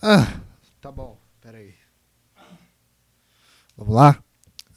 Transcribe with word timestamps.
Ah, 0.00 0.40
tá 0.80 0.92
bom, 0.92 1.18
peraí. 1.40 1.74
Vamos 3.76 3.94
lá? 3.96 4.22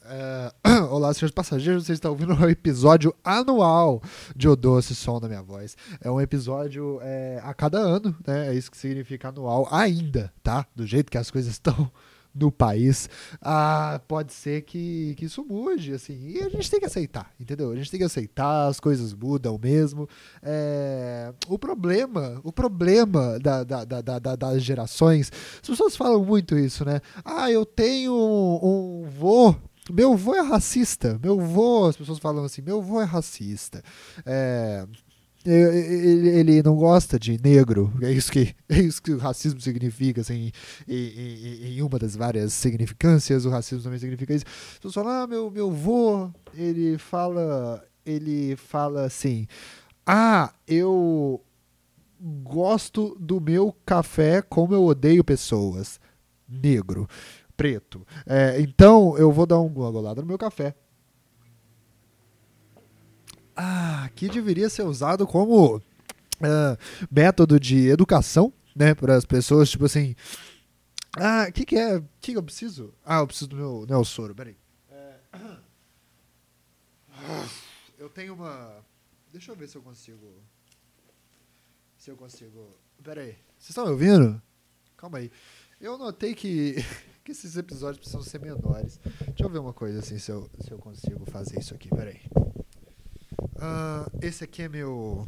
É, 0.04 0.52
olá, 0.90 1.14
senhores 1.14 1.32
passageiros, 1.32 1.86
vocês 1.86 1.96
estão 1.96 2.10
ouvindo 2.10 2.34
o 2.34 2.50
episódio 2.50 3.14
anual 3.22 4.02
de 4.34 4.48
O 4.48 4.56
Doce 4.56 4.96
Som 4.96 5.20
da 5.20 5.28
Minha 5.28 5.42
Voz. 5.42 5.76
É 6.00 6.10
um 6.10 6.20
episódio 6.20 6.98
é, 7.02 7.40
a 7.44 7.54
cada 7.54 7.78
ano, 7.78 8.16
né? 8.26 8.48
É 8.48 8.54
isso 8.54 8.68
que 8.68 8.76
significa 8.76 9.28
anual 9.28 9.68
ainda, 9.70 10.32
tá? 10.42 10.66
Do 10.74 10.84
jeito 10.84 11.08
que 11.08 11.18
as 11.18 11.30
coisas 11.30 11.52
estão 11.54 11.88
no 12.34 12.50
país, 12.50 13.08
ah, 13.40 14.00
pode 14.08 14.32
ser 14.32 14.62
que, 14.62 15.14
que 15.16 15.26
isso 15.26 15.44
mude, 15.44 15.92
assim, 15.92 16.18
e 16.28 16.42
a 16.42 16.48
gente 16.48 16.70
tem 16.70 16.80
que 16.80 16.86
aceitar, 16.86 17.30
entendeu? 17.38 17.70
A 17.70 17.76
gente 17.76 17.90
tem 17.90 17.98
que 17.98 18.06
aceitar, 18.06 18.66
as 18.66 18.80
coisas 18.80 19.12
mudam 19.12 19.58
mesmo. 19.62 20.08
É, 20.42 21.32
o 21.48 21.58
problema, 21.58 22.40
o 22.42 22.52
problema 22.52 23.38
da, 23.38 23.64
da, 23.64 23.84
da, 23.84 24.00
da, 24.00 24.36
das 24.36 24.62
gerações, 24.62 25.30
as 25.60 25.68
pessoas 25.68 25.96
falam 25.96 26.24
muito 26.24 26.56
isso, 26.56 26.84
né? 26.84 27.00
Ah, 27.24 27.50
eu 27.50 27.66
tenho 27.66 28.12
um, 28.14 29.02
um 29.02 29.10
vô 29.10 29.54
meu 29.90 30.16
vô 30.16 30.34
é 30.34 30.40
racista. 30.40 31.18
Meu 31.20 31.40
vô, 31.40 31.86
as 31.86 31.96
pessoas 31.96 32.18
falam 32.18 32.44
assim, 32.44 32.62
meu 32.62 32.80
vô 32.80 33.00
é 33.00 33.04
racista. 33.04 33.82
É, 34.24 34.86
ele, 35.44 36.28
ele, 36.28 36.62
não 36.62 36.76
gosta 36.76 37.18
de 37.18 37.40
negro, 37.42 37.92
é 38.00 38.10
isso 38.12 38.30
que, 38.30 38.54
é 38.68 38.78
isso 38.78 39.02
que 39.02 39.12
o 39.12 39.18
racismo 39.18 39.60
significa, 39.60 40.20
assim, 40.20 40.52
em, 40.86 40.94
em, 40.94 41.64
em 41.76 41.82
uma 41.82 41.98
das 41.98 42.14
várias 42.14 42.52
significâncias, 42.52 43.44
o 43.44 43.50
racismo 43.50 43.82
também 43.82 43.98
significa 43.98 44.34
isso. 44.34 44.44
Pessoas 44.76 44.94
falam, 44.94 45.22
ah, 45.22 45.26
meu, 45.26 45.50
meu 45.50 45.70
vô, 45.70 46.30
ele 46.54 46.96
fala, 46.98 47.84
ele 48.06 48.56
fala 48.56 49.04
assim, 49.04 49.46
ah, 50.06 50.52
eu 50.66 51.40
gosto 52.42 53.16
do 53.18 53.40
meu 53.40 53.74
café 53.84 54.42
como 54.42 54.74
eu 54.74 54.84
odeio 54.84 55.24
pessoas, 55.24 55.98
negro, 56.48 57.08
preto. 57.56 58.06
É, 58.26 58.60
então 58.60 59.16
eu 59.18 59.32
vou 59.32 59.46
dar 59.46 59.58
uma 59.58 59.90
golada 59.90 60.20
no 60.20 60.26
meu 60.26 60.38
café 60.38 60.74
ah, 63.56 64.10
que 64.14 64.28
deveria 64.28 64.68
ser 64.68 64.82
usado 64.82 65.26
como 65.26 65.76
uh, 65.76 65.82
método 67.10 67.58
de 67.58 67.88
educação, 67.88 68.52
né, 68.74 68.94
para 68.94 69.14
as 69.14 69.24
pessoas, 69.24 69.70
tipo 69.70 69.84
assim, 69.84 70.14
ah, 71.16 71.46
o 71.48 71.52
que, 71.52 71.64
que 71.64 71.76
é, 71.76 71.96
o 71.96 72.02
que, 72.20 72.32
que, 72.32 72.38
eu 72.38 72.42
preciso? 72.42 72.94
Ah, 73.04 73.18
eu 73.18 73.26
preciso 73.26 73.50
do 73.50 73.56
meu 73.56 73.86
Nelsoro, 73.86 74.34
peraí. 74.34 74.56
É... 74.90 75.14
Eu 77.98 78.08
tenho 78.08 78.34
uma, 78.34 78.82
deixa 79.30 79.52
eu 79.52 79.56
ver 79.56 79.68
se 79.68 79.76
eu 79.76 79.82
consigo, 79.82 80.42
se 81.98 82.10
eu 82.10 82.16
consigo, 82.16 82.76
peraí, 83.02 83.36
vocês 83.58 83.70
estão 83.70 83.84
me 83.84 83.90
ouvindo? 83.92 84.42
Calma 84.96 85.18
aí. 85.18 85.30
Eu 85.80 85.98
notei 85.98 86.34
que, 86.34 86.76
que 87.22 87.32
esses 87.32 87.56
episódios 87.56 87.98
precisam 87.98 88.22
ser 88.22 88.40
menores. 88.40 88.98
Deixa 89.26 89.44
eu 89.44 89.50
ver 89.50 89.58
uma 89.58 89.72
coisa 89.72 89.98
assim, 89.98 90.18
se 90.18 90.30
eu, 90.30 90.48
se 90.60 90.70
eu 90.70 90.78
consigo 90.78 91.24
fazer 91.26 91.60
isso 91.60 91.74
aqui, 91.74 91.88
peraí. 91.88 92.20
Uh, 93.42 94.18
esse 94.20 94.44
aqui 94.44 94.62
é 94.62 94.68
meu 94.68 95.26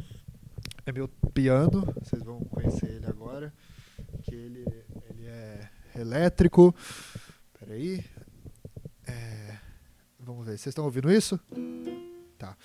é 0.85 0.91
meu 0.91 1.07
piano, 1.33 1.81
vocês 2.01 2.21
vão 2.23 2.39
conhecer 2.41 2.91
ele 2.91 3.05
agora, 3.07 3.51
que 4.23 4.35
ele, 4.35 4.63
ele 5.09 5.25
é 5.25 5.69
elétrico. 5.95 6.75
Peraí. 7.59 8.05
É, 9.07 9.57
vamos 10.19 10.45
ver, 10.45 10.51
vocês 10.51 10.67
estão 10.67 10.85
ouvindo 10.85 11.11
isso? 11.11 11.39
Tá. 12.37 12.55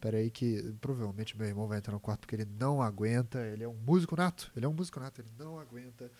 Peraí 0.00 0.30
que 0.30 0.74
provavelmente 0.80 1.36
meu 1.36 1.46
irmão 1.46 1.66
vai 1.66 1.78
entrar 1.78 1.94
no 1.94 2.00
quarto 2.00 2.20
porque 2.20 2.36
ele 2.36 2.44
não 2.44 2.82
aguenta, 2.82 3.38
ele 3.46 3.64
é 3.64 3.68
um 3.68 3.74
músico 3.74 4.14
nato, 4.14 4.52
ele 4.54 4.66
é 4.66 4.68
um 4.68 4.74
músico 4.74 5.00
nato, 5.00 5.22
ele 5.22 5.30
não 5.38 5.58
aguenta 5.58 6.10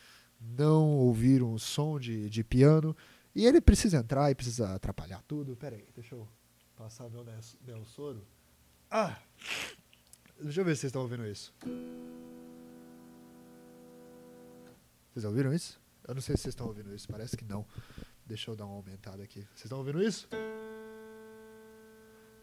não 0.41 0.97
ouvir 0.97 1.42
um 1.42 1.59
som 1.59 2.00
de, 2.00 2.31
de 2.31 2.42
piano 2.42 2.97
e 3.34 3.44
ele 3.44 3.61
precisa 3.61 3.98
entrar 3.98 4.31
e 4.31 4.34
precisa 4.34 4.75
atrapalhar 4.75 5.22
tudo. 5.28 5.55
Peraí, 5.55 5.86
deixa 5.94 6.14
eu 6.14 6.27
passar 6.75 7.11
meu, 7.11 7.27
meu 7.66 7.84
soro. 7.84 8.27
Ah! 8.97 9.21
Deixa 10.41 10.60
eu 10.60 10.65
ver 10.65 10.77
se 10.77 10.82
vocês 10.82 10.91
estão 10.91 11.03
ouvindo 11.03 11.27
isso. 11.27 11.53
Vocês 15.12 15.25
ouviram 15.25 15.53
isso? 15.53 15.81
Eu 16.06 16.15
não 16.15 16.22
sei 16.22 16.37
se 16.37 16.43
vocês 16.43 16.53
estão 16.53 16.69
ouvindo 16.69 16.94
isso, 16.94 17.09
parece 17.09 17.37
que 17.37 17.44
não. 17.44 17.66
Deixa 18.25 18.53
eu 18.53 18.54
dar 18.54 18.66
uma 18.66 18.77
aumentada 18.77 19.21
aqui. 19.25 19.41
Vocês 19.47 19.65
estão 19.65 19.78
ouvindo 19.78 20.00
isso? 20.00 20.28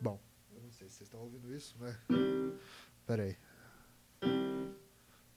Bom, 0.01 0.19
eu 0.53 0.61
não 0.61 0.72
sei 0.72 0.90
se 0.90 0.95
vocês 0.95 1.07
estão 1.07 1.22
ouvindo 1.22 1.56
isso, 1.56 1.78
né? 1.79 1.97
Pera 3.06 3.23
aí. 3.23 3.38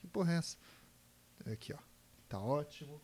Que 0.00 0.08
porra 0.08 0.32
é 0.32 0.38
essa? 0.38 0.56
Aqui, 1.46 1.72
ó. 1.72 1.78
Tá 2.28 2.40
ótimo. 2.40 3.00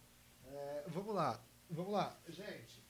É, 0.47 0.85
vamos 0.89 1.15
lá. 1.15 1.41
Vamos 1.71 1.93
lá. 1.93 2.19
Gente, 2.29 2.85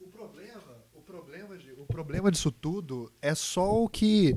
o 0.00 0.08
problema, 0.08 0.76
o 0.94 1.00
problema, 1.00 1.58
de, 1.58 1.72
o 1.72 1.86
problema 1.86 2.30
disso 2.30 2.50
tudo 2.50 3.12
é 3.20 3.34
só 3.34 3.82
o 3.82 3.88
que 3.88 4.34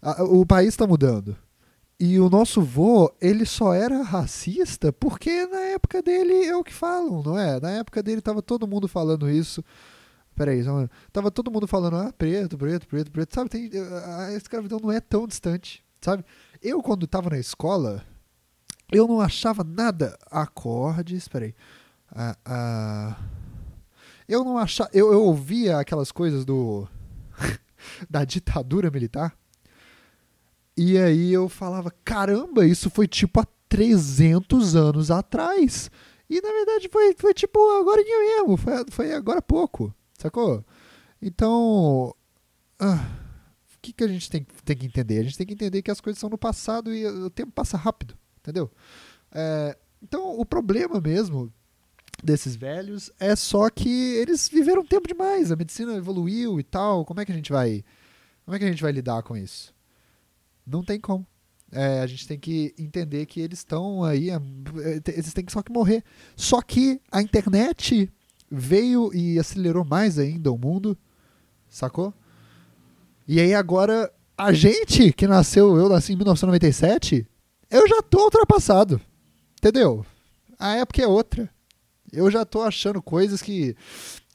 a, 0.00 0.22
o 0.24 0.44
país 0.46 0.68
está 0.68 0.86
mudando. 0.86 1.36
E 1.98 2.18
o 2.18 2.28
nosso 2.28 2.60
vô, 2.60 3.14
ele 3.20 3.46
só 3.46 3.72
era 3.72 4.02
racista 4.02 4.92
porque 4.92 5.46
na 5.46 5.60
época 5.60 6.02
dele 6.02 6.44
é 6.44 6.56
o 6.56 6.64
que 6.64 6.72
falam, 6.72 7.22
não 7.22 7.38
é? 7.38 7.60
Na 7.60 7.70
época 7.70 8.02
dele 8.02 8.20
tava 8.20 8.42
todo 8.42 8.66
mundo 8.66 8.88
falando 8.88 9.30
isso. 9.30 9.64
Peraí, 10.34 10.64
só, 10.64 10.88
tava 11.12 11.30
todo 11.30 11.50
mundo 11.50 11.68
falando, 11.68 11.96
ah, 11.96 12.12
preto, 12.12 12.58
preto, 12.58 12.88
preto, 12.88 13.10
preto. 13.12 13.34
Sabe, 13.34 13.48
tem, 13.48 13.70
a 14.18 14.32
escravidão 14.32 14.80
não 14.80 14.90
é 14.90 15.00
tão 15.00 15.26
distante, 15.26 15.84
sabe? 16.00 16.24
Eu, 16.60 16.82
quando 16.82 17.06
tava 17.06 17.30
na 17.30 17.38
escola, 17.38 18.04
eu 18.90 19.06
não 19.06 19.20
achava 19.20 19.62
nada. 19.62 20.18
Acordes, 20.30 21.28
peraí. 21.28 21.54
Ah, 22.10 22.36
ah, 22.44 23.16
eu 24.28 24.44
não 24.44 24.58
achava. 24.58 24.90
Eu, 24.92 25.12
eu 25.12 25.22
ouvia 25.22 25.78
aquelas 25.78 26.10
coisas 26.10 26.44
do. 26.44 26.88
da 28.08 28.24
ditadura 28.24 28.90
militar. 28.90 29.36
E 30.76 30.98
aí 30.98 31.32
eu 31.32 31.48
falava: 31.48 31.92
caramba, 32.04 32.66
isso 32.66 32.90
foi 32.90 33.06
tipo 33.06 33.40
há 33.40 33.46
300 33.68 34.74
anos 34.76 35.10
atrás. 35.10 35.90
E 36.28 36.40
na 36.40 36.48
verdade 36.50 36.88
foi, 36.88 37.14
foi 37.16 37.34
tipo 37.34 37.58
agora 37.78 38.02
mesmo. 38.02 38.56
Foi, 38.56 38.72
foi 38.90 39.12
agora 39.12 39.38
há 39.38 39.42
pouco. 39.42 39.94
Sacou? 40.18 40.64
Então. 41.20 42.14
Ah, 42.78 43.06
o 43.76 43.80
que, 43.80 43.92
que 43.92 44.04
a 44.04 44.08
gente 44.08 44.30
tem, 44.30 44.46
tem 44.64 44.76
que 44.76 44.86
entender? 44.86 45.20
A 45.20 45.22
gente 45.22 45.36
tem 45.36 45.46
que 45.46 45.52
entender 45.52 45.82
que 45.82 45.90
as 45.90 46.00
coisas 46.00 46.18
são 46.18 46.30
no 46.30 46.38
passado 46.38 46.92
e 46.92 47.06
o 47.06 47.30
tempo 47.30 47.52
passa 47.52 47.76
rápido. 47.76 48.16
Entendeu? 48.38 48.70
É, 49.30 49.76
então 50.02 50.38
o 50.38 50.44
problema 50.44 51.00
mesmo 51.00 51.52
desses 52.22 52.56
velhos 52.56 53.10
é 53.18 53.34
só 53.36 53.68
que 53.68 54.14
eles 54.14 54.48
viveram 54.48 54.84
tempo 54.84 55.08
demais, 55.08 55.50
a 55.50 55.56
medicina 55.56 55.94
evoluiu 55.94 56.58
e 56.58 56.62
tal. 56.62 57.04
Como 57.04 57.20
é 57.20 57.24
que 57.24 57.32
a 57.32 57.34
gente 57.34 57.52
vai, 57.52 57.84
como 58.44 58.54
é 58.54 58.58
que 58.58 58.64
a 58.64 58.68
gente 58.68 58.82
vai 58.82 58.92
lidar 58.92 59.22
com 59.22 59.36
isso? 59.36 59.74
Não 60.66 60.82
tem 60.82 60.98
como. 60.98 61.26
É, 61.72 62.00
a 62.00 62.06
gente 62.06 62.28
tem 62.28 62.38
que 62.38 62.74
entender 62.78 63.26
que 63.26 63.40
eles 63.40 63.58
estão 63.58 64.04
aí, 64.04 64.30
é, 64.30 64.40
eles 65.08 65.32
têm 65.32 65.44
só 65.48 65.62
que 65.62 65.72
morrer. 65.72 66.04
Só 66.36 66.62
que 66.62 67.00
a 67.10 67.20
internet 67.20 68.10
veio 68.50 69.12
e 69.12 69.38
acelerou 69.38 69.84
mais 69.84 70.18
ainda 70.18 70.52
o 70.52 70.58
mundo, 70.58 70.96
sacou? 71.68 72.14
E 73.26 73.40
aí 73.40 73.54
agora 73.54 74.12
a 74.36 74.52
gente 74.52 75.12
que 75.12 75.26
nasceu, 75.26 75.76
eu 75.76 75.88
nasci 75.88 76.12
em 76.12 76.16
1997, 76.16 77.26
eu 77.70 77.88
já 77.88 78.02
tô 78.02 78.24
ultrapassado, 78.24 79.00
entendeu? 79.58 80.04
A 80.58 80.76
época 80.76 81.02
é 81.02 81.06
outra 81.06 81.53
eu 82.14 82.30
já 82.30 82.44
tô 82.44 82.62
achando 82.62 83.02
coisas 83.02 83.42
que, 83.42 83.76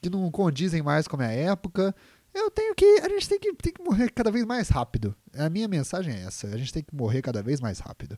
que 0.00 0.10
não 0.10 0.30
condizem 0.30 0.82
mais 0.82 1.08
com 1.08 1.16
a 1.16 1.18
minha 1.18 1.32
época. 1.32 1.94
Eu 2.32 2.50
tenho 2.50 2.74
que. 2.74 2.84
A 3.02 3.08
gente 3.08 3.28
tem 3.28 3.38
que, 3.38 3.52
tem 3.54 3.72
que 3.72 3.82
morrer 3.82 4.10
cada 4.10 4.30
vez 4.30 4.44
mais 4.44 4.68
rápido. 4.68 5.14
A 5.36 5.50
minha 5.50 5.66
mensagem 5.66 6.14
é 6.14 6.22
essa. 6.24 6.46
A 6.46 6.56
gente 6.56 6.72
tem 6.72 6.82
que 6.82 6.94
morrer 6.94 7.22
cada 7.22 7.42
vez 7.42 7.60
mais 7.60 7.80
rápido. 7.80 8.16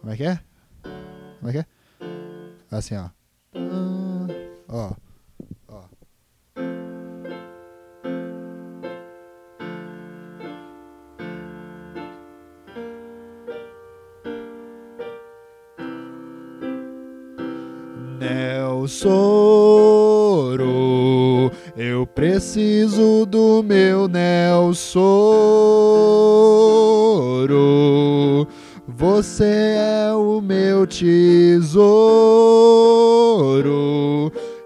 Como 0.00 0.12
é 0.12 0.16
que 0.16 0.24
é? 0.24 0.40
Como 1.38 1.48
é 1.48 1.52
que 1.52 1.58
é? 1.58 1.66
Assim, 2.70 2.96
ó. 2.96 3.10
Ah, 3.54 4.26
ó. 4.68 5.09
Nel 18.20 18.86
soro, 18.86 20.60
eu 21.74 22.06
preciso 22.06 23.24
do 23.24 23.62
meu 23.62 24.06
Nel 24.06 24.74
soro. 24.74 25.00
Você 28.86 29.78
é 29.78 30.12
o 30.12 30.42
meu 30.42 30.86
tesouro. 30.86 31.80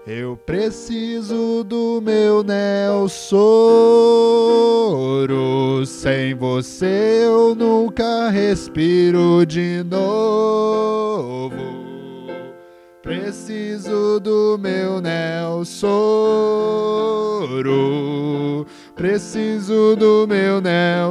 Eu 0.05 0.35
preciso 0.35 1.63
do 1.63 2.01
meu 2.01 2.43
Nel 2.43 3.07
soro. 3.07 4.25
Sem 5.85 6.35
você 6.35 7.21
eu 7.23 7.55
nunca 7.55 8.29
respiro 8.29 9.45
de 9.45 9.81
novo. 9.89 11.74
Preciso 13.05 14.19
do 14.19 14.57
meu 14.57 14.99
Nelsoro. 14.99 15.85
Preciso 18.95 19.95
do 19.95 20.25
meu 20.27 20.59
Nelsoro. 20.59 21.05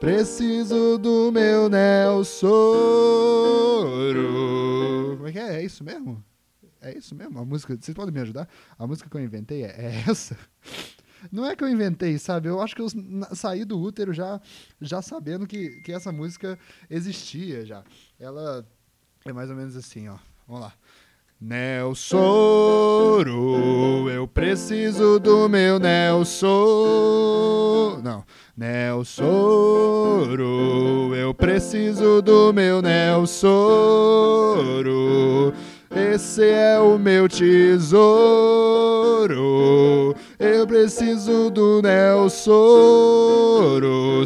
Preciso 0.00 0.96
do 0.96 1.30
meu 1.30 1.68
Nelsoro. 1.68 2.56
Como 5.18 5.28
é 5.28 5.32
que 5.32 5.38
é? 5.38 5.56
É 5.56 5.62
isso 5.62 5.84
mesmo? 5.84 6.24
É 6.80 6.96
isso 6.96 7.14
mesmo? 7.14 7.38
A 7.38 7.44
música. 7.44 7.76
Vocês 7.78 7.94
podem 7.94 8.14
me 8.14 8.20
ajudar? 8.22 8.48
A 8.78 8.86
música 8.86 9.10
que 9.10 9.16
eu 9.18 9.20
inventei 9.20 9.64
é, 9.64 9.74
é 9.76 10.04
essa? 10.08 10.34
Não 11.30 11.46
é 11.46 11.54
que 11.56 11.62
eu 11.64 11.68
inventei, 11.68 12.18
sabe? 12.18 12.48
Eu 12.48 12.60
acho 12.60 12.74
que 12.74 12.82
eu 12.82 12.88
saí 13.34 13.64
do 13.64 13.78
útero 13.80 14.12
já, 14.12 14.40
já 14.80 15.00
sabendo 15.02 15.46
que, 15.46 15.80
que 15.82 15.92
essa 15.92 16.12
música 16.12 16.58
existia 16.88 17.64
já. 17.64 17.84
Ela 18.18 18.66
é 19.24 19.32
mais 19.32 19.50
ou 19.50 19.56
menos 19.56 19.76
assim, 19.76 20.08
ó. 20.08 20.16
Vamos 20.46 20.62
lá. 20.62 20.72
Nelsoro, 21.40 23.30
eu 24.10 24.26
preciso 24.26 25.20
do 25.20 25.48
meu 25.48 25.78
Nelsoro. 25.78 26.58
Não. 28.02 28.24
Nelsoro, 28.56 30.42
eu 31.14 31.32
preciso 31.32 32.20
do 32.20 32.52
meu 32.52 32.82
Nelsoro. 32.82 33.94
Esse 35.90 36.44
é 36.44 36.78
o 36.78 36.98
meu 36.98 37.26
tesouro. 37.28 37.98
Eu 40.38 40.66
preciso 40.66 41.50
do 41.50 41.80
Nelsoro. 41.80 42.38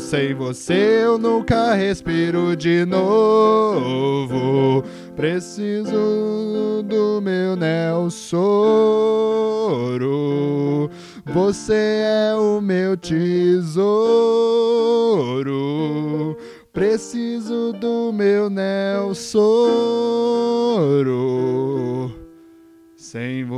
Sem 0.00 0.34
você 0.34 1.02
eu 1.04 1.16
nunca 1.18 1.74
respiro 1.74 2.56
de 2.56 2.84
novo. 2.84 4.82
Preciso 5.14 6.82
do 6.84 7.20
meu 7.22 7.54
Nelsoro. 7.54 8.10
Você 11.26 11.74
é 11.74 12.34
o 12.34 12.60
meu 12.60 12.96
tesouro. 12.96 14.21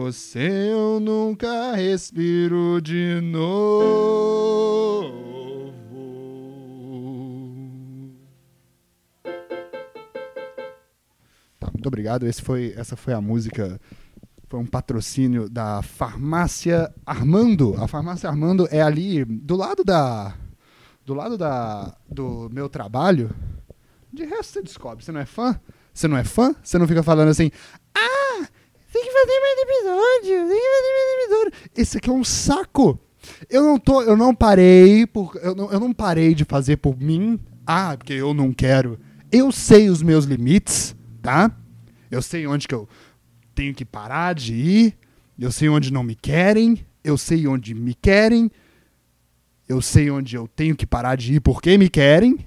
Você 0.04 0.68
eu 0.70 1.00
nunca 1.00 1.74
respiro 1.74 2.78
de 2.82 3.22
novo. 3.22 3.82
Tá, 11.58 11.70
muito 11.72 11.86
obrigado. 11.86 12.26
Esse 12.26 12.42
foi, 12.42 12.74
essa 12.76 12.96
foi 12.96 13.14
a 13.14 13.20
música 13.22 13.80
foi 14.46 14.60
um 14.60 14.66
patrocínio 14.66 15.48
da 15.48 15.80
Farmácia 15.80 16.92
Armando. 17.06 17.74
A 17.82 17.88
Farmácia 17.88 18.28
Armando 18.28 18.68
é 18.70 18.82
ali 18.82 19.24
do 19.24 19.56
lado 19.56 19.82
da 19.82 20.34
do 21.02 21.14
lado 21.14 21.38
da, 21.38 21.96
do 22.06 22.50
meu 22.52 22.68
trabalho, 22.68 23.34
de 24.12 24.24
resto 24.26 24.52
você 24.52 24.62
descobre. 24.62 25.02
Você 25.02 25.12
não 25.12 25.20
é 25.20 25.26
fã? 25.26 25.58
Você 25.94 26.06
não 26.06 26.16
é 26.18 26.24
fã? 26.24 26.54
Você 26.62 26.76
não 26.76 26.86
fica 26.86 27.02
falando 27.02 27.28
assim, 27.28 27.50
ah, 27.94 28.23
tem 29.04 29.12
que 29.12 29.12
fazer 29.12 29.40
mais 29.40 29.58
episódio, 29.60 30.48
tem 30.48 30.60
que 30.60 30.68
fazer 30.76 30.92
mais 30.94 31.24
episódio. 31.24 31.70
Esse 31.76 31.98
aqui 31.98 32.10
é 32.10 32.12
um 32.12 32.24
saco. 32.24 32.98
Eu 33.50 33.62
não 33.62 33.78
tô, 33.78 34.02
eu 34.02 34.16
não 34.16 34.34
parei 34.34 35.06
por, 35.06 35.38
eu 35.42 35.54
não, 35.54 35.70
eu 35.70 35.80
não 35.80 35.92
parei 35.92 36.34
de 36.34 36.44
fazer 36.44 36.76
por 36.78 36.98
mim. 36.98 37.38
Ah, 37.66 37.96
porque 37.96 38.12
eu 38.12 38.32
não 38.32 38.52
quero. 38.52 38.98
Eu 39.30 39.50
sei 39.52 39.88
os 39.88 40.02
meus 40.02 40.24
limites, 40.24 40.94
tá? 41.22 41.50
Eu 42.10 42.22
sei 42.22 42.46
onde 42.46 42.68
que 42.68 42.74
eu 42.74 42.88
tenho 43.54 43.74
que 43.74 43.84
parar 43.84 44.34
de 44.34 44.54
ir. 44.54 44.98
Eu 45.38 45.50
sei 45.50 45.68
onde 45.68 45.92
não 45.92 46.02
me 46.02 46.14
querem. 46.14 46.84
Eu 47.02 47.18
sei 47.18 47.46
onde 47.46 47.74
me 47.74 47.94
querem 47.94 48.50
eu 49.68 49.80
sei 49.80 50.10
onde 50.10 50.36
eu 50.36 50.46
tenho 50.46 50.76
que 50.76 50.86
parar 50.86 51.16
de 51.16 51.34
ir 51.34 51.40
porque 51.40 51.78
me 51.78 51.88
querem. 51.88 52.38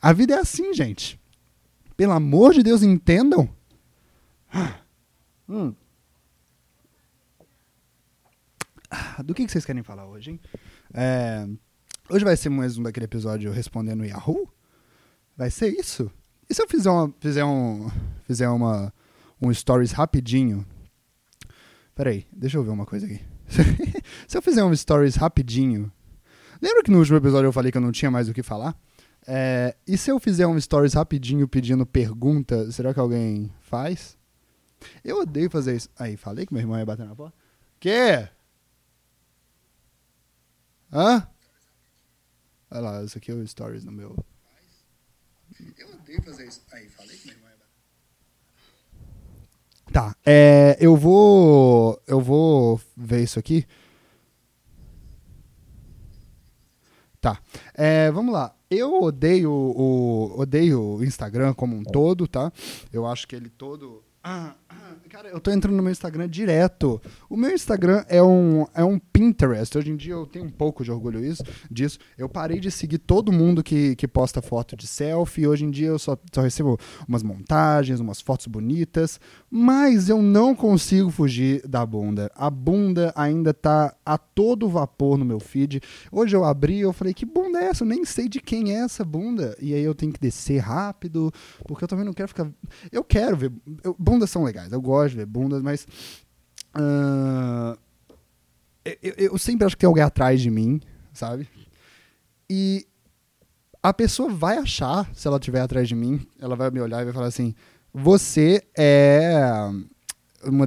A 0.00 0.12
vida 0.12 0.34
é 0.34 0.38
assim, 0.38 0.74
gente. 0.74 1.18
Pelo 1.96 2.12
amor 2.12 2.54
de 2.54 2.62
Deus, 2.62 2.82
entendam. 2.82 3.48
Hum. 5.48 5.74
Do 9.24 9.34
que, 9.34 9.48
vocês 9.48 9.64
querem 9.64 9.82
falar 9.82 10.06
hoje, 10.06 10.32
hein? 10.32 10.40
É, 10.92 11.46
hoje 12.08 12.24
vai 12.24 12.36
ser 12.36 12.48
mais 12.48 12.78
um 12.78 12.82
daquele 12.82 13.06
episódio 13.06 13.50
respondendo 13.50 14.04
Yahoo? 14.04 14.48
Vai 15.36 15.50
ser 15.50 15.68
isso? 15.68 16.10
E 16.48 16.54
se 16.54 16.62
eu 16.62 16.68
fizer 16.68 16.90
uma, 16.90 17.12
fizer 17.20 17.44
um, 17.44 17.88
fizer 18.24 18.48
uma, 18.48 18.92
um 19.40 19.52
stories 19.52 19.92
rapidinho? 19.92 20.66
Peraí, 21.94 22.26
deixa 22.32 22.58
eu 22.58 22.64
ver 22.64 22.70
uma 22.70 22.86
coisa 22.86 23.06
aqui. 23.06 23.20
se 24.26 24.36
eu 24.36 24.42
fizer 24.42 24.64
um 24.64 24.74
stories 24.74 25.16
rapidinho. 25.16 25.90
Lembra 26.60 26.82
que 26.82 26.90
no 26.90 26.98
último 26.98 27.16
episódio 27.16 27.48
eu 27.48 27.52
falei 27.52 27.70
que 27.70 27.78
eu 27.78 27.82
não 27.82 27.92
tinha 27.92 28.10
mais 28.10 28.28
o 28.28 28.34
que 28.34 28.42
falar? 28.42 28.76
É, 29.26 29.76
e 29.86 29.98
se 29.98 30.10
eu 30.10 30.20
fizer 30.20 30.46
um 30.46 30.58
stories 30.60 30.94
rapidinho 30.94 31.48
pedindo 31.48 31.84
pergunta, 31.84 32.70
será 32.70 32.94
que 32.94 33.00
alguém 33.00 33.52
faz? 33.60 34.16
Eu 35.04 35.20
odeio 35.20 35.50
fazer 35.50 35.76
isso. 35.76 35.88
Aí, 35.98 36.16
falei 36.16 36.46
que 36.46 36.52
meu 36.52 36.60
irmão 36.60 36.78
ia 36.78 36.86
bater 36.86 37.06
na 37.06 37.14
porta. 37.14 37.36
Quê? 37.80 38.28
Hã? 40.92 41.26
Olha 42.70 42.80
lá, 42.80 43.04
isso 43.04 43.18
aqui 43.18 43.30
é 43.30 43.34
o 43.34 43.46
stories 43.46 43.84
no 43.84 43.92
meu. 43.92 44.16
Eu 45.78 45.94
odeio 45.94 46.22
fazer 46.22 46.46
isso. 46.46 46.62
Aí, 46.72 46.88
falei 46.88 47.16
que 47.16 47.26
meu 47.26 47.36
irmão 47.36 47.50
ia 47.50 47.56
bater. 47.56 47.66
Tá, 49.92 50.16
é, 50.24 50.76
eu 50.80 50.96
vou 50.96 52.02
eu 52.06 52.20
vou 52.20 52.80
ver 52.96 53.22
isso 53.22 53.38
aqui. 53.38 53.66
Tá, 57.20 57.40
é, 57.74 58.10
vamos 58.10 58.32
lá. 58.32 58.54
Eu 58.68 59.02
odeio 59.02 59.50
o 59.50 60.38
odeio 60.38 60.96
o 60.96 61.04
Instagram 61.04 61.54
como 61.54 61.76
um 61.76 61.84
todo, 61.84 62.26
tá? 62.26 62.52
Eu 62.92 63.06
acho 63.06 63.26
que 63.26 63.36
ele 63.36 63.48
todo 63.48 64.04
ah, 64.22 64.54
Cara, 65.08 65.28
eu 65.28 65.40
tô 65.40 65.50
entrando 65.50 65.76
no 65.76 65.82
meu 65.82 65.92
Instagram 65.92 66.28
direto. 66.28 67.00
O 67.30 67.36
meu 67.36 67.50
Instagram 67.50 68.04
é 68.08 68.22
um, 68.22 68.66
é 68.74 68.84
um 68.84 68.98
Pinterest. 68.98 69.78
Hoje 69.78 69.90
em 69.90 69.96
dia 69.96 70.12
eu 70.12 70.26
tenho 70.26 70.44
um 70.44 70.50
pouco 70.50 70.84
de 70.84 70.90
orgulho 70.90 71.24
isso, 71.24 71.42
disso. 71.70 71.98
Eu 72.18 72.28
parei 72.28 72.58
de 72.58 72.70
seguir 72.70 72.98
todo 72.98 73.32
mundo 73.32 73.62
que, 73.62 73.94
que 73.96 74.08
posta 74.08 74.42
foto 74.42 74.76
de 74.76 74.86
selfie. 74.86 75.46
Hoje 75.46 75.64
em 75.64 75.70
dia 75.70 75.88
eu 75.88 75.98
só, 75.98 76.18
só 76.32 76.42
recebo 76.42 76.78
umas 77.06 77.22
montagens, 77.22 78.00
umas 78.00 78.20
fotos 78.20 78.46
bonitas. 78.46 79.20
Mas 79.50 80.08
eu 80.08 80.20
não 80.20 80.54
consigo 80.54 81.10
fugir 81.10 81.66
da 81.66 81.86
bunda. 81.86 82.30
A 82.34 82.50
bunda 82.50 83.12
ainda 83.16 83.54
tá 83.54 83.94
a 84.04 84.18
todo 84.18 84.68
vapor 84.68 85.16
no 85.16 85.24
meu 85.24 85.40
feed. 85.40 85.80
Hoje 86.10 86.36
eu 86.36 86.44
abri 86.44 86.78
e 86.78 86.80
eu 86.80 86.92
falei, 86.92 87.14
que 87.14 87.24
bunda 87.24 87.60
é 87.60 87.68
essa? 87.68 87.84
Eu 87.84 87.88
nem 87.88 88.04
sei 88.04 88.28
de 88.28 88.40
quem 88.40 88.74
é 88.74 88.80
essa 88.80 89.04
bunda. 89.04 89.56
E 89.60 89.72
aí 89.72 89.82
eu 89.82 89.94
tenho 89.94 90.12
que 90.12 90.20
descer 90.20 90.58
rápido, 90.58 91.32
porque 91.66 91.84
eu 91.84 91.88
também 91.88 92.04
não 92.04 92.12
quero 92.12 92.28
ficar... 92.28 92.50
Eu 92.90 93.04
quero 93.04 93.36
ver... 93.36 93.52
Eu, 93.82 93.94
bundas 93.98 94.30
são 94.30 94.44
legais, 94.44 94.65
eu 94.72 94.80
gosto 94.80 95.10
de 95.10 95.16
ver 95.18 95.26
bundas, 95.26 95.62
mas. 95.62 95.86
Uh, 96.74 97.76
eu, 99.02 99.14
eu, 99.16 99.38
sempre 99.38 99.66
acho 99.66 99.76
que 99.76 99.80
tem 99.80 99.88
alguém 99.88 100.02
atrás 100.02 100.40
de 100.40 100.50
mim, 100.50 100.80
sabe? 101.12 101.48
E 102.48 102.86
a 103.82 103.92
pessoa 103.92 104.28
vai 104.28 104.58
achar, 104.58 105.10
se 105.14 105.26
ela 105.26 105.38
estiver 105.38 105.60
atrás 105.60 105.88
de 105.88 105.94
mim, 105.94 106.26
ela 106.38 106.54
vai 106.54 106.70
me 106.70 106.80
olhar 106.80 107.02
e 107.02 107.04
vai 107.04 107.14
falar 107.14 107.26
assim: 107.26 107.54
Você 107.92 108.62
é 108.76 109.70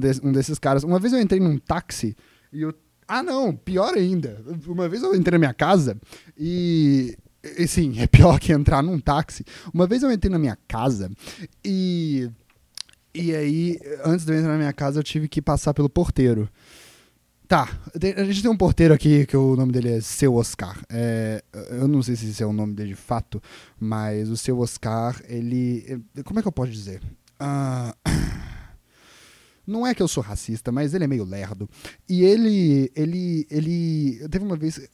de, 0.00 0.26
um 0.26 0.32
desses 0.32 0.58
caras. 0.58 0.84
Uma 0.84 0.98
vez 0.98 1.12
eu 1.12 1.20
entrei 1.20 1.40
num 1.40 1.58
táxi 1.58 2.16
e 2.52 2.62
eu. 2.62 2.74
Ah, 3.06 3.22
não, 3.22 3.54
pior 3.54 3.94
ainda. 3.94 4.40
Uma 4.66 4.88
vez 4.88 5.02
eu 5.02 5.14
entrei 5.14 5.32
na 5.32 5.38
minha 5.38 5.54
casa 5.54 5.96
e. 6.38 7.16
E 7.58 7.66
sim, 7.66 7.98
é 8.00 8.06
pior 8.06 8.38
que 8.38 8.52
entrar 8.52 8.82
num 8.82 8.98
táxi. 8.98 9.44
Uma 9.72 9.86
vez 9.86 10.02
eu 10.02 10.12
entrei 10.12 10.30
na 10.30 10.38
minha 10.38 10.58
casa 10.68 11.10
e 11.64 12.30
e 13.14 13.34
aí, 13.34 13.78
antes 14.04 14.24
de 14.24 14.32
eu 14.32 14.38
entrar 14.38 14.52
na 14.52 14.58
minha 14.58 14.72
casa, 14.72 14.98
eu 14.98 15.04
tive 15.04 15.28
que 15.28 15.42
passar 15.42 15.74
pelo 15.74 15.88
porteiro. 15.88 16.48
Tá, 17.50 17.68
a 18.16 18.24
gente 18.24 18.42
tem 18.42 18.50
um 18.50 18.56
porteiro 18.56 18.94
aqui 18.94 19.26
que 19.26 19.36
o 19.36 19.56
nome 19.56 19.72
dele 19.72 19.94
é 19.94 20.00
Seu 20.00 20.36
Oscar. 20.36 20.80
É, 20.88 21.42
eu 21.70 21.88
não 21.88 22.00
sei 22.00 22.14
se 22.14 22.30
esse 22.30 22.40
é 22.40 22.46
o 22.46 22.52
nome 22.52 22.74
dele 22.74 22.90
de 22.90 22.94
fato, 22.94 23.42
mas 23.76 24.28
o 24.28 24.36
Seu 24.36 24.60
Oscar, 24.60 25.20
ele. 25.28 26.00
Como 26.24 26.38
é 26.38 26.42
que 26.42 26.46
eu 26.46 26.52
posso 26.52 26.70
dizer? 26.70 27.02
Uh, 27.42 27.92
não 29.66 29.84
é 29.84 29.92
que 29.96 30.00
eu 30.00 30.06
sou 30.06 30.22
racista, 30.22 30.70
mas 30.70 30.94
ele 30.94 31.02
é 31.02 31.08
meio 31.08 31.24
lerdo. 31.24 31.68
E 32.08 32.22
ele. 32.22 32.92
Ele. 32.94 33.44
Ele. 33.50 34.28
Teve 34.28 34.44
uma 34.44 34.56
vez. 34.56 34.88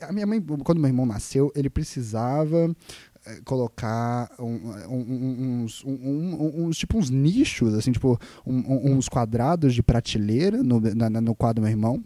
A 0.00 0.12
minha 0.12 0.26
mãe, 0.26 0.40
quando 0.64 0.80
meu 0.80 0.88
irmão 0.88 1.06
nasceu, 1.06 1.52
ele 1.54 1.70
precisava 1.70 2.74
eh, 3.11 3.11
colocar 3.44 4.30
um, 4.38 4.72
um, 4.88 5.62
uns, 5.62 5.84
um, 5.84 6.64
uns, 6.64 6.78
tipo 6.78 6.98
uns 6.98 7.10
nichos, 7.10 7.74
assim, 7.74 7.92
tipo 7.92 8.18
uns 8.46 9.08
quadrados 9.08 9.74
de 9.74 9.82
prateleira 9.82 10.62
no, 10.62 10.80
na, 10.80 11.20
no 11.20 11.34
quadro 11.34 11.60
do 11.60 11.64
meu 11.64 11.70
irmão. 11.70 12.02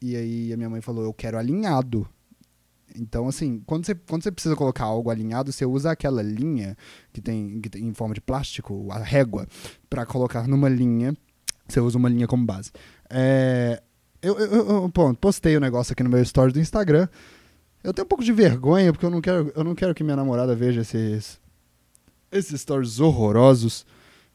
E 0.00 0.16
aí 0.16 0.52
a 0.52 0.56
minha 0.56 0.70
mãe 0.70 0.80
falou: 0.80 1.04
eu 1.04 1.12
quero 1.12 1.38
alinhado. 1.38 2.06
Então, 2.96 3.28
assim, 3.28 3.62
quando 3.66 3.84
você, 3.84 3.94
quando 3.94 4.24
você 4.24 4.32
precisa 4.32 4.56
colocar 4.56 4.84
algo 4.84 5.10
alinhado, 5.10 5.52
você 5.52 5.64
usa 5.64 5.90
aquela 5.90 6.22
linha 6.22 6.76
que 7.12 7.20
tem, 7.20 7.60
que 7.60 7.68
tem 7.68 7.86
em 7.86 7.94
forma 7.94 8.14
de 8.14 8.20
plástico, 8.20 8.88
a 8.90 8.98
régua, 8.98 9.46
para 9.88 10.06
colocar 10.06 10.48
numa 10.48 10.68
linha. 10.68 11.16
Você 11.68 11.80
usa 11.80 11.98
uma 11.98 12.08
linha 12.08 12.26
como 12.26 12.46
base. 12.46 12.70
É, 13.10 13.82
eu, 14.22 14.38
eu, 14.38 14.82
eu 14.84 14.92
postei 15.20 15.54
o 15.54 15.58
um 15.58 15.60
negócio 15.60 15.92
aqui 15.92 16.02
no 16.02 16.08
meu 16.08 16.22
story 16.22 16.52
do 16.52 16.60
Instagram. 16.60 17.08
Eu 17.82 17.94
tenho 17.94 18.04
um 18.04 18.08
pouco 18.08 18.24
de 18.24 18.32
vergonha, 18.32 18.92
porque 18.92 19.06
eu 19.06 19.10
não 19.10 19.20
quero, 19.20 19.52
eu 19.54 19.64
não 19.64 19.74
quero 19.74 19.94
que 19.94 20.02
minha 20.02 20.16
namorada 20.16 20.54
veja 20.54 20.80
esses, 20.80 21.40
esses 22.30 22.60
stories 22.60 23.00
horrorosos 23.00 23.86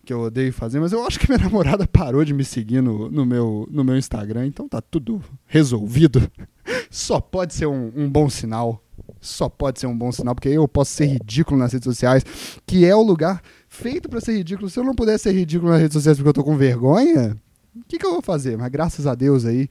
que 0.05 0.11
eu 0.11 0.21
odeio 0.21 0.51
fazer, 0.51 0.79
mas 0.79 0.91
eu 0.91 1.05
acho 1.05 1.19
que 1.19 1.29
minha 1.29 1.39
namorada 1.43 1.87
parou 1.87 2.23
de 2.25 2.33
me 2.33 2.43
seguir 2.43 2.81
no, 2.81 3.09
no, 3.09 3.25
meu, 3.25 3.67
no 3.71 3.83
meu 3.83 3.97
Instagram, 3.97 4.47
então 4.47 4.67
tá 4.67 4.81
tudo 4.81 5.21
resolvido. 5.45 6.29
Só 6.89 7.19
pode 7.19 7.53
ser 7.53 7.67
um, 7.67 7.91
um 7.95 8.09
bom 8.09 8.29
sinal. 8.29 8.81
Só 9.19 9.49
pode 9.49 9.79
ser 9.79 9.87
um 9.87 9.97
bom 9.97 10.11
sinal, 10.11 10.35
porque 10.35 10.49
eu 10.49 10.67
posso 10.67 10.91
ser 10.91 11.05
ridículo 11.05 11.57
nas 11.57 11.73
redes 11.73 11.85
sociais, 11.85 12.23
que 12.65 12.85
é 12.85 12.95
o 12.95 13.01
lugar 13.01 13.41
feito 13.67 14.07
para 14.07 14.21
ser 14.21 14.33
ridículo. 14.33 14.69
Se 14.69 14.79
eu 14.79 14.83
não 14.83 14.93
puder 14.93 15.17
ser 15.17 15.31
ridículo 15.31 15.71
nas 15.71 15.81
redes 15.81 15.93
sociais 15.93 16.17
porque 16.17 16.29
eu 16.29 16.33
tô 16.33 16.43
com 16.43 16.55
vergonha, 16.55 17.35
o 17.75 17.83
que, 17.87 17.97
que 17.97 18.05
eu 18.05 18.11
vou 18.11 18.21
fazer? 18.21 18.57
Mas 18.57 18.69
graças 18.69 19.07
a 19.07 19.15
Deus 19.15 19.45
aí, 19.45 19.67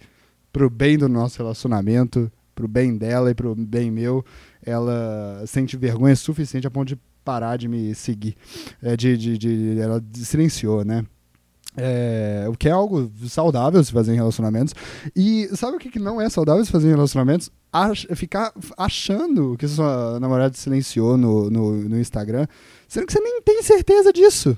pro 0.53 0.69
bem 0.69 0.99
do 0.99 1.09
nosso 1.09 1.39
relacionamento, 1.39 2.31
pro 2.55 2.69
bem 2.69 2.97
dela 2.97 3.31
e 3.31 3.35
pro 3.35 3.55
bem 3.55 3.91
meu, 3.91 4.25
ela 4.65 5.43
sente 5.47 5.77
vergonha 5.77 6.17
suficiente 6.17 6.67
a 6.67 6.71
ponto 6.71 6.89
de 6.89 6.99
parar 7.25 7.57
de 7.57 7.69
me 7.69 7.95
seguir. 7.95 8.37
É, 8.83 8.97
de, 8.97 9.17
de, 9.17 9.39
de, 9.39 9.81
ela 9.81 10.03
silenciou, 10.15 10.85
né? 10.85 11.05
É, 11.75 12.45
o 12.49 12.53
que 12.53 12.69
é 12.69 12.73
algo 12.73 13.11
saudável 13.27 13.83
se 13.83 13.93
fazer 13.93 14.13
em 14.13 14.17
relacionamentos. 14.17 14.75
E 15.17 15.49
sabe 15.57 15.77
o 15.77 15.81
que, 15.81 15.91
que 15.91 15.99
não 15.99 16.21
é 16.21 16.29
saudável 16.29 16.65
se 16.65 16.71
fazer 16.71 16.89
em 16.89 16.95
relacionamentos? 16.95 17.51
Ach, 17.73 18.07
ficar 18.15 18.53
achando 18.77 19.57
que 19.57 19.67
sua 19.67 20.21
namorada 20.21 20.55
silenciou 20.55 21.17
no, 21.17 21.49
no, 21.49 21.73
no 21.89 21.99
Instagram, 21.99 22.47
sendo 22.87 23.07
que 23.07 23.13
você 23.13 23.21
nem 23.21 23.41
tem 23.41 23.63
certeza 23.63 24.13
disso. 24.13 24.57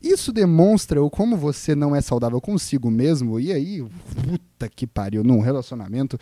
Isso 0.00 0.32
demonstra 0.32 1.02
o 1.02 1.10
como 1.10 1.36
você 1.36 1.74
não 1.74 1.94
é 1.94 2.00
saudável 2.00 2.40
consigo 2.40 2.90
mesmo. 2.90 3.38
E 3.38 3.52
aí, 3.52 3.84
puta 4.14 4.66
que 4.74 4.86
pariu, 4.86 5.22
num 5.22 5.40
relacionamento 5.40 6.18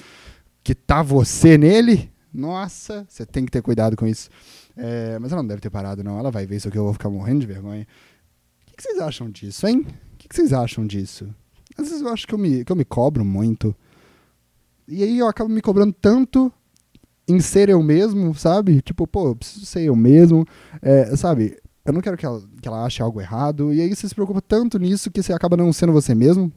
que 0.69 0.75
tá 0.75 1.01
você 1.01 1.57
nele, 1.57 2.13
nossa, 2.31 3.07
você 3.09 3.25
tem 3.25 3.47
que 3.47 3.51
ter 3.51 3.63
cuidado 3.63 3.97
com 3.97 4.07
isso. 4.07 4.29
É, 4.77 5.19
mas 5.19 5.33
ela 5.33 5.41
não 5.41 5.49
deve 5.49 5.63
ter 5.63 5.71
parado, 5.71 6.05
não. 6.05 6.19
Ela 6.19 6.31
vai 6.31 6.45
ver 6.45 6.57
isso 6.57 6.69
aqui, 6.69 6.77
eu 6.77 6.85
vou 6.85 6.93
ficar 6.93 7.09
morrendo 7.09 7.41
de 7.41 7.47
vergonha. 7.47 7.87
O 8.61 8.67
que, 8.67 8.77
que 8.77 8.83
vocês 8.83 8.99
acham 8.99 9.31
disso, 9.31 9.67
hein? 9.67 9.79
O 9.79 10.17
que, 10.19 10.29
que, 10.29 10.37
vocês 10.37 10.53
acham 10.53 10.87
disso? 10.87 11.35
Às 11.75 11.89
vezes 11.89 12.03
eu 12.03 12.11
acho 12.11 12.27
que 12.27 12.35
eu, 12.35 12.39
me, 12.39 12.67
que 12.67 12.71
eu 12.71 12.77
me 12.77 12.85
cobro 12.85 13.25
muito. 13.25 13.75
E 14.87 15.03
aí 15.03 15.19
eu 15.19 15.27
acabo 15.27 15.49
me 15.49 15.63
cobrando 15.63 15.95
tanto 15.95 16.53
em 17.27 17.41
ser 17.41 17.71
eu 17.71 17.83
mesmo, 17.83 18.35
sabe? 18.35 18.83
Tipo, 18.83 19.07
pô, 19.07 19.29
eu 19.29 19.37
preciso 19.37 19.65
ser 19.65 19.85
eu 19.85 19.97
mesmo. 19.97 20.45
É, 20.83 21.17
sabe? 21.17 21.57
Eu 21.83 21.95
não 21.95 22.03
quero 22.03 22.19
que 22.19 22.27
ela, 22.27 22.43
que 22.61 22.69
ela 22.69 22.85
ache 22.85 23.03
algo 23.03 23.23
errado. 23.23 23.73
E 23.73 23.81
aí 23.81 23.97
você 23.97 24.07
se 24.07 24.15
preocupa 24.15 24.43
tanto 24.43 24.79
nisso 24.79 25.11
que 25.11 25.23
você 25.23 25.33
acaba 25.33 25.57
não 25.57 25.73
sendo 25.73 25.95
você 25.95 26.15
mesmo. 26.15 26.53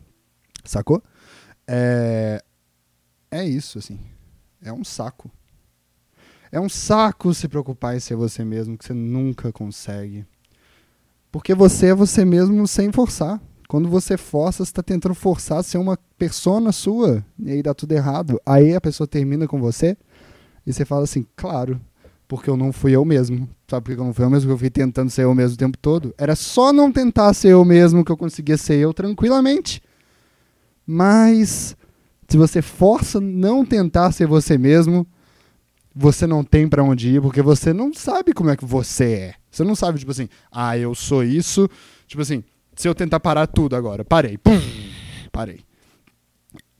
Sacou? 0.65 1.01
É, 1.65 2.43
é 3.31 3.45
isso, 3.45 3.79
assim. 3.79 3.99
É 4.61 4.71
um 4.71 4.83
saco. 4.83 5.31
É 6.51 6.59
um 6.59 6.69
saco 6.69 7.33
se 7.33 7.47
preocupar 7.47 7.95
em 7.95 7.99
ser 7.99 8.15
você 8.15 8.43
mesmo, 8.43 8.77
que 8.77 8.85
você 8.85 8.93
nunca 8.93 9.51
consegue. 9.51 10.25
Porque 11.31 11.55
você 11.55 11.87
é 11.87 11.95
você 11.95 12.25
mesmo 12.25 12.67
sem 12.67 12.91
forçar. 12.91 13.41
Quando 13.69 13.87
você 13.87 14.17
força, 14.17 14.65
você 14.65 14.69
está 14.69 14.83
tentando 14.83 15.15
forçar 15.15 15.59
a 15.59 15.63
ser 15.63 15.77
uma 15.77 15.97
persona 16.17 16.73
sua, 16.73 17.25
e 17.39 17.51
aí 17.51 17.63
dá 17.63 17.73
tudo 17.73 17.93
errado. 17.93 18.39
Aí 18.45 18.75
a 18.75 18.81
pessoa 18.81 19.07
termina 19.07 19.47
com 19.47 19.61
você, 19.61 19.95
e 20.67 20.73
você 20.73 20.83
fala 20.83 21.05
assim, 21.05 21.25
claro, 21.37 21.79
porque 22.27 22.49
eu 22.49 22.57
não 22.57 22.73
fui 22.73 22.93
eu 22.93 23.05
mesmo. 23.05 23.49
Sabe 23.65 23.85
por 23.85 23.95
que 23.95 24.01
eu 24.01 24.05
não 24.05 24.13
fui 24.13 24.25
eu 24.25 24.29
mesmo? 24.29 24.49
Porque 24.49 24.53
eu 24.53 24.59
fui 24.59 24.69
tentando 24.69 25.09
ser 25.09 25.23
eu 25.23 25.33
mesmo 25.33 25.55
o 25.55 25.57
tempo 25.57 25.77
todo. 25.77 26.13
Era 26.17 26.35
só 26.35 26.73
não 26.73 26.91
tentar 26.91 27.33
ser 27.33 27.49
eu 27.49 27.63
mesmo 27.63 28.03
que 28.03 28.11
eu 28.11 28.17
conseguia 28.17 28.57
ser 28.57 28.75
eu 28.75 28.93
tranquilamente. 28.93 29.81
Mas 30.85 31.77
se 32.31 32.37
você 32.37 32.61
força 32.61 33.19
não 33.19 33.65
tentar 33.65 34.13
ser 34.13 34.25
você 34.25 34.57
mesmo, 34.57 35.05
você 35.93 36.25
não 36.25 36.45
tem 36.45 36.65
para 36.65 36.81
onde 36.81 37.09
ir 37.09 37.21
porque 37.21 37.41
você 37.41 37.73
não 37.73 37.93
sabe 37.93 38.31
como 38.31 38.49
é 38.49 38.55
que 38.55 38.63
você 38.63 39.03
é. 39.03 39.33
Você 39.51 39.65
não 39.65 39.75
sabe, 39.75 39.99
tipo 39.99 40.11
assim, 40.11 40.29
ah, 40.49 40.77
eu 40.77 40.95
sou 40.95 41.25
isso. 41.25 41.69
Tipo 42.07 42.21
assim, 42.21 42.41
se 42.73 42.87
eu 42.87 42.95
tentar 42.95 43.19
parar 43.19 43.47
tudo 43.47 43.75
agora, 43.75 44.05
parei, 44.05 44.37
pum, 44.37 44.57
parei. 45.29 45.59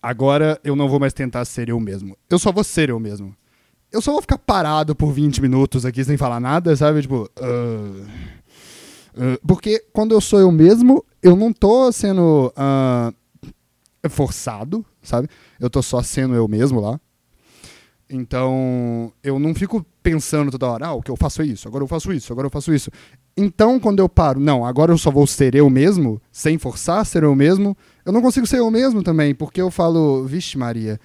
Agora 0.01 0.57
eu 0.63 0.73
não 0.73 0.87
vou 0.87 1.01
mais 1.01 1.11
tentar 1.11 1.43
ser 1.43 1.67
eu 1.67 1.81
mesmo. 1.81 2.17
Eu 2.29 2.39
só 2.39 2.49
vou 2.49 2.63
ser 2.63 2.89
eu 2.89 2.97
mesmo. 2.97 3.35
Eu 3.91 4.01
só 4.01 4.13
vou 4.13 4.21
ficar 4.21 4.37
parado 4.37 4.95
por 4.95 5.11
20 5.11 5.41
minutos 5.41 5.85
aqui 5.85 6.01
sem 6.01 6.15
falar 6.15 6.39
nada, 6.39 6.73
sabe? 6.77 7.01
Tipo, 7.01 7.29
uh, 7.41 8.01
uh, 9.17 9.45
porque 9.45 9.83
quando 9.91 10.13
eu 10.13 10.21
sou 10.21 10.39
eu 10.39 10.49
mesmo, 10.49 11.03
eu 11.21 11.35
não 11.35 11.51
tô 11.51 11.91
sendo 11.91 12.53
uh, 12.55 14.09
forçado, 14.09 14.85
sabe? 15.01 15.27
Eu 15.59 15.69
tô 15.69 15.81
só 15.81 16.01
sendo 16.01 16.35
eu 16.35 16.47
mesmo 16.47 16.79
lá. 16.79 16.99
Então, 18.09 19.13
eu 19.23 19.39
não 19.39 19.55
fico 19.55 19.85
pensando 20.03 20.51
toda 20.51 20.69
hora, 20.69 20.87
ah, 20.87 20.93
o 20.93 21.01
que 21.01 21.09
eu 21.09 21.15
faço 21.15 21.41
é 21.41 21.45
isso, 21.45 21.67
agora 21.67 21.83
eu 21.83 21.87
faço 21.87 22.11
isso, 22.11 22.33
agora 22.33 22.47
eu 22.47 22.51
faço 22.51 22.73
isso. 22.73 22.91
Então, 23.37 23.79
quando 23.79 23.99
eu 23.99 24.09
paro, 24.09 24.39
não, 24.39 24.65
agora 24.65 24.91
eu 24.91 24.97
só 24.97 25.09
vou 25.09 25.25
ser 25.25 25.55
eu 25.55 25.69
mesmo, 25.69 26.21
sem 26.29 26.57
forçar 26.57 27.05
ser 27.05 27.23
eu 27.23 27.33
mesmo, 27.33 27.77
eu 28.05 28.11
não 28.11 28.21
consigo 28.21 28.45
ser 28.45 28.59
eu 28.59 28.69
mesmo 28.69 29.01
também, 29.01 29.33
porque 29.33 29.61
eu 29.61 29.71
falo, 29.71 30.25
vixe 30.25 30.57
Maria, 30.57 30.99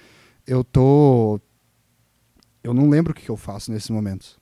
eu 0.45 0.63
tô. 0.63 1.39
Eu 2.63 2.73
não 2.73 2.89
lembro 2.89 3.11
o 3.11 3.15
que 3.15 3.29
eu 3.29 3.37
faço 3.37 3.71
nesses 3.71 3.89
momentos. 3.89 4.37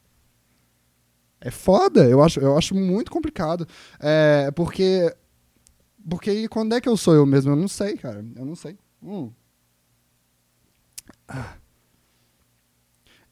É 1.40 1.52
foda, 1.52 2.06
eu 2.06 2.24
acho, 2.24 2.40
eu 2.40 2.58
acho 2.58 2.74
muito 2.74 3.12
complicado. 3.12 3.68
É, 4.00 4.50
porque. 4.56 5.14
Porque 6.08 6.48
quando 6.48 6.74
é 6.74 6.82
que 6.82 6.90
eu 6.90 6.98
sou 6.98 7.16
eu 7.16 7.26
mesmo? 7.26 7.52
Eu 7.52 7.56
não 7.56 7.68
sei, 7.68 7.98
cara. 7.98 8.24
Eu 8.36 8.46
não 8.46 8.56
sei. 8.56 8.78
Hum. 9.02 9.32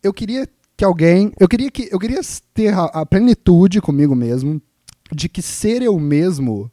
Eu 0.02 0.14
queria 0.14 0.48
que 0.76 0.84
alguém, 0.84 1.32
eu 1.40 1.48
queria 1.48 1.72
que 1.72 1.88
eu 1.92 2.00
queria 2.00 2.20
ter 2.54 2.74
a, 2.74 2.86
a 2.86 3.06
plenitude 3.06 3.80
comigo 3.80 4.16
mesmo 4.16 4.62
de 5.12 5.30
que 5.30 5.42
ser 5.42 5.82
eu 5.82 5.98
mesmo 6.00 6.72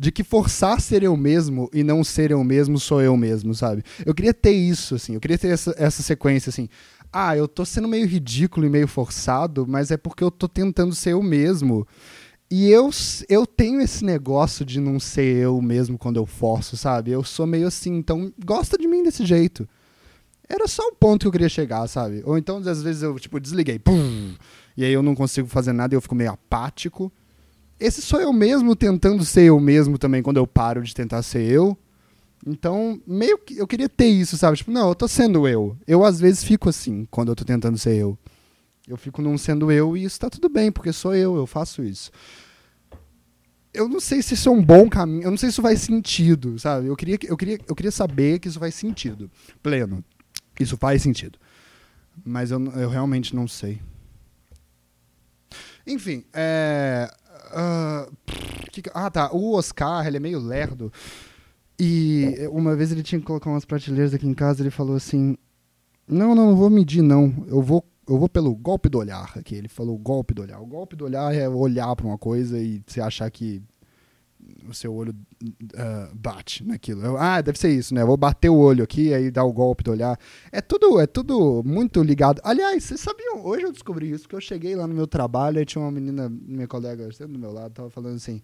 de 0.00 0.10
que 0.10 0.24
forçar 0.24 0.80
ser 0.80 1.02
eu 1.02 1.14
mesmo 1.14 1.68
e 1.74 1.84
não 1.84 2.02
ser 2.02 2.30
eu 2.30 2.42
mesmo 2.42 2.80
sou 2.80 3.02
eu 3.02 3.14
mesmo, 3.18 3.54
sabe? 3.54 3.82
Eu 4.06 4.14
queria 4.14 4.32
ter 4.32 4.52
isso, 4.52 4.94
assim, 4.94 5.12
eu 5.12 5.20
queria 5.20 5.36
ter 5.36 5.48
essa, 5.48 5.74
essa 5.76 6.02
sequência, 6.02 6.48
assim. 6.48 6.70
Ah, 7.12 7.36
eu 7.36 7.46
tô 7.46 7.66
sendo 7.66 7.86
meio 7.86 8.06
ridículo 8.06 8.64
e 8.64 8.70
meio 8.70 8.88
forçado, 8.88 9.66
mas 9.68 9.90
é 9.90 9.98
porque 9.98 10.24
eu 10.24 10.30
tô 10.30 10.48
tentando 10.48 10.94
ser 10.94 11.12
eu 11.12 11.22
mesmo. 11.22 11.86
E 12.50 12.70
eu, 12.70 12.88
eu 13.28 13.46
tenho 13.46 13.78
esse 13.82 14.02
negócio 14.02 14.64
de 14.64 14.80
não 14.80 14.98
ser 14.98 15.36
eu 15.36 15.60
mesmo 15.60 15.98
quando 15.98 16.16
eu 16.16 16.24
forço, 16.24 16.78
sabe? 16.78 17.10
Eu 17.10 17.22
sou 17.22 17.46
meio 17.46 17.66
assim, 17.66 17.94
então 17.94 18.32
gosta 18.42 18.78
de 18.78 18.88
mim 18.88 19.02
desse 19.02 19.26
jeito. 19.26 19.68
Era 20.50 20.66
só 20.66 20.82
o 20.88 20.92
ponto 20.92 21.20
que 21.20 21.28
eu 21.28 21.32
queria 21.32 21.48
chegar, 21.48 21.86
sabe? 21.86 22.22
Ou 22.24 22.36
então, 22.36 22.56
às 22.58 22.82
vezes, 22.82 23.02
eu, 23.02 23.16
tipo, 23.20 23.38
desliguei, 23.38 23.78
pum, 23.78 24.34
e 24.76 24.84
aí 24.84 24.92
eu 24.92 25.00
não 25.00 25.14
consigo 25.14 25.46
fazer 25.46 25.72
nada 25.72 25.94
e 25.94 25.96
eu 25.96 26.00
fico 26.00 26.14
meio 26.14 26.32
apático. 26.32 27.12
Esse 27.78 28.02
sou 28.02 28.20
eu 28.20 28.32
mesmo 28.32 28.74
tentando 28.74 29.24
ser 29.24 29.44
eu 29.44 29.60
mesmo 29.60 29.96
também, 29.96 30.22
quando 30.22 30.38
eu 30.38 30.46
paro 30.48 30.82
de 30.82 30.92
tentar 30.92 31.22
ser 31.22 31.48
eu. 31.48 31.78
Então, 32.44 33.00
meio 33.06 33.38
que 33.38 33.58
eu 33.58 33.66
queria 33.66 33.88
ter 33.88 34.08
isso, 34.08 34.36
sabe? 34.36 34.56
Tipo, 34.56 34.72
não, 34.72 34.88
eu 34.88 34.94
tô 34.94 35.06
sendo 35.06 35.46
eu. 35.46 35.76
Eu, 35.86 36.04
às 36.04 36.18
vezes, 36.18 36.42
fico 36.42 36.68
assim, 36.68 37.06
quando 37.10 37.28
eu 37.28 37.36
tô 37.36 37.44
tentando 37.44 37.78
ser 37.78 37.94
eu. 37.94 38.18
Eu 38.88 38.96
fico 38.96 39.22
não 39.22 39.38
sendo 39.38 39.70
eu 39.70 39.96
e 39.96 40.02
isso 40.02 40.18
tá 40.18 40.28
tudo 40.28 40.48
bem, 40.48 40.72
porque 40.72 40.92
sou 40.92 41.14
eu, 41.14 41.36
eu 41.36 41.46
faço 41.46 41.84
isso 41.84 42.10
eu 43.72 43.88
não 43.88 44.00
sei 44.00 44.20
se 44.20 44.34
isso 44.34 44.48
é 44.48 44.52
um 44.52 44.62
bom 44.62 44.88
caminho, 44.88 45.22
eu 45.22 45.30
não 45.30 45.38
sei 45.38 45.48
se 45.48 45.54
isso 45.54 45.62
faz 45.62 45.80
sentido, 45.80 46.58
sabe? 46.58 46.88
Eu 46.88 46.96
queria, 46.96 47.16
eu 47.22 47.36
queria, 47.36 47.58
eu 47.68 47.74
queria 47.76 47.92
saber 47.92 48.40
que 48.40 48.48
isso 48.48 48.58
faz 48.58 48.74
sentido. 48.74 49.30
Pleno. 49.62 50.04
Isso 50.60 50.76
faz 50.76 51.02
sentido. 51.02 51.38
Mas 52.22 52.50
eu, 52.50 52.62
eu 52.72 52.90
realmente 52.90 53.34
não 53.34 53.48
sei. 53.48 53.80
Enfim, 55.86 56.22
é. 56.34 57.10
Uh, 57.50 58.14
que, 58.70 58.82
ah, 58.94 59.10
tá. 59.10 59.32
O 59.32 59.54
Oscar, 59.54 60.06
ele 60.06 60.18
é 60.18 60.20
meio 60.20 60.38
lerdo. 60.38 60.92
E 61.78 62.46
uma 62.52 62.76
vez 62.76 62.92
ele 62.92 63.02
tinha 63.02 63.18
que 63.18 63.24
colocar 63.24 63.48
umas 63.48 63.64
prateleiras 63.64 64.12
aqui 64.12 64.26
em 64.26 64.34
casa, 64.34 64.62
ele 64.62 64.70
falou 64.70 64.94
assim: 64.94 65.36
Não, 66.06 66.34
não, 66.34 66.50
não 66.50 66.56
vou 66.56 66.68
medir, 66.68 67.00
não. 67.00 67.32
Eu 67.48 67.62
vou, 67.62 67.82
eu 68.06 68.18
vou 68.18 68.28
pelo 68.28 68.54
golpe 68.54 68.90
do 68.90 68.98
olhar 68.98 69.32
aqui. 69.34 69.54
Ele 69.54 69.68
falou 69.68 69.96
golpe 69.96 70.34
do 70.34 70.42
olhar. 70.42 70.60
O 70.60 70.66
golpe 70.66 70.94
do 70.94 71.06
olhar 71.06 71.34
é 71.34 71.48
olhar 71.48 71.96
para 71.96 72.06
uma 72.06 72.18
coisa 72.18 72.58
e 72.58 72.82
você 72.86 73.00
achar 73.00 73.30
que 73.30 73.62
o 74.68 74.74
seu 74.74 74.94
olho 74.94 75.14
uh, 75.42 76.14
bate 76.14 76.64
naquilo. 76.64 77.04
Eu, 77.04 77.16
ah, 77.16 77.40
deve 77.40 77.58
ser 77.58 77.70
isso, 77.70 77.94
né? 77.94 78.02
Eu 78.02 78.06
vou 78.06 78.16
bater 78.16 78.48
o 78.48 78.56
olho 78.56 78.84
aqui, 78.84 79.12
aí 79.14 79.30
dar 79.30 79.44
o 79.44 79.52
golpe 79.52 79.82
do 79.82 79.90
olhar. 79.90 80.18
É 80.52 80.60
tudo, 80.60 81.00
é 81.00 81.06
tudo 81.06 81.62
muito 81.64 82.02
ligado. 82.02 82.40
Aliás, 82.44 82.84
vocês 82.84 83.00
sabiam? 83.00 83.44
Hoje 83.44 83.64
eu 83.64 83.72
descobri 83.72 84.10
isso, 84.10 84.28
que 84.28 84.34
eu 84.34 84.40
cheguei 84.40 84.74
lá 84.74 84.86
no 84.86 84.94
meu 84.94 85.06
trabalho 85.06 85.60
e 85.60 85.64
tinha 85.64 85.82
uma 85.82 85.90
menina, 85.90 86.28
minha 86.28 86.68
colega, 86.68 87.08
do 87.08 87.38
meu 87.38 87.52
lado, 87.52 87.72
tava 87.72 87.90
falando 87.90 88.16
assim. 88.16 88.40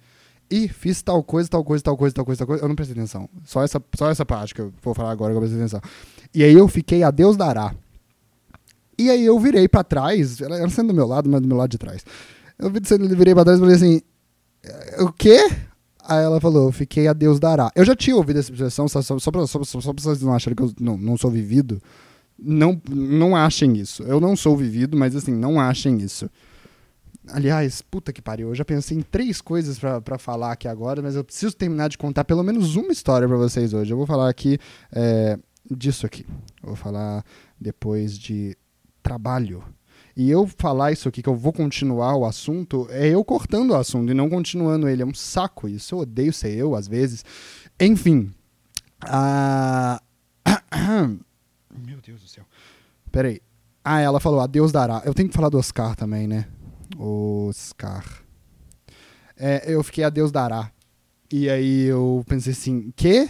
e 0.50 0.68
fiz 0.68 1.02
tal 1.02 1.22
coisa, 1.22 1.48
tal 1.48 1.64
coisa, 1.64 1.82
tal 1.82 1.96
coisa, 1.96 2.14
tal 2.14 2.24
coisa, 2.24 2.38
tal 2.38 2.46
coisa. 2.46 2.64
Eu 2.64 2.68
não 2.68 2.76
prestei 2.76 2.96
atenção. 2.96 3.28
Só 3.44 3.62
essa, 3.62 3.82
só 3.96 4.10
essa 4.10 4.24
parte 4.24 4.54
que 4.54 4.60
eu 4.60 4.72
vou 4.82 4.94
falar 4.94 5.10
agora 5.10 5.32
que 5.32 5.36
eu 5.36 5.40
prestei 5.40 5.60
atenção. 5.60 5.80
E 6.34 6.44
aí 6.44 6.54
eu 6.54 6.68
fiquei 6.68 7.02
a 7.02 7.10
Deus 7.10 7.36
dará. 7.36 7.74
E 8.98 9.10
aí 9.10 9.24
eu 9.24 9.38
virei 9.38 9.68
para 9.68 9.84
trás, 9.84 10.40
ela, 10.40 10.68
sendo 10.70 10.88
do 10.88 10.94
meu 10.94 11.06
lado, 11.06 11.28
mas 11.28 11.40
do 11.40 11.48
meu 11.48 11.56
lado 11.56 11.70
de 11.70 11.78
trás. 11.78 12.04
Eu 12.58 12.70
virei 12.70 13.34
pra 13.34 13.44
trás 13.44 13.58
e 13.58 13.60
falei 13.60 13.76
assim: 13.76 14.00
o 14.98 15.12
quê? 15.12 15.38
Aí 16.08 16.22
ela 16.24 16.40
falou, 16.40 16.70
fiquei 16.70 17.08
a 17.08 17.12
Deus 17.12 17.40
dará. 17.40 17.70
Eu 17.74 17.84
já 17.84 17.96
tinha 17.96 18.14
ouvido 18.14 18.38
essa 18.38 18.52
expressão, 18.52 18.86
só, 18.88 19.02
só, 19.02 19.18
só, 19.18 19.30
pra, 19.30 19.46
só, 19.46 19.62
só 19.64 19.92
pra 19.92 20.02
vocês 20.02 20.22
não 20.22 20.34
acharem 20.34 20.54
que 20.54 20.62
eu 20.62 20.72
não, 20.80 20.96
não 20.96 21.16
sou 21.16 21.30
vivido. 21.30 21.82
Não, 22.38 22.80
não 22.88 23.34
achem 23.34 23.76
isso. 23.76 24.02
Eu 24.02 24.20
não 24.20 24.36
sou 24.36 24.56
vivido, 24.56 24.96
mas 24.96 25.16
assim, 25.16 25.34
não 25.34 25.60
achem 25.60 25.98
isso. 25.98 26.30
Aliás, 27.28 27.82
puta 27.82 28.12
que 28.12 28.22
pariu, 28.22 28.48
eu 28.48 28.54
já 28.54 28.64
pensei 28.64 28.96
em 28.96 29.02
três 29.02 29.40
coisas 29.40 29.78
para 29.78 30.18
falar 30.18 30.52
aqui 30.52 30.68
agora, 30.68 31.02
mas 31.02 31.16
eu 31.16 31.24
preciso 31.24 31.56
terminar 31.56 31.88
de 31.88 31.98
contar 31.98 32.24
pelo 32.24 32.42
menos 32.42 32.76
uma 32.76 32.92
história 32.92 33.26
para 33.26 33.36
vocês 33.36 33.72
hoje. 33.72 33.92
Eu 33.92 33.96
vou 33.96 34.06
falar 34.06 34.28
aqui 34.28 34.58
é, 34.92 35.36
disso 35.68 36.06
aqui. 36.06 36.24
Eu 36.62 36.68
vou 36.68 36.76
falar 36.76 37.24
depois 37.60 38.16
de 38.16 38.56
trabalho. 39.02 39.64
E 40.16 40.30
eu 40.30 40.46
falar 40.46 40.92
isso 40.92 41.08
aqui, 41.08 41.22
que 41.22 41.28
eu 41.28 41.36
vou 41.36 41.52
continuar 41.52 42.16
o 42.16 42.24
assunto, 42.24 42.86
é 42.90 43.08
eu 43.08 43.22
cortando 43.22 43.72
o 43.72 43.76
assunto 43.76 44.10
e 44.10 44.14
não 44.14 44.30
continuando 44.30 44.88
ele. 44.88 45.02
É 45.02 45.06
um 45.06 45.12
saco 45.12 45.68
isso. 45.68 45.94
Eu 45.94 45.98
odeio 45.98 46.32
ser 46.32 46.56
eu, 46.56 46.74
às 46.74 46.88
vezes. 46.88 47.22
Enfim. 47.78 48.32
Ah... 49.02 50.00
Meu 51.78 52.00
Deus 52.00 52.22
do 52.22 52.28
céu. 52.28 52.44
Peraí. 53.12 53.42
Ah, 53.84 54.00
ela 54.00 54.18
falou, 54.18 54.40
a 54.40 54.46
Deus 54.46 54.72
dará. 54.72 55.02
Eu 55.04 55.12
tenho 55.12 55.28
que 55.28 55.34
falar 55.34 55.50
do 55.50 55.58
Oscar 55.58 55.94
também, 55.94 56.26
né? 56.26 56.48
Oscar. 56.98 58.04
É, 59.36 59.70
eu 59.70 59.82
fiquei 59.84 60.02
a 60.02 60.10
Deus 60.10 60.32
dará. 60.32 60.72
E 61.30 61.50
aí 61.50 61.84
eu 61.84 62.24
pensei 62.26 62.52
assim, 62.52 62.90
que? 62.96 63.28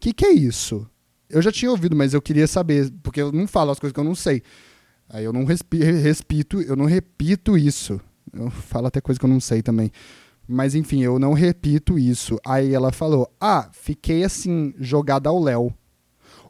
Que 0.00 0.12
que 0.12 0.26
é 0.26 0.32
isso? 0.32 0.88
Eu 1.30 1.40
já 1.40 1.52
tinha 1.52 1.70
ouvido, 1.70 1.94
mas 1.94 2.12
eu 2.12 2.20
queria 2.20 2.46
saber, 2.46 2.92
porque 3.02 3.22
eu 3.22 3.30
não 3.30 3.46
falo 3.46 3.70
as 3.70 3.78
coisas 3.78 3.92
que 3.94 4.00
eu 4.00 4.04
não 4.04 4.14
sei. 4.14 4.42
Aí 5.08 5.24
eu 5.24 5.32
não 5.32 5.44
repito, 5.44 6.60
eu 6.62 6.76
não 6.76 6.86
repito 6.86 7.56
isso. 7.56 8.00
Eu 8.32 8.50
falo 8.50 8.86
até 8.86 9.00
coisa 9.00 9.18
que 9.18 9.24
eu 9.24 9.30
não 9.30 9.40
sei 9.40 9.62
também. 9.62 9.90
Mas 10.46 10.74
enfim, 10.74 11.02
eu 11.02 11.18
não 11.18 11.32
repito 11.32 11.98
isso. 11.98 12.38
Aí 12.44 12.74
ela 12.74 12.92
falou: 12.92 13.30
Ah, 13.40 13.68
fiquei 13.72 14.24
assim, 14.24 14.74
jogada 14.78 15.28
ao 15.28 15.42
Léo. 15.42 15.72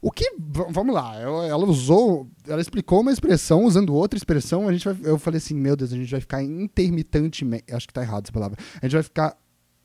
O 0.03 0.11
que. 0.11 0.35
Vamos 0.71 0.95
lá, 0.95 1.17
ela 1.17 1.65
usou. 1.65 2.29
Ela 2.47 2.61
explicou 2.61 3.01
uma 3.01 3.13
expressão 3.13 3.65
usando 3.65 3.95
outra 3.95 4.17
expressão. 4.17 4.69
A 4.69 4.73
gente 4.73 4.85
vai, 4.85 4.97
eu 5.11 5.19
falei 5.19 5.39
assim: 5.39 5.55
Meu 5.55 5.77
Deus, 5.77 5.93
a 5.93 5.97
gente 5.97 6.11
vai 6.11 6.21
ficar 6.21 6.43
intermitentemente. 6.43 7.65
Acho 7.73 7.87
que 7.87 7.95
tá 7.95 8.03
errado 8.03 8.25
essa 8.25 8.33
palavra. 8.33 8.59
A 8.83 8.87
gente 8.87 8.95
vai 8.95 9.03
ficar 9.03 9.37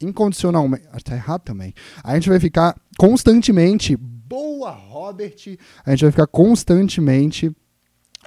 incondicionalmente. 0.02 0.86
Acho 0.92 1.06
que 1.06 1.12
tá 1.12 1.16
errado 1.16 1.42
também. 1.42 1.74
A 2.04 2.16
gente 2.16 2.30
vai 2.30 2.40
ficar 2.40 2.76
constantemente. 2.98 3.96
Boa, 3.96 4.72
Robert! 4.72 5.58
A 5.86 5.92
gente 5.92 6.02
vai 6.02 6.12
ficar 6.12 6.28
constantemente 6.28 7.56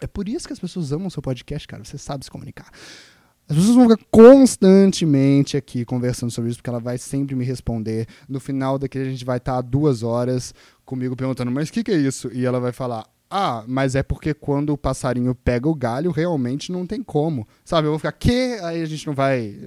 é 0.01 0.07
por 0.07 0.29
isso 0.29 0.47
que 0.47 0.53
as 0.53 0.59
pessoas 0.59 0.93
amam 0.93 1.09
o 1.09 1.11
seu 1.11 1.23
podcast, 1.23 1.67
cara. 1.69 1.85
Você 1.85 1.99
sabe 1.99 2.25
se 2.25 2.31
comunicar. 2.31 2.71
As 3.49 3.57
pessoas 3.57 3.75
vão 3.75 3.89
ficar 3.89 4.05
constantemente 4.11 5.57
aqui 5.57 5.85
conversando 5.85 6.31
sobre 6.31 6.51
isso, 6.51 6.59
porque 6.59 6.71
ela 6.71 6.81
vai 6.81 6.97
sempre 6.97 7.35
me 7.35 7.45
responder. 7.45 8.07
No 8.29 8.41
final 8.41 8.79
daqui 8.79 8.99
a 8.99 9.05
gente 9.05 9.25
vai 9.25 9.39
estar 9.39 9.61
duas 9.61 10.03
horas 10.03 10.55
comigo 10.85 11.17
perguntando, 11.17 11.51
mas 11.51 11.69
o 11.69 11.73
que, 11.73 11.85
que 11.85 11.91
é 11.91 11.97
isso? 11.97 12.31
E 12.33 12.47
ela 12.47 12.61
vai 12.61 12.73
falar, 12.73 13.07
ah, 13.31 13.65
mas 13.67 13.95
é 13.95 14.03
porque 14.03 14.35
quando 14.35 14.75
o 14.75 14.79
passarinho 14.79 15.35
pega 15.35 15.69
o 15.69 15.75
galho, 15.75 16.11
realmente 16.11 16.71
não 16.71 16.87
tem 16.87 17.03
como. 17.03 17.47
Sabe, 17.65 17.87
eu 17.87 17.93
vou 17.93 17.99
ficar, 17.99 18.13
que? 18.13 18.59
Aí 18.63 18.83
a 18.83 18.87
gente 18.87 19.07
não 19.07 19.15
vai. 19.15 19.59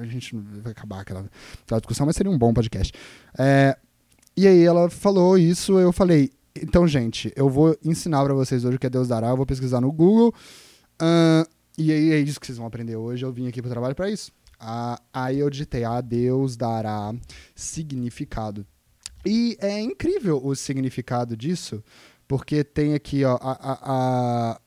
A 0.00 0.06
gente 0.06 0.34
não 0.34 0.62
vai 0.62 0.72
acabar 0.72 1.00
aquela, 1.00 1.24
aquela 1.64 1.80
discussão, 1.80 2.06
mas 2.06 2.16
seria 2.16 2.30
um 2.30 2.38
bom 2.38 2.54
podcast. 2.54 2.92
É, 3.38 3.76
e 4.36 4.46
aí 4.46 4.62
ela 4.62 4.88
falou 4.88 5.36
isso, 5.36 5.78
eu 5.78 5.92
falei, 5.92 6.30
então, 6.54 6.86
gente, 6.86 7.32
eu 7.36 7.48
vou 7.48 7.76
ensinar 7.84 8.24
para 8.24 8.34
vocês 8.34 8.64
hoje 8.64 8.76
o 8.76 8.78
que 8.78 8.86
é 8.86 8.90
Deus 8.90 9.08
dará. 9.08 9.28
Eu 9.28 9.36
vou 9.36 9.46
pesquisar 9.46 9.80
no 9.80 9.92
Google. 9.92 10.34
Uh, 11.00 11.48
e 11.78 11.92
aí 11.92 12.12
é 12.12 12.18
isso 12.18 12.40
que 12.40 12.46
vocês 12.46 12.58
vão 12.58 12.66
aprender 12.66 12.96
hoje. 12.96 13.24
Eu 13.24 13.32
vim 13.32 13.46
aqui 13.46 13.62
para 13.62 13.68
o 13.68 13.72
trabalho 13.72 13.94
para 13.94 14.10
isso. 14.10 14.32
Uh, 14.60 15.00
aí 15.12 15.38
eu 15.38 15.48
digitei 15.48 15.84
a 15.84 16.00
Deus 16.00 16.56
dará 16.56 17.14
significado. 17.54 18.66
E 19.24 19.56
é 19.60 19.80
incrível 19.80 20.40
o 20.44 20.54
significado 20.54 21.36
disso, 21.36 21.82
porque 22.26 22.64
tem 22.64 22.94
aqui, 22.94 23.24
ó, 23.24 23.36
a, 23.40 23.52
a, 23.52 23.78
a... 23.82 24.60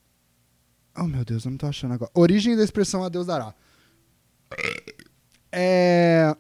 Oh, 0.99 1.07
meu 1.07 1.25
Deus, 1.25 1.45
eu 1.45 1.51
não 1.51 1.57
tô 1.57 1.65
achando 1.65 1.93
agora. 1.93 2.11
Origem 2.13 2.55
da 2.55 2.63
expressão 2.63 3.03
a 3.03 3.09
Deus 3.09 3.27
dará. 3.27 3.53
É... 5.51 6.35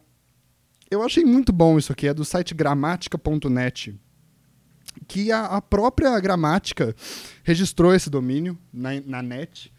Eu 0.89 1.01
achei 1.01 1.25
muito 1.25 1.51
bom 1.51 1.77
isso 1.77 1.91
aqui, 1.91 2.07
é 2.07 2.13
do 2.13 2.23
site 2.23 2.53
gramatica.net 2.53 3.99
que 5.13 5.31
a, 5.31 5.45
a, 5.45 5.61
própria 5.61 6.19
gramática 6.19 6.95
registrou 7.43 7.93
esse 7.93 8.09
domínio 8.09 8.57
na, 8.73 8.99
na 9.05 9.21
net. 9.21 9.71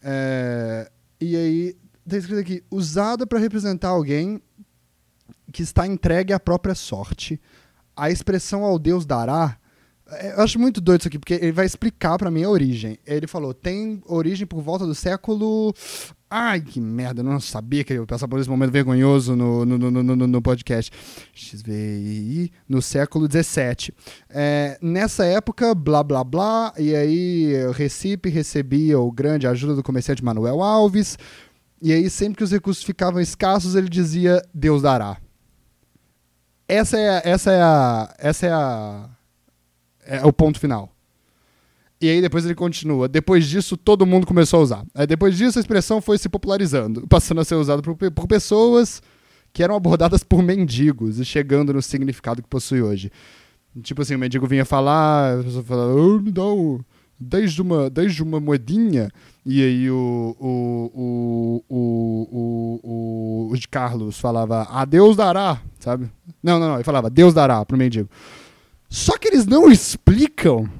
É, 0.00 0.88
e 1.20 1.34
aí 1.34 1.76
está 2.06 2.16
escrito 2.16 2.38
aqui: 2.38 2.62
usada 2.70 3.26
para 3.26 3.40
representar 3.40 3.88
alguém 3.88 4.40
que 5.52 5.64
está 5.64 5.84
entregue 5.84 6.32
à 6.32 6.38
própria 6.38 6.76
sorte. 6.76 7.40
A 7.96 8.08
expressão 8.08 8.62
ao 8.62 8.78
Deus 8.78 9.04
dará. 9.04 9.58
É, 10.10 10.32
eu 10.32 10.42
acho 10.42 10.58
muito 10.58 10.80
doido 10.80 11.00
isso 11.00 11.08
aqui, 11.08 11.18
porque 11.18 11.34
ele 11.34 11.52
vai 11.52 11.66
explicar 11.66 12.16
para 12.18 12.30
mim 12.30 12.44
a 12.44 12.50
origem. 12.50 12.98
Ele 13.06 13.26
falou: 13.26 13.52
tem 13.52 14.02
origem 14.06 14.46
por 14.46 14.62
volta 14.62 14.86
do 14.86 14.94
século 14.94 15.74
Ai, 16.30 16.60
que 16.60 16.78
merda, 16.78 17.20
eu 17.20 17.24
não 17.24 17.40
sabia 17.40 17.82
que 17.82 17.90
eu 17.90 18.02
ia 18.02 18.06
passar 18.06 18.28
por 18.28 18.38
esse 18.38 18.50
momento 18.50 18.70
vergonhoso 18.70 19.34
no, 19.34 19.64
no, 19.64 19.78
no, 19.78 20.02
no, 20.02 20.26
no 20.26 20.42
podcast. 20.42 20.92
XVI, 21.34 22.52
no 22.68 22.82
século 22.82 23.26
XVII. 23.26 23.94
É, 24.28 24.78
nessa 24.82 25.24
época, 25.24 25.74
blá 25.74 26.02
blá 26.02 26.22
blá, 26.22 26.74
e 26.76 26.94
aí 26.94 27.52
Recife 27.72 28.28
recebia 28.28 28.98
o 28.98 29.10
grande 29.10 29.46
ajuda 29.46 29.74
do 29.74 29.82
comerciante 29.82 30.22
Manuel 30.22 30.62
Alves, 30.62 31.16
e 31.80 31.94
aí 31.94 32.10
sempre 32.10 32.36
que 32.36 32.44
os 32.44 32.52
recursos 32.52 32.84
ficavam 32.84 33.22
escassos, 33.22 33.74
ele 33.74 33.88
dizia, 33.88 34.42
Deus 34.52 34.82
dará. 34.82 35.16
Essa 36.68 36.98
é, 36.98 37.22
essa 37.24 37.50
é, 37.50 37.62
a, 37.62 38.14
essa 38.18 38.46
é, 38.46 38.52
a, 38.52 39.08
é 40.08 40.24
o 40.24 40.32
ponto 40.32 40.58
final. 40.58 40.92
E 42.00 42.08
aí 42.08 42.20
depois 42.20 42.44
ele 42.44 42.54
continua. 42.54 43.08
Depois 43.08 43.46
disso, 43.46 43.76
todo 43.76 44.06
mundo 44.06 44.26
começou 44.26 44.60
a 44.60 44.62
usar. 44.62 44.86
Aí 44.94 45.06
depois 45.06 45.36
disso, 45.36 45.58
a 45.58 45.60
expressão 45.60 46.00
foi 46.00 46.16
se 46.16 46.28
popularizando, 46.28 47.06
passando 47.08 47.40
a 47.40 47.44
ser 47.44 47.56
usada 47.56 47.82
por, 47.82 47.94
por 47.96 48.26
pessoas 48.26 49.02
que 49.52 49.62
eram 49.62 49.74
abordadas 49.74 50.22
por 50.22 50.42
mendigos 50.42 51.18
e 51.18 51.24
chegando 51.24 51.72
no 51.72 51.82
significado 51.82 52.42
que 52.42 52.48
possui 52.48 52.80
hoje. 52.82 53.10
Tipo 53.82 54.02
assim, 54.02 54.14
o 54.14 54.18
mendigo 54.18 54.46
vinha 54.46 54.64
falar, 54.64 55.40
a 55.40 55.42
pessoa 55.44 55.64
falava, 55.64 55.94
oh, 55.94 56.20
me 56.20 56.30
dá 56.30 56.44
um, 56.44 56.80
desde, 57.18 57.60
uma, 57.60 57.90
desde 57.90 58.22
uma 58.22 58.38
moedinha. 58.40 59.10
E 59.44 59.62
aí 59.62 59.90
o, 59.90 60.36
o, 60.38 60.92
o, 60.94 61.64
o, 61.68 62.28
o, 62.30 62.80
o, 62.82 63.54
o 63.54 63.58
Carlos 63.70 64.18
falava, 64.18 64.62
a 64.70 64.84
Deus 64.84 65.16
dará, 65.16 65.60
sabe? 65.80 66.08
Não, 66.42 66.58
não, 66.58 66.68
não, 66.68 66.74
ele 66.76 66.84
falava, 66.84 67.10
Deus 67.10 67.34
dará 67.34 67.64
pro 67.64 67.76
mendigo. 67.76 68.08
Só 68.88 69.18
que 69.18 69.28
eles 69.28 69.46
não 69.46 69.70
explicam 69.70 70.70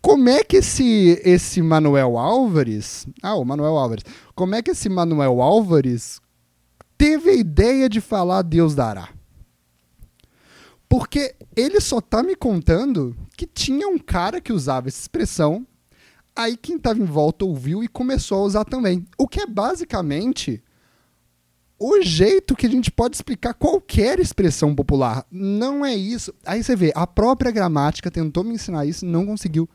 como 0.00 0.28
é 0.28 0.42
que 0.42 0.56
esse, 0.56 1.20
esse 1.24 1.60
Manuel 1.60 2.16
Álvares. 2.16 3.06
Ah, 3.22 3.34
o 3.34 3.44
Manuel 3.44 3.76
Álvares. 3.76 4.04
Como 4.34 4.54
é 4.54 4.62
que 4.62 4.70
esse 4.70 4.88
Manuel 4.88 5.42
Álvares 5.42 6.20
teve 6.96 7.30
a 7.30 7.34
ideia 7.34 7.88
de 7.88 8.00
falar 8.00 8.42
Deus 8.42 8.74
dará? 8.74 9.10
Porque 10.88 11.34
ele 11.54 11.80
só 11.80 12.00
tá 12.00 12.22
me 12.22 12.34
contando 12.34 13.14
que 13.36 13.46
tinha 13.46 13.86
um 13.86 13.98
cara 13.98 14.40
que 14.40 14.52
usava 14.52 14.88
essa 14.88 15.00
expressão, 15.00 15.66
aí 16.34 16.56
quem 16.56 16.76
estava 16.76 16.98
em 16.98 17.04
volta 17.04 17.44
ouviu 17.44 17.84
e 17.84 17.88
começou 17.88 18.38
a 18.38 18.44
usar 18.44 18.64
também. 18.64 19.04
O 19.18 19.28
que 19.28 19.40
é 19.40 19.46
basicamente 19.46 20.62
o 21.78 22.02
jeito 22.02 22.56
que 22.56 22.66
a 22.66 22.70
gente 22.70 22.90
pode 22.90 23.16
explicar 23.16 23.54
qualquer 23.54 24.18
expressão 24.18 24.74
popular. 24.74 25.24
Não 25.30 25.84
é 25.84 25.94
isso. 25.94 26.34
Aí 26.44 26.62
você 26.62 26.74
vê, 26.74 26.92
a 26.94 27.06
própria 27.06 27.52
gramática 27.52 28.10
tentou 28.10 28.42
me 28.42 28.54
ensinar 28.54 28.84
isso 28.84 29.04
e 29.04 29.08
não 29.08 29.24
conseguiu. 29.24 29.68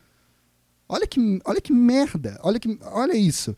Olha 0.88 1.08
que, 1.08 1.40
olha 1.46 1.62
que 1.62 1.72
merda. 1.72 2.38
Olha, 2.44 2.60
que, 2.60 2.78
olha 2.92 3.16
isso. 3.16 3.56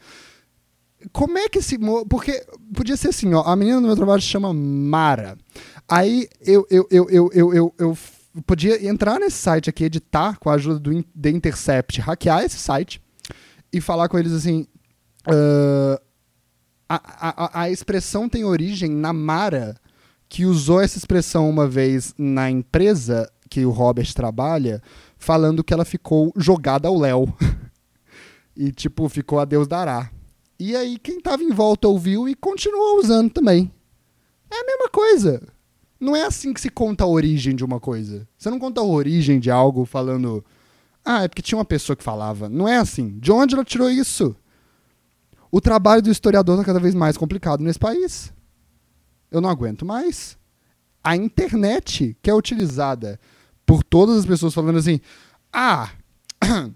Como 1.11 1.37
é 1.37 1.49
que 1.49 1.59
esse. 1.59 1.77
Porque 2.07 2.45
podia 2.73 2.95
ser 2.95 3.09
assim, 3.09 3.33
ó. 3.33 3.41
A 3.41 3.55
menina 3.55 3.81
do 3.81 3.87
meu 3.87 3.95
trabalho 3.95 4.21
se 4.21 4.27
chama 4.27 4.53
Mara. 4.53 5.37
Aí 5.87 6.27
eu, 6.41 6.67
eu, 6.69 6.87
eu, 6.91 7.09
eu, 7.09 7.29
eu, 7.33 7.53
eu, 7.53 7.73
eu 7.79 7.97
podia 8.45 8.87
entrar 8.87 9.19
nesse 9.19 9.37
site 9.37 9.69
aqui, 9.69 9.83
editar 9.83 10.37
com 10.39 10.49
a 10.49 10.53
ajuda 10.53 10.79
do 10.79 11.03
The 11.03 11.29
Intercept, 11.29 11.99
hackear 11.99 12.43
esse 12.43 12.57
site 12.57 13.01
e 13.73 13.81
falar 13.81 14.07
com 14.07 14.19
eles 14.19 14.31
assim. 14.31 14.67
Uh, 15.27 16.04
a, 16.87 17.61
a, 17.61 17.69
expressão 17.69 18.29
tem 18.29 18.43
origem 18.43 18.91
na 18.91 19.11
Mara, 19.11 19.75
que 20.29 20.45
usou 20.45 20.81
essa 20.81 20.97
expressão 20.97 21.49
uma 21.49 21.67
vez 21.67 22.13
na 22.17 22.49
empresa 22.49 23.29
que 23.49 23.65
o 23.65 23.71
Robert 23.71 24.11
trabalha 24.13 24.81
falando 25.17 25.63
que 25.63 25.73
ela 25.73 25.85
ficou 25.85 26.31
jogada 26.35 26.87
ao 26.87 26.97
Léo. 26.97 27.33
e, 28.55 28.71
tipo, 28.71 29.07
ficou 29.09 29.39
a 29.39 29.45
Deus 29.45 29.67
dará. 29.67 30.11
E 30.59 30.75
aí, 30.75 30.97
quem 30.97 31.19
tava 31.19 31.43
em 31.43 31.51
volta 31.51 31.87
ouviu 31.87 32.29
e 32.29 32.35
continuou 32.35 32.99
usando 32.99 33.31
também. 33.31 33.71
É 34.49 34.61
a 34.61 34.65
mesma 34.65 34.89
coisa. 34.89 35.41
Não 35.99 36.15
é 36.15 36.23
assim 36.23 36.53
que 36.53 36.61
se 36.61 36.69
conta 36.69 37.03
a 37.03 37.07
origem 37.07 37.55
de 37.55 37.65
uma 37.65 37.79
coisa. 37.79 38.27
Você 38.37 38.49
não 38.49 38.59
conta 38.59 38.81
a 38.81 38.83
origem 38.83 39.39
de 39.39 39.49
algo 39.49 39.85
falando. 39.85 40.45
Ah, 41.03 41.23
é 41.23 41.27
porque 41.27 41.41
tinha 41.41 41.57
uma 41.57 41.65
pessoa 41.65 41.95
que 41.95 42.03
falava. 42.03 42.47
Não 42.47 42.67
é 42.67 42.77
assim. 42.77 43.17
De 43.19 43.31
onde 43.31 43.55
ela 43.55 43.65
tirou 43.65 43.89
isso? 43.89 44.35
O 45.51 45.61
trabalho 45.61 46.01
do 46.01 46.11
historiador 46.11 46.55
está 46.55 46.65
cada 46.65 46.79
vez 46.79 46.93
mais 46.93 47.17
complicado 47.17 47.63
nesse 47.63 47.79
país. 47.79 48.33
Eu 49.31 49.41
não 49.41 49.49
aguento 49.49 49.85
mais. 49.85 50.37
A 51.03 51.15
internet, 51.15 52.17
que 52.21 52.29
é 52.29 52.33
utilizada 52.33 53.19
por 53.65 53.83
todas 53.83 54.17
as 54.17 54.25
pessoas 54.25 54.53
falando 54.53 54.77
assim: 54.77 54.99
ah, 55.51 55.89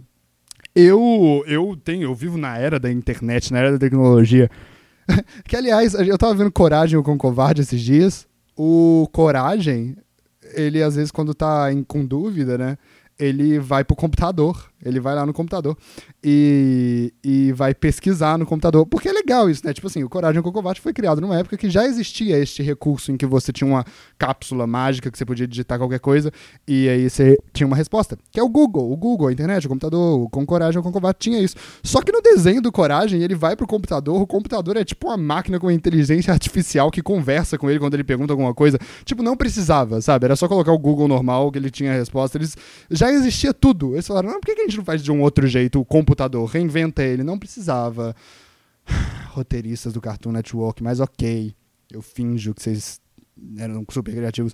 eu, 0.75 1.43
eu 1.47 1.77
tenho, 1.83 2.03
eu 2.03 2.15
vivo 2.15 2.37
na 2.37 2.57
era 2.57 2.79
da 2.79 2.91
internet, 2.91 3.51
na 3.51 3.59
era 3.59 3.71
da 3.71 3.79
tecnologia. 3.79 4.49
que, 5.45 5.55
aliás, 5.55 5.93
eu 5.93 6.17
tava 6.17 6.35
vendo 6.35 6.51
Coragem 6.51 7.01
com 7.01 7.17
Covarde 7.17 7.61
esses 7.61 7.81
dias. 7.81 8.27
O 8.55 9.07
Coragem, 9.11 9.95
ele 10.53 10.83
às 10.83 10.95
vezes, 10.95 11.11
quando 11.11 11.33
tá 11.33 11.71
em, 11.71 11.83
com 11.83 12.05
dúvida, 12.05 12.57
né? 12.57 12.77
Ele 13.17 13.59
vai 13.59 13.83
pro 13.83 13.95
computador. 13.95 14.69
Ele 14.83 14.99
vai 14.99 15.15
lá 15.15 15.25
no 15.25 15.33
computador 15.33 15.77
e, 16.23 17.13
e 17.23 17.51
vai 17.53 17.73
pesquisar 17.73 18.37
no 18.37 18.45
computador. 18.45 18.85
Porque 18.85 19.07
é 19.07 19.11
legal 19.11 19.49
isso, 19.49 19.65
né? 19.65 19.73
Tipo 19.73 19.87
assim, 19.87 20.03
o 20.03 20.09
Coragem 20.09 20.41
com 20.41 20.51
Covarde 20.51 20.81
foi 20.81 20.93
criado 20.93 21.21
numa 21.21 21.37
época 21.37 21.57
que 21.57 21.69
já 21.69 21.85
existia 21.85 22.37
este 22.37 22.61
recurso 22.61 23.11
em 23.11 23.17
que 23.17 23.25
você 23.25 23.53
tinha 23.53 23.67
uma 23.67 23.85
cápsula 24.17 24.67
mágica 24.67 25.09
que 25.09 25.17
você 25.17 25.25
podia 25.25 25.47
digitar 25.47 25.77
qualquer 25.77 25.99
coisa 25.99 26.31
e 26.67 26.89
aí 26.89 27.09
você 27.09 27.37
tinha 27.53 27.65
uma 27.65 27.75
resposta. 27.75 28.17
Que 28.31 28.39
é 28.39 28.43
o 28.43 28.49
Google. 28.49 28.91
O 28.91 28.97
Google, 28.97 29.27
a 29.27 29.31
internet, 29.31 29.65
o 29.65 29.69
computador, 29.69 30.19
o 30.19 30.29
com 30.29 30.45
Coragem 30.45 30.81
com 30.81 30.91
Covarde 30.91 31.19
tinha 31.19 31.39
isso. 31.39 31.55
Só 31.83 32.01
que 32.01 32.11
no 32.11 32.21
desenho 32.21 32.61
do 32.61 32.71
Coragem, 32.71 33.21
ele 33.21 33.35
vai 33.35 33.55
pro 33.55 33.67
computador, 33.67 34.21
o 34.21 34.27
computador 34.27 34.77
é 34.77 34.83
tipo 34.83 35.07
uma 35.07 35.17
máquina 35.17 35.59
com 35.59 35.71
inteligência 35.71 36.33
artificial 36.33 36.91
que 36.91 37.01
conversa 37.01 37.57
com 37.57 37.69
ele 37.69 37.79
quando 37.79 37.93
ele 37.93 38.03
pergunta 38.03 38.33
alguma 38.33 38.53
coisa. 38.53 38.77
Tipo, 39.05 39.23
não 39.23 39.37
precisava, 39.37 40.01
sabe? 40.01 40.25
Era 40.25 40.35
só 40.35 40.47
colocar 40.47 40.71
o 40.71 40.79
Google 40.79 41.07
normal 41.07 41.51
que 41.51 41.57
ele 41.57 41.69
tinha 41.69 41.91
a 41.91 41.95
resposta. 41.95 42.37
Eles 42.37 42.57
já 42.89 43.09
existia 43.11 43.53
tudo. 43.53 43.93
Eles 43.93 44.05
falaram, 44.05 44.29
não, 44.29 44.39
por 44.39 44.53
que 44.53 44.59
a 44.59 44.65
gente 44.65 44.77
não 44.77 44.83
faz 44.83 45.01
de 45.01 45.11
um 45.11 45.21
outro 45.21 45.47
jeito 45.47 45.79
o 45.79 45.85
computador? 46.09 46.45
Reinventa 46.49 47.03
ele. 47.03 47.23
Não 47.23 47.37
precisava. 47.37 48.15
Roteiristas 49.29 49.93
do 49.93 50.01
Cartoon 50.01 50.31
Network, 50.31 50.83
mas 50.83 50.99
ok. 50.99 51.53
Eu 51.91 52.01
finjo 52.01 52.53
que 52.53 52.61
vocês 52.61 52.99
eram 53.57 53.85
super 53.89 54.13
criativos. 54.13 54.53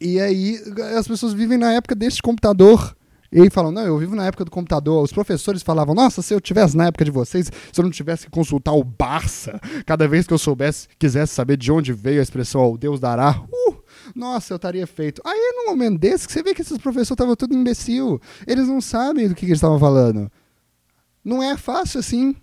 E 0.00 0.20
aí, 0.20 0.58
as 0.96 1.06
pessoas 1.06 1.32
vivem 1.32 1.58
na 1.58 1.72
época 1.72 1.94
deste 1.94 2.22
computador. 2.22 2.96
E 3.32 3.40
aí 3.40 3.50
falam, 3.50 3.72
não, 3.72 3.82
eu 3.82 3.98
vivo 3.98 4.14
na 4.14 4.26
época 4.26 4.44
do 4.44 4.50
computador. 4.50 5.02
Os 5.02 5.12
professores 5.12 5.62
falavam, 5.62 5.92
nossa, 5.94 6.22
se 6.22 6.32
eu 6.32 6.40
tivesse 6.40 6.76
na 6.76 6.86
época 6.86 7.04
de 7.04 7.10
vocês, 7.10 7.50
se 7.72 7.80
eu 7.80 7.82
não 7.82 7.90
tivesse 7.90 8.26
que 8.26 8.30
consultar 8.30 8.72
o 8.72 8.84
Barça, 8.84 9.60
cada 9.84 10.06
vez 10.06 10.24
que 10.26 10.32
eu 10.32 10.38
soubesse, 10.38 10.86
quisesse 10.98 11.34
saber 11.34 11.56
de 11.56 11.72
onde 11.72 11.92
veio 11.92 12.20
a 12.20 12.22
expressão 12.22 12.60
ao 12.60 12.78
Deus 12.78 13.00
dará, 13.00 13.40
uh, 13.40 13.83
nossa, 14.14 14.52
eu 14.52 14.56
estaria 14.56 14.86
feito. 14.86 15.20
Aí, 15.24 15.52
num 15.56 15.70
momento 15.70 15.98
desse, 15.98 16.26
que 16.26 16.32
você 16.32 16.42
vê 16.42 16.54
que 16.54 16.62
esses 16.62 16.78
professores 16.78 17.10
estavam 17.10 17.34
tudo 17.34 17.54
imbecil. 17.54 18.20
Eles 18.46 18.68
não 18.68 18.80
sabem 18.80 19.28
do 19.28 19.34
que, 19.34 19.40
que 19.40 19.46
eles 19.46 19.58
estavam 19.58 19.78
falando. 19.78 20.30
Não 21.24 21.42
é 21.42 21.56
fácil 21.56 22.00
assim. 22.00 22.36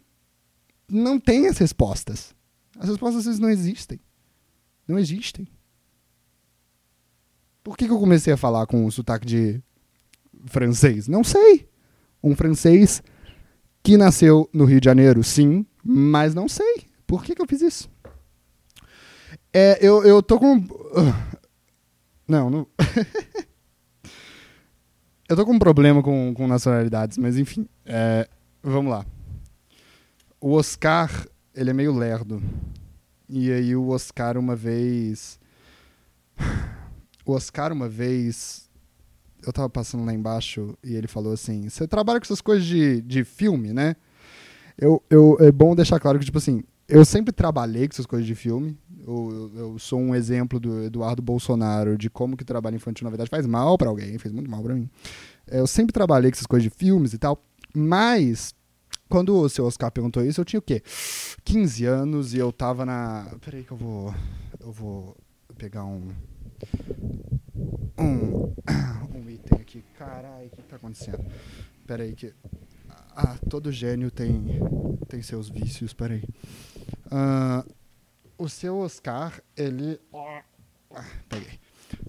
Não 0.90 1.20
tem 1.20 1.48
as 1.48 1.58
respostas. 1.58 2.36
As 2.78 2.90
respostas 2.90 3.20
às 3.20 3.26
vezes 3.26 3.40
não 3.40 3.50
existem. 3.50 4.00
Não 4.88 5.00
existem. 5.00 5.48
Por 7.64 7.78
que, 7.78 7.86
que 7.86 7.92
eu 7.92 8.00
comecei 8.00 8.34
a 8.34 8.38
falar 8.38 8.66
com 8.66 8.86
o 8.86 8.92
sotaque 8.92 9.26
de 9.26 9.62
francês? 10.48 11.08
Não 11.08 11.24
sei. 11.24 11.70
Um 12.22 12.36
francês 12.36 13.02
que 13.84 13.98
nasceu 13.98 14.50
no 14.52 14.66
Rio 14.66 14.82
de 14.82 14.86
Janeiro, 14.86 15.24
sim, 15.24 15.66
mas 15.84 16.36
não 16.36 16.48
sei. 16.48 16.88
Por 17.08 17.24
que, 17.24 17.36
que 17.36 17.42
eu 17.42 17.48
fiz 17.48 17.62
isso? 17.62 17.90
É, 19.54 19.78
eu, 19.82 20.04
eu 20.04 20.22
tô 20.22 20.40
com. 20.40 20.66
Não, 22.28 22.50
não. 22.50 22.68
eu 25.28 25.36
tô 25.36 25.46
com 25.46 25.54
um 25.54 25.60
problema 25.60 26.02
com, 26.02 26.34
com 26.34 26.48
nacionalidades, 26.48 27.18
mas 27.18 27.38
enfim. 27.38 27.68
É, 27.86 28.28
vamos 28.64 28.92
lá. 28.92 29.06
O 30.40 30.54
Oscar, 30.54 31.12
ele 31.54 31.70
é 31.70 31.74
meio 31.74 31.94
lerdo. 31.94 32.42
E 33.30 33.52
aí 33.52 33.76
o 33.76 33.90
Oscar 33.90 34.38
uma 34.38 34.56
vez. 34.56 35.40
O 37.26 37.34
Oscar 37.34 37.72
uma 37.72 37.88
vez. 37.88 38.70
Eu 39.46 39.54
tava 39.54 39.70
passando 39.70 40.06
lá 40.06 40.14
embaixo 40.14 40.76
e 40.84 40.96
ele 40.96 41.08
falou 41.08 41.34
assim: 41.34 41.70
Você 41.70 41.88
trabalha 41.88 42.20
com 42.20 42.26
essas 42.26 42.42
coisas 42.42 42.66
de, 42.66 43.02
de 43.02 43.24
filme, 43.24 43.72
né? 43.72 43.96
Eu, 44.78 45.04
eu, 45.10 45.38
é 45.40 45.52
bom 45.52 45.76
deixar 45.76 46.00
claro 46.00 46.18
que, 46.18 46.26
tipo 46.26 46.40
assim, 46.40 46.64
eu 46.92 47.06
sempre 47.06 47.32
trabalhei 47.32 47.88
com 47.88 47.94
essas 47.94 48.06
coisas 48.06 48.28
de 48.28 48.36
filme. 48.36 48.78
Eu, 49.08 49.52
eu, 49.56 49.80
sou 49.80 50.00
um 50.00 50.14
exemplo 50.14 50.60
do 50.60 50.84
Eduardo 50.84 51.22
Bolsonaro 51.22 51.98
de 51.98 52.10
como 52.10 52.38
que 52.38 52.44
trabalho 52.44 52.76
infantil, 52.76 53.06
na 53.06 53.10
verdade, 53.10 53.30
faz 53.30 53.48
mal 53.48 53.78
para 53.78 53.90
alguém, 53.90 54.18
fez 54.18 54.34
muito 54.34 54.52
mal 54.52 54.62
para 54.62 54.76
mim. 54.76 54.90
É, 55.48 55.60
eu 55.60 55.66
sempre 55.66 55.94
trabalhei 55.94 56.30
com 56.30 56.36
essas 56.36 56.46
coisas 56.46 56.70
de 56.70 56.70
filmes 56.70 57.14
e 57.14 57.18
tal, 57.18 57.42
mas 57.74 58.54
quando 59.10 59.36
o 59.36 59.50
seu 59.50 59.66
Oscar 59.66 59.92
perguntou 59.92 60.24
isso, 60.24 60.42
eu 60.42 60.46
tinha 60.46 60.60
o 60.60 60.64
quê? 60.64 60.84
15 61.44 61.86
anos 61.86 62.34
e 62.34 62.38
eu 62.38 62.52
tava 62.52 62.86
na. 62.86 63.28
Peraí 63.44 63.64
que 63.64 63.72
eu 63.72 63.78
vou. 63.78 64.14
Eu 64.60 64.72
vou 64.72 65.18
pegar 65.58 65.86
um. 65.86 66.10
Um. 67.98 68.54
Um 69.14 69.30
item 69.30 69.60
aqui. 69.60 69.84
Caralho, 69.98 70.48
o 70.48 70.50
que 70.50 70.62
tá 70.64 70.78
acontecendo? 70.78 71.26
Peraí 71.86 72.14
que. 72.14 72.34
Ah, 73.14 73.38
todo 73.50 73.72
gênio 73.72 74.10
tem, 74.10 74.62
tem 75.10 75.22
seus 75.22 75.50
vícios, 75.50 75.94
peraí. 75.94 76.24
Uh, 77.08 77.74
o 78.38 78.50
seu 78.50 78.78
Oscar, 78.78 79.42
ele. 79.56 80.00
Ah, 80.14 80.44
peguei. 81.30 81.60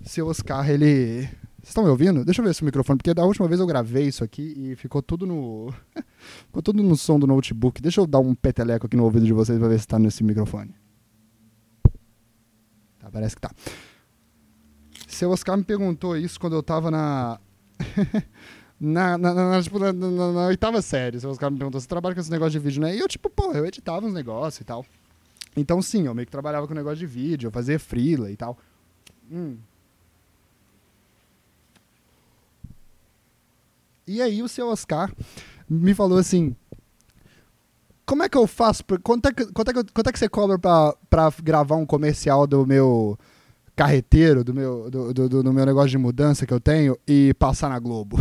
O 0.04 0.08
seu 0.08 0.26
Oscar, 0.26 0.68
ele. 0.70 1.22
Vocês 1.62 1.68
estão 1.68 1.84
me 1.84 1.90
ouvindo? 1.90 2.24
Deixa 2.24 2.40
eu 2.40 2.44
ver 2.44 2.50
esse 2.50 2.64
microfone, 2.64 2.98
porque 2.98 3.14
da 3.14 3.24
última 3.24 3.46
vez 3.46 3.60
eu 3.60 3.66
gravei 3.66 4.06
isso 4.06 4.24
aqui 4.24 4.54
e 4.56 4.74
ficou 4.76 5.02
tudo 5.02 5.26
no. 5.26 5.72
ficou 6.46 6.62
tudo 6.62 6.82
no 6.82 6.96
som 6.96 7.18
do 7.18 7.26
notebook. 7.26 7.80
Deixa 7.80 8.00
eu 8.00 8.06
dar 8.06 8.18
um 8.18 8.34
peteleco 8.34 8.86
aqui 8.86 8.96
no 8.96 9.04
ouvido 9.04 9.26
de 9.26 9.32
vocês 9.32 9.58
pra 9.58 9.68
ver 9.68 9.78
se 9.78 9.86
tá 9.86 9.98
nesse 9.98 10.24
microfone. 10.24 10.74
Tá, 12.98 13.10
parece 13.10 13.36
que 13.36 13.42
tá. 13.42 13.50
Seu 15.06 15.30
Oscar 15.30 15.56
me 15.56 15.64
perguntou 15.64 16.16
isso 16.16 16.40
quando 16.40 16.56
eu 16.56 16.62
tava 16.62 16.90
na. 16.90 17.38
na, 18.84 19.16
na, 19.16 19.32
na, 19.32 19.62
tipo, 19.62 19.78
na, 19.78 19.92
na, 19.92 20.32
na, 20.32 20.46
oitava 20.46 20.82
série. 20.82 21.20
Seu 21.20 21.30
Oscar 21.30 21.52
me 21.52 21.56
perguntou: 21.56 21.80
você 21.80 21.86
trabalha 21.86 22.16
com 22.16 22.20
esse 22.20 22.30
negócio 22.30 22.50
de 22.50 22.58
vídeo, 22.58 22.82
né? 22.82 22.96
E 22.96 22.98
eu, 22.98 23.06
tipo, 23.06 23.30
pô, 23.30 23.52
eu 23.52 23.64
editava 23.64 24.04
uns 24.04 24.12
negócios 24.12 24.60
e 24.60 24.64
tal. 24.64 24.84
Então, 25.56 25.80
sim, 25.80 26.06
eu 26.06 26.14
meio 26.14 26.26
que 26.26 26.32
trabalhava 26.32 26.66
com 26.66 26.74
negócio 26.74 26.98
de 26.98 27.06
vídeo, 27.06 27.46
eu 27.46 27.52
fazia 27.52 27.78
freela 27.78 28.28
e 28.28 28.36
tal. 28.36 28.58
Hum. 29.30 29.56
E 34.04 34.20
aí 34.20 34.42
o 34.42 34.48
seu 34.48 34.66
Oscar 34.66 35.12
me 35.70 35.94
falou 35.94 36.18
assim, 36.18 36.56
como 38.04 38.24
é 38.24 38.28
que 38.28 38.36
eu 38.36 38.48
faço, 38.48 38.82
quanto 39.00 39.28
é 39.28 39.32
que, 39.32 39.46
quanto 39.52 39.70
é 39.70 39.74
que, 39.74 39.92
quanto 39.92 40.08
é 40.08 40.12
que 40.12 40.18
você 40.18 40.28
cobra 40.28 40.58
pra, 40.58 40.92
pra 41.08 41.32
gravar 41.40 41.76
um 41.76 41.86
comercial 41.86 42.48
do 42.48 42.66
meu 42.66 43.16
carreteiro, 43.76 44.42
do 44.42 44.52
meu, 44.52 44.90
do, 44.90 45.14
do, 45.14 45.42
do 45.44 45.52
meu 45.52 45.64
negócio 45.64 45.90
de 45.90 45.98
mudança 45.98 46.44
que 46.44 46.52
eu 46.52 46.60
tenho 46.60 46.98
e 47.06 47.32
passar 47.34 47.68
na 47.68 47.78
Globo? 47.78 48.18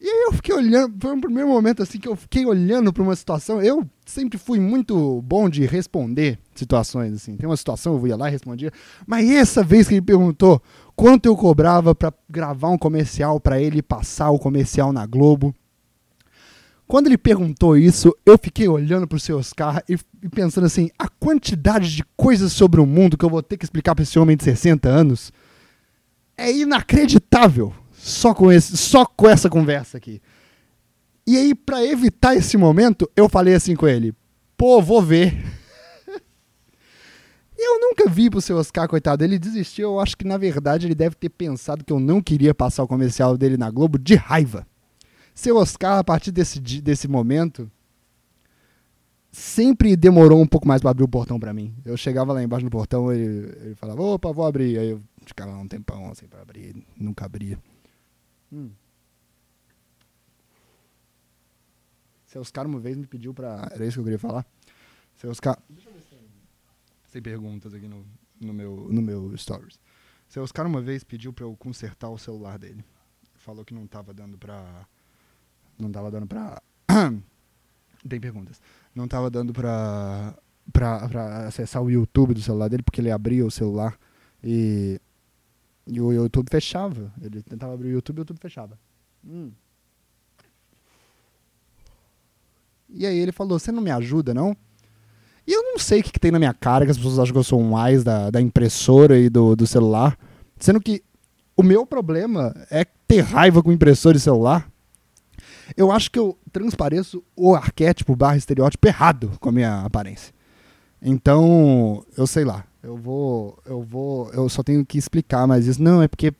E 0.00 0.08
aí 0.08 0.24
eu 0.28 0.32
fiquei 0.32 0.54
olhando, 0.54 0.94
foi 0.98 1.12
um 1.12 1.20
primeiro 1.20 1.50
momento 1.50 1.82
assim 1.82 1.98
que 1.98 2.08
eu 2.08 2.16
fiquei 2.16 2.46
olhando 2.46 2.90
para 2.90 3.02
uma 3.02 3.14
situação. 3.14 3.60
Eu 3.60 3.86
sempre 4.06 4.38
fui 4.38 4.58
muito 4.58 5.20
bom 5.20 5.46
de 5.46 5.66
responder 5.66 6.38
situações 6.54 7.12
assim. 7.12 7.36
Tem 7.36 7.46
uma 7.46 7.56
situação 7.56 7.96
eu 7.96 8.06
ia 8.06 8.16
lá 8.16 8.28
e 8.28 8.32
respondia, 8.32 8.72
mas 9.06 9.28
essa 9.28 9.62
vez 9.62 9.88
que 9.88 9.94
ele 9.94 10.02
perguntou 10.02 10.62
quanto 10.96 11.26
eu 11.26 11.36
cobrava 11.36 11.94
para 11.94 12.14
gravar 12.30 12.70
um 12.70 12.78
comercial 12.78 13.38
para 13.38 13.60
ele 13.60 13.82
passar 13.82 14.30
o 14.30 14.38
comercial 14.38 14.90
na 14.90 15.04
Globo. 15.04 15.54
Quando 16.88 17.06
ele 17.06 17.18
perguntou 17.18 17.76
isso, 17.76 18.16
eu 18.24 18.38
fiquei 18.38 18.68
olhando 18.68 19.06
para 19.06 19.16
o 19.16 19.20
seu 19.20 19.36
Oscar 19.36 19.84
e, 19.86 19.98
e 20.22 20.28
pensando 20.30 20.64
assim, 20.64 20.90
a 20.98 21.08
quantidade 21.08 21.94
de 21.94 22.04
coisas 22.16 22.52
sobre 22.54 22.80
o 22.80 22.86
mundo 22.86 23.18
que 23.18 23.24
eu 23.24 23.30
vou 23.30 23.42
ter 23.42 23.58
que 23.58 23.64
explicar 23.64 23.94
para 23.94 24.02
esse 24.02 24.18
homem 24.18 24.36
de 24.36 24.44
60 24.44 24.88
anos 24.88 25.30
é 26.38 26.50
inacreditável 26.50 27.74
só 28.02 28.34
com, 28.34 28.50
esse, 28.50 28.76
só 28.76 29.04
com 29.04 29.28
essa 29.28 29.50
conversa 29.50 29.98
aqui. 29.98 30.22
E 31.26 31.36
aí, 31.36 31.54
para 31.54 31.84
evitar 31.84 32.34
esse 32.34 32.56
momento, 32.56 33.08
eu 33.14 33.28
falei 33.28 33.54
assim 33.54 33.76
com 33.76 33.86
ele: 33.86 34.14
pô, 34.56 34.80
vou 34.80 35.02
ver. 35.02 35.36
eu 37.56 37.78
nunca 37.78 38.08
vi 38.08 38.30
pro 38.30 38.40
seu 38.40 38.56
Oscar, 38.56 38.88
coitado. 38.88 39.22
Ele 39.22 39.38
desistiu. 39.38 39.90
Eu 39.90 40.00
acho 40.00 40.16
que, 40.16 40.26
na 40.26 40.38
verdade, 40.38 40.86
ele 40.86 40.94
deve 40.94 41.14
ter 41.14 41.28
pensado 41.28 41.84
que 41.84 41.92
eu 41.92 42.00
não 42.00 42.22
queria 42.22 42.54
passar 42.54 42.82
o 42.82 42.88
comercial 42.88 43.36
dele 43.36 43.56
na 43.56 43.70
Globo 43.70 43.98
de 43.98 44.14
raiva. 44.14 44.66
Seu 45.34 45.56
Oscar, 45.56 45.98
a 45.98 46.04
partir 46.04 46.32
desse, 46.32 46.58
desse 46.58 47.06
momento, 47.06 47.70
sempre 49.30 49.94
demorou 49.94 50.40
um 50.40 50.46
pouco 50.46 50.66
mais 50.66 50.80
para 50.80 50.90
abrir 50.90 51.04
o 51.04 51.08
portão 51.08 51.38
para 51.38 51.52
mim. 51.52 51.74
Eu 51.84 51.96
chegava 51.96 52.32
lá 52.32 52.42
embaixo 52.42 52.64
no 52.64 52.70
portão, 52.70 53.12
ele, 53.12 53.54
ele 53.62 53.74
falava, 53.74 54.02
opa, 54.02 54.32
vou 54.32 54.46
abrir. 54.46 54.78
Aí 54.78 54.90
eu 54.90 55.00
ficava 55.24 55.52
um 55.56 55.68
tempão 55.68 56.10
assim 56.10 56.26
para 56.26 56.40
abrir, 56.40 56.74
nunca 56.98 57.26
abria. 57.26 57.58
Hum. 58.52 58.70
Seu 62.26 62.40
Oscar 62.40 62.66
uma 62.66 62.78
vez 62.78 62.96
me 62.96 63.06
pediu 63.06 63.34
pra. 63.34 63.68
Era 63.72 63.84
isso 63.84 63.94
que 63.94 64.00
eu 64.00 64.04
queria 64.04 64.18
falar? 64.18 64.46
Seu 65.16 65.30
Oscar. 65.30 65.58
Deixa 65.68 65.88
eu 65.88 65.92
ver 65.92 66.00
se 66.00 66.08
tem. 66.10 66.18
sem 67.08 67.20
perguntas 67.20 67.74
aqui 67.74 67.88
no, 67.88 68.06
no, 68.40 68.52
meu, 68.52 68.88
no 68.90 69.02
meu 69.02 69.36
stories. 69.36 69.80
Seu 70.28 70.44
Oscar 70.44 70.64
uma 70.64 70.80
vez 70.80 71.02
pediu 71.02 71.32
pra 71.32 71.44
eu 71.44 71.56
consertar 71.56 72.08
o 72.08 72.16
celular 72.16 72.56
dele. 72.56 72.84
Falou 73.34 73.64
que 73.64 73.74
não 73.74 73.84
tava 73.86 74.14
dando 74.14 74.38
pra. 74.38 74.86
Não 75.76 75.90
tava 75.90 76.08
dando 76.10 76.26
pra. 76.26 76.62
Tem 78.08 78.20
perguntas. 78.20 78.60
Não 78.94 79.08
tava 79.08 79.28
dando 79.28 79.52
pra, 79.52 80.38
pra, 80.72 81.08
pra 81.08 81.46
acessar 81.48 81.82
o 81.82 81.90
YouTube 81.90 82.32
do 82.32 82.40
celular 82.40 82.68
dele, 82.68 82.82
porque 82.82 83.00
ele 83.00 83.10
abria 83.10 83.44
o 83.44 83.50
celular 83.50 83.98
e. 84.42 85.00
E 85.90 86.00
o 86.00 86.12
YouTube 86.12 86.48
fechava. 86.48 87.12
Ele 87.20 87.42
tentava 87.42 87.74
abrir 87.74 87.88
o 87.88 87.92
YouTube 87.92 88.18
e 88.18 88.20
o 88.20 88.22
YouTube 88.22 88.38
fechava. 88.40 88.78
Hum. 89.26 89.50
E 92.88 93.04
aí 93.04 93.18
ele 93.18 93.32
falou: 93.32 93.58
Você 93.58 93.72
não 93.72 93.82
me 93.82 93.90
ajuda, 93.90 94.32
não? 94.32 94.56
E 95.44 95.52
eu 95.52 95.62
não 95.64 95.78
sei 95.78 96.00
o 96.00 96.04
que, 96.04 96.12
que, 96.12 96.20
tem 96.20 96.30
na 96.30 96.38
minha 96.38 96.54
cara, 96.54 96.84
que 96.84 96.92
as 96.92 96.96
pessoas 96.96 97.18
acham 97.18 97.32
que 97.32 97.38
eu 97.38 97.44
sou 97.44 97.60
um 97.60 97.74
wise 97.74 98.04
da, 98.04 98.30
da 98.30 98.40
impressora 98.40 99.18
e 99.18 99.28
do, 99.28 99.56
do 99.56 99.66
celular. 99.66 100.16
Sendo 100.60 100.80
que 100.80 101.02
o 101.56 101.62
meu 101.62 101.84
problema 101.84 102.54
é 102.70 102.84
ter 103.08 103.22
raiva 103.22 103.60
com 103.60 103.72
impressora 103.72 104.16
e 104.16 104.20
celular. 104.20 104.70
Eu 105.76 105.90
acho 105.90 106.08
que 106.10 106.18
eu 106.18 106.38
transpareço 106.52 107.24
o 107.34 107.54
arquétipo 107.54 108.14
barra 108.14 108.36
estereótipo 108.36 108.86
errado 108.86 109.32
com 109.40 109.48
a 109.48 109.52
minha 109.52 109.80
aparência. 109.82 110.32
Então, 111.02 112.04
eu 112.16 112.26
sei 112.26 112.44
lá. 112.44 112.64
Eu 112.82 112.96
vou. 112.96 113.58
Eu 113.64 113.82
vou. 113.82 114.30
Eu 114.32 114.48
só 114.48 114.62
tenho 114.62 114.84
que 114.84 114.98
explicar 114.98 115.46
mais 115.46 115.66
isso. 115.66 115.82
Não, 115.82 116.02
é 116.02 116.08
porque. 116.08 116.32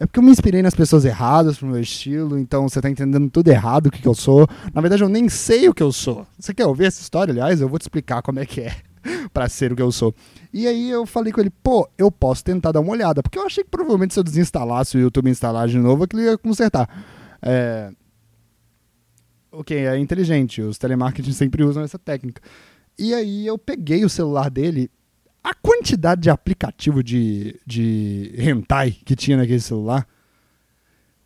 É 0.00 0.06
porque 0.06 0.18
eu 0.18 0.22
me 0.22 0.30
inspirei 0.30 0.62
nas 0.62 0.74
pessoas 0.74 1.04
erradas 1.04 1.58
pro 1.58 1.68
meu 1.68 1.80
estilo, 1.80 2.38
então 2.38 2.68
você 2.68 2.80
tá 2.80 2.90
entendendo 2.90 3.30
tudo 3.30 3.48
errado 3.48 3.86
o 3.86 3.90
que, 3.90 4.00
que 4.00 4.08
eu 4.08 4.14
sou. 4.14 4.48
Na 4.72 4.80
verdade, 4.80 5.02
eu 5.02 5.08
nem 5.08 5.28
sei 5.28 5.68
o 5.68 5.74
que 5.74 5.82
eu 5.82 5.92
sou. 5.92 6.26
Você 6.38 6.52
quer 6.54 6.66
ouvir 6.66 6.86
essa 6.86 7.02
história, 7.02 7.30
aliás? 7.30 7.60
Eu 7.60 7.68
vou 7.68 7.78
te 7.78 7.82
explicar 7.82 8.22
como 8.22 8.40
é 8.40 8.46
que 8.46 8.62
é 8.62 8.74
para 9.32 9.48
ser 9.48 9.70
o 9.70 9.76
que 9.76 9.82
eu 9.82 9.92
sou. 9.92 10.14
E 10.52 10.66
aí 10.66 10.90
eu 10.90 11.06
falei 11.06 11.32
com 11.32 11.40
ele, 11.40 11.50
pô, 11.50 11.88
eu 11.96 12.10
posso 12.10 12.42
tentar 12.42 12.72
dar 12.72 12.80
uma 12.80 12.90
olhada, 12.90 13.22
porque 13.22 13.38
eu 13.38 13.46
achei 13.46 13.62
que 13.62 13.70
provavelmente 13.70 14.14
se 14.14 14.18
eu 14.18 14.24
desinstalasse 14.24 14.96
o 14.96 15.00
YouTube 15.00 15.28
e 15.28 15.30
instalar 15.30 15.68
de 15.68 15.78
novo, 15.78 16.04
aquilo 16.04 16.22
ia 16.22 16.38
consertar. 16.38 16.88
É... 17.40 17.90
Ok, 19.52 19.76
é 19.76 19.98
inteligente, 19.98 20.62
os 20.62 20.78
telemarketing 20.78 21.32
sempre 21.32 21.62
usam 21.62 21.82
essa 21.82 21.98
técnica. 21.98 22.40
E 22.98 23.14
aí 23.14 23.46
eu 23.46 23.58
peguei 23.58 24.04
o 24.04 24.08
celular 24.08 24.50
dele 24.50 24.90
a 25.42 25.54
quantidade 25.54 26.22
de 26.22 26.30
aplicativo 26.30 27.02
de, 27.02 27.58
de 27.66 28.32
hentai 28.38 28.92
que 28.92 29.16
tinha 29.16 29.36
naquele 29.36 29.60
celular, 29.60 30.06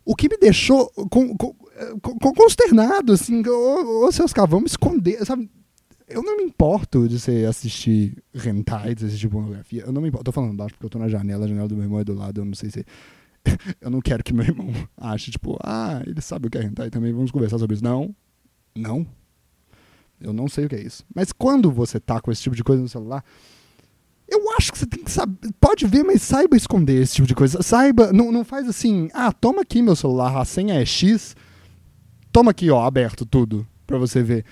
o 0.03 0.15
que 0.15 0.27
me 0.27 0.37
deixou 0.37 0.89
com, 1.09 1.35
com, 1.37 1.53
com, 2.01 2.33
consternado, 2.33 3.13
assim, 3.13 3.45
ô, 3.47 4.05
ô 4.05 4.11
seus 4.11 4.33
caras, 4.33 4.49
vamos 4.49 4.71
esconder, 4.71 5.23
sabe? 5.25 5.49
Eu 6.07 6.23
não 6.23 6.37
me 6.37 6.43
importo 6.43 7.07
de 7.07 7.19
você 7.19 7.45
assistir 7.45 8.23
hentai, 8.33 8.95
de 8.95 9.05
assistir 9.05 9.27
pornografia, 9.27 9.83
eu 9.83 9.91
não 9.91 10.01
me 10.01 10.07
importo, 10.07 10.25
tô 10.25 10.31
falando 10.31 10.55
baixo 10.55 10.73
porque 10.73 10.85
eu 10.85 10.89
tô 10.89 10.97
na 10.97 11.09
janela, 11.09 11.45
a 11.45 11.47
janela 11.47 11.67
do 11.67 11.75
meu 11.75 11.83
irmão 11.83 11.99
é 11.99 12.03
do 12.03 12.13
lado, 12.13 12.41
eu 12.41 12.45
não 12.45 12.55
sei 12.55 12.71
se... 12.71 12.85
eu 13.79 13.91
não 13.91 14.01
quero 14.01 14.23
que 14.23 14.33
meu 14.33 14.45
irmão 14.45 14.73
ache, 14.97 15.29
tipo, 15.29 15.57
ah, 15.61 16.01
ele 16.07 16.21
sabe 16.21 16.47
o 16.47 16.49
que 16.49 16.57
é 16.57 16.63
hentai 16.63 16.89
também, 16.89 17.13
vamos 17.13 17.29
conversar 17.29 17.59
sobre 17.59 17.75
isso. 17.75 17.83
Não, 17.83 18.15
não, 18.75 19.05
eu 20.19 20.33
não 20.33 20.47
sei 20.47 20.65
o 20.65 20.69
que 20.69 20.75
é 20.75 20.81
isso. 20.81 21.03
Mas 21.13 21.31
quando 21.31 21.71
você 21.71 21.99
tá 21.99 22.19
com 22.19 22.31
esse 22.31 22.41
tipo 22.41 22.55
de 22.55 22.63
coisa 22.63 22.81
no 22.81 22.89
celular, 22.89 23.23
eu 24.27 24.51
acho 24.57 24.71
que 24.71 24.77
você 24.77 24.85
tem 24.85 25.03
que 25.03 25.11
saber. 25.11 25.37
Pode 25.59 25.85
ver, 25.87 26.03
mas 26.03 26.21
saiba 26.21 26.57
esconder 26.57 27.01
esse 27.01 27.15
tipo 27.15 27.27
de 27.27 27.35
coisa. 27.35 27.61
Saiba, 27.61 28.11
não, 28.11 28.31
não 28.31 28.43
faz 28.43 28.67
assim, 28.67 29.09
ah, 29.13 29.31
toma 29.31 29.61
aqui 29.61 29.81
meu 29.81 29.95
celular, 29.95 30.37
a 30.37 30.45
senha 30.45 30.75
é 30.75 30.85
X. 30.85 31.35
Toma 32.31 32.51
aqui, 32.51 32.69
ó, 32.69 32.83
aberto 32.83 33.25
tudo, 33.25 33.65
pra 33.85 33.97
você 33.97 34.21
ver. 34.21 34.43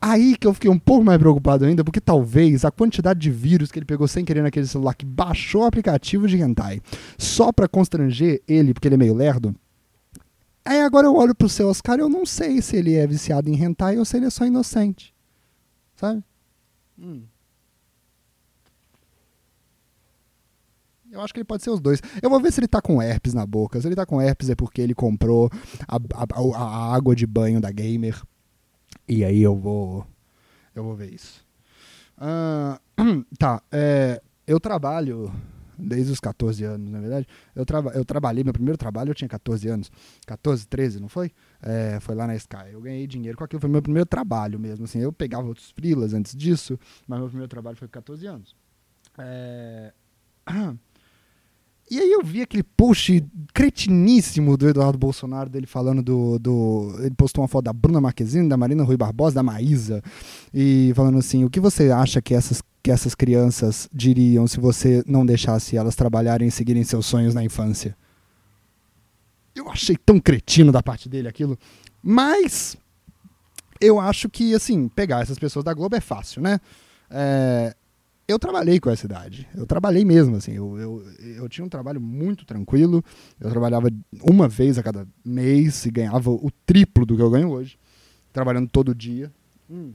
Aí 0.00 0.36
que 0.36 0.46
eu 0.46 0.52
fiquei 0.52 0.70
um 0.70 0.78
pouco 0.78 1.02
mais 1.02 1.18
preocupado 1.18 1.64
ainda, 1.64 1.82
porque 1.82 2.00
talvez 2.00 2.64
a 2.64 2.70
quantidade 2.70 3.18
de 3.18 3.30
vírus 3.30 3.72
que 3.72 3.78
ele 3.78 3.86
pegou 3.86 4.06
sem 4.06 4.24
querer 4.24 4.42
naquele 4.42 4.66
celular, 4.66 4.94
que 4.94 5.06
baixou 5.06 5.62
o 5.62 5.66
aplicativo 5.66 6.28
de 6.28 6.36
hentai, 6.36 6.82
só 7.16 7.50
pra 7.50 7.66
constranger 7.66 8.42
ele, 8.46 8.74
porque 8.74 8.86
ele 8.86 8.96
é 8.96 8.98
meio 8.98 9.14
lerdo. 9.14 9.54
Aí 10.66 10.80
agora 10.80 11.06
eu 11.06 11.14
olho 11.14 11.32
pro 11.32 11.48
seu 11.48 11.68
Oscar 11.68 11.96
e 11.96 12.02
eu 12.02 12.08
não 12.08 12.26
sei 12.26 12.60
se 12.60 12.76
ele 12.76 12.94
é 12.94 13.06
viciado 13.06 13.48
em 13.48 13.54
hentai 13.54 13.98
ou 13.98 14.04
se 14.04 14.16
ele 14.16 14.26
é 14.26 14.30
só 14.30 14.44
inocente. 14.44 15.14
Sabe? 15.94 16.24
Hum. 16.98 17.22
Eu 21.08 21.20
acho 21.20 21.32
que 21.32 21.38
ele 21.38 21.44
pode 21.44 21.62
ser 21.62 21.70
os 21.70 21.80
dois. 21.80 22.02
Eu 22.20 22.28
vou 22.28 22.40
ver 22.40 22.52
se 22.52 22.58
ele 22.58 22.66
tá 22.66 22.82
com 22.82 23.00
herpes 23.00 23.32
na 23.32 23.46
boca. 23.46 23.80
Se 23.80 23.86
ele 23.86 23.94
tá 23.94 24.04
com 24.04 24.20
herpes 24.20 24.50
é 24.50 24.56
porque 24.56 24.82
ele 24.82 24.92
comprou 24.92 25.48
a, 25.86 25.96
a, 25.96 26.58
a 26.58 26.94
água 26.94 27.14
de 27.14 27.26
banho 27.26 27.60
da 27.60 27.70
gamer. 27.70 28.20
E 29.08 29.24
aí 29.24 29.40
eu 29.40 29.54
vou. 29.54 30.04
Eu 30.74 30.82
vou 30.82 30.96
ver 30.96 31.14
isso. 31.14 31.46
Uh, 32.18 33.24
tá. 33.38 33.62
É, 33.70 34.20
eu 34.46 34.58
trabalho 34.58 35.32
desde 35.78 36.12
os 36.12 36.20
14 36.20 36.64
anos, 36.64 36.90
na 36.90 37.00
verdade. 37.00 37.26
Eu, 37.54 37.64
traba, 37.64 37.90
eu 37.90 38.04
trabalhei, 38.04 38.44
meu 38.44 38.52
primeiro 38.52 38.78
trabalho 38.78 39.10
eu 39.10 39.14
tinha 39.14 39.28
14 39.28 39.68
anos. 39.68 39.90
14, 40.26 40.66
13, 40.66 41.00
não 41.00 41.08
foi? 41.08 41.32
É, 41.62 41.98
foi 42.00 42.14
lá 42.14 42.26
na 42.26 42.36
Sky. 42.36 42.72
Eu 42.72 42.80
ganhei 42.80 43.06
dinheiro 43.06 43.36
com 43.36 43.44
aquilo, 43.44 43.60
foi 43.60 43.70
meu 43.70 43.82
primeiro 43.82 44.06
trabalho 44.06 44.58
mesmo. 44.58 44.84
Assim, 44.84 45.00
eu 45.00 45.12
pegava 45.12 45.46
outros 45.46 45.70
frilas 45.70 46.14
antes 46.14 46.34
disso, 46.34 46.78
mas 47.06 47.18
meu 47.18 47.28
primeiro 47.28 47.48
trabalho 47.48 47.76
foi 47.76 47.88
com 47.88 47.92
14 47.92 48.26
anos. 48.26 48.56
É... 49.18 49.92
E 51.88 52.00
aí 52.00 52.10
eu 52.10 52.20
vi 52.20 52.42
aquele 52.42 52.64
post 52.64 53.24
cretiníssimo 53.54 54.56
do 54.56 54.68
Eduardo 54.68 54.98
Bolsonaro, 54.98 55.48
dele 55.48 55.66
falando 55.66 56.02
do, 56.02 56.36
do. 56.36 56.96
Ele 56.98 57.14
postou 57.14 57.42
uma 57.42 57.48
foto 57.48 57.66
da 57.66 57.72
Bruna 57.72 58.00
Marquezine, 58.00 58.48
da 58.48 58.56
Marina 58.56 58.82
Rui 58.82 58.96
Barbosa, 58.96 59.36
da 59.36 59.42
Maísa, 59.42 60.02
e 60.52 60.92
falando 60.96 61.18
assim: 61.18 61.44
o 61.44 61.50
que 61.50 61.60
você 61.60 61.92
acha 61.92 62.20
que 62.20 62.34
essas, 62.34 62.60
que 62.86 62.90
essas 62.92 63.16
crianças 63.16 63.88
diriam 63.92 64.46
se 64.46 64.60
você 64.60 65.02
não 65.08 65.26
deixasse 65.26 65.76
elas 65.76 65.96
trabalharem 65.96 66.46
e 66.46 66.52
seguirem 66.52 66.84
seus 66.84 67.04
sonhos 67.04 67.34
na 67.34 67.42
infância? 67.42 67.96
Eu 69.56 69.68
achei 69.68 69.96
tão 69.96 70.20
cretino 70.20 70.70
da 70.70 70.80
parte 70.80 71.08
dele 71.08 71.26
aquilo. 71.26 71.58
Mas 72.00 72.76
eu 73.80 73.98
acho 73.98 74.28
que, 74.28 74.54
assim, 74.54 74.86
pegar 74.86 75.20
essas 75.20 75.36
pessoas 75.36 75.64
da 75.64 75.74
Globo 75.74 75.96
é 75.96 76.00
fácil, 76.00 76.40
né? 76.40 76.60
É, 77.10 77.74
eu 78.28 78.38
trabalhei 78.38 78.78
com 78.78 78.88
essa 78.88 79.04
idade. 79.04 79.48
Eu 79.52 79.66
trabalhei 79.66 80.04
mesmo, 80.04 80.36
assim. 80.36 80.52
Eu, 80.52 80.78
eu, 80.78 81.04
eu 81.38 81.48
tinha 81.48 81.64
um 81.64 81.68
trabalho 81.68 82.00
muito 82.00 82.46
tranquilo. 82.46 83.04
Eu 83.40 83.50
trabalhava 83.50 83.90
uma 84.22 84.46
vez 84.46 84.78
a 84.78 84.82
cada 84.84 85.08
mês 85.24 85.84
e 85.86 85.90
ganhava 85.90 86.30
o 86.30 86.52
triplo 86.64 87.04
do 87.04 87.16
que 87.16 87.22
eu 87.22 87.30
ganho 87.30 87.50
hoje. 87.50 87.76
Trabalhando 88.32 88.68
todo 88.68 88.94
dia. 88.94 89.32
Hum. 89.68 89.92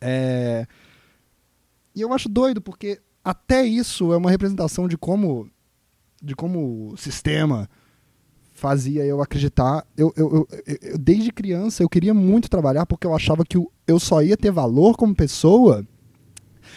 É... 0.00 0.66
E 1.94 2.00
eu 2.00 2.12
acho 2.12 2.28
doido, 2.28 2.60
porque 2.60 3.00
até 3.24 3.64
isso 3.64 4.12
é 4.12 4.16
uma 4.16 4.30
representação 4.30 4.88
de 4.88 4.98
como, 4.98 5.48
de 6.22 6.34
como 6.34 6.92
o 6.92 6.96
sistema 6.96 7.68
fazia 8.52 9.04
eu 9.04 9.20
acreditar. 9.22 9.86
Eu, 9.96 10.12
eu, 10.16 10.46
eu, 10.56 10.76
eu, 10.80 10.98
desde 10.98 11.32
criança 11.32 11.82
eu 11.82 11.88
queria 11.88 12.14
muito 12.14 12.48
trabalhar 12.48 12.86
porque 12.86 13.06
eu 13.06 13.14
achava 13.14 13.44
que 13.44 13.58
eu 13.86 14.00
só 14.00 14.22
ia 14.22 14.36
ter 14.36 14.50
valor 14.50 14.96
como 14.96 15.14
pessoa 15.14 15.86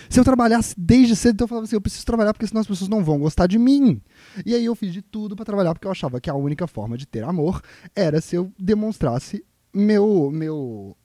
se 0.09 0.19
eu 0.19 0.23
trabalhasse 0.23 0.75
desde 0.77 1.15
cedo. 1.15 1.35
Então 1.35 1.45
eu 1.45 1.49
falava 1.49 1.65
assim: 1.65 1.75
eu 1.75 1.81
preciso 1.81 2.05
trabalhar 2.05 2.33
porque 2.33 2.47
senão 2.47 2.61
as 2.61 2.67
pessoas 2.67 2.89
não 2.89 3.03
vão 3.03 3.19
gostar 3.19 3.47
de 3.47 3.57
mim. 3.57 4.01
E 4.45 4.53
aí 4.53 4.65
eu 4.65 4.75
fiz 4.75 4.93
de 4.93 5.01
tudo 5.01 5.35
para 5.35 5.45
trabalhar 5.45 5.73
porque 5.73 5.87
eu 5.87 5.91
achava 5.91 6.19
que 6.19 6.29
a 6.29 6.35
única 6.35 6.67
forma 6.67 6.97
de 6.97 7.05
ter 7.05 7.23
amor 7.23 7.61
era 7.95 8.21
se 8.21 8.35
eu 8.35 8.51
demonstrasse 8.59 9.45
meu, 9.73 10.31
meu, 10.31 10.97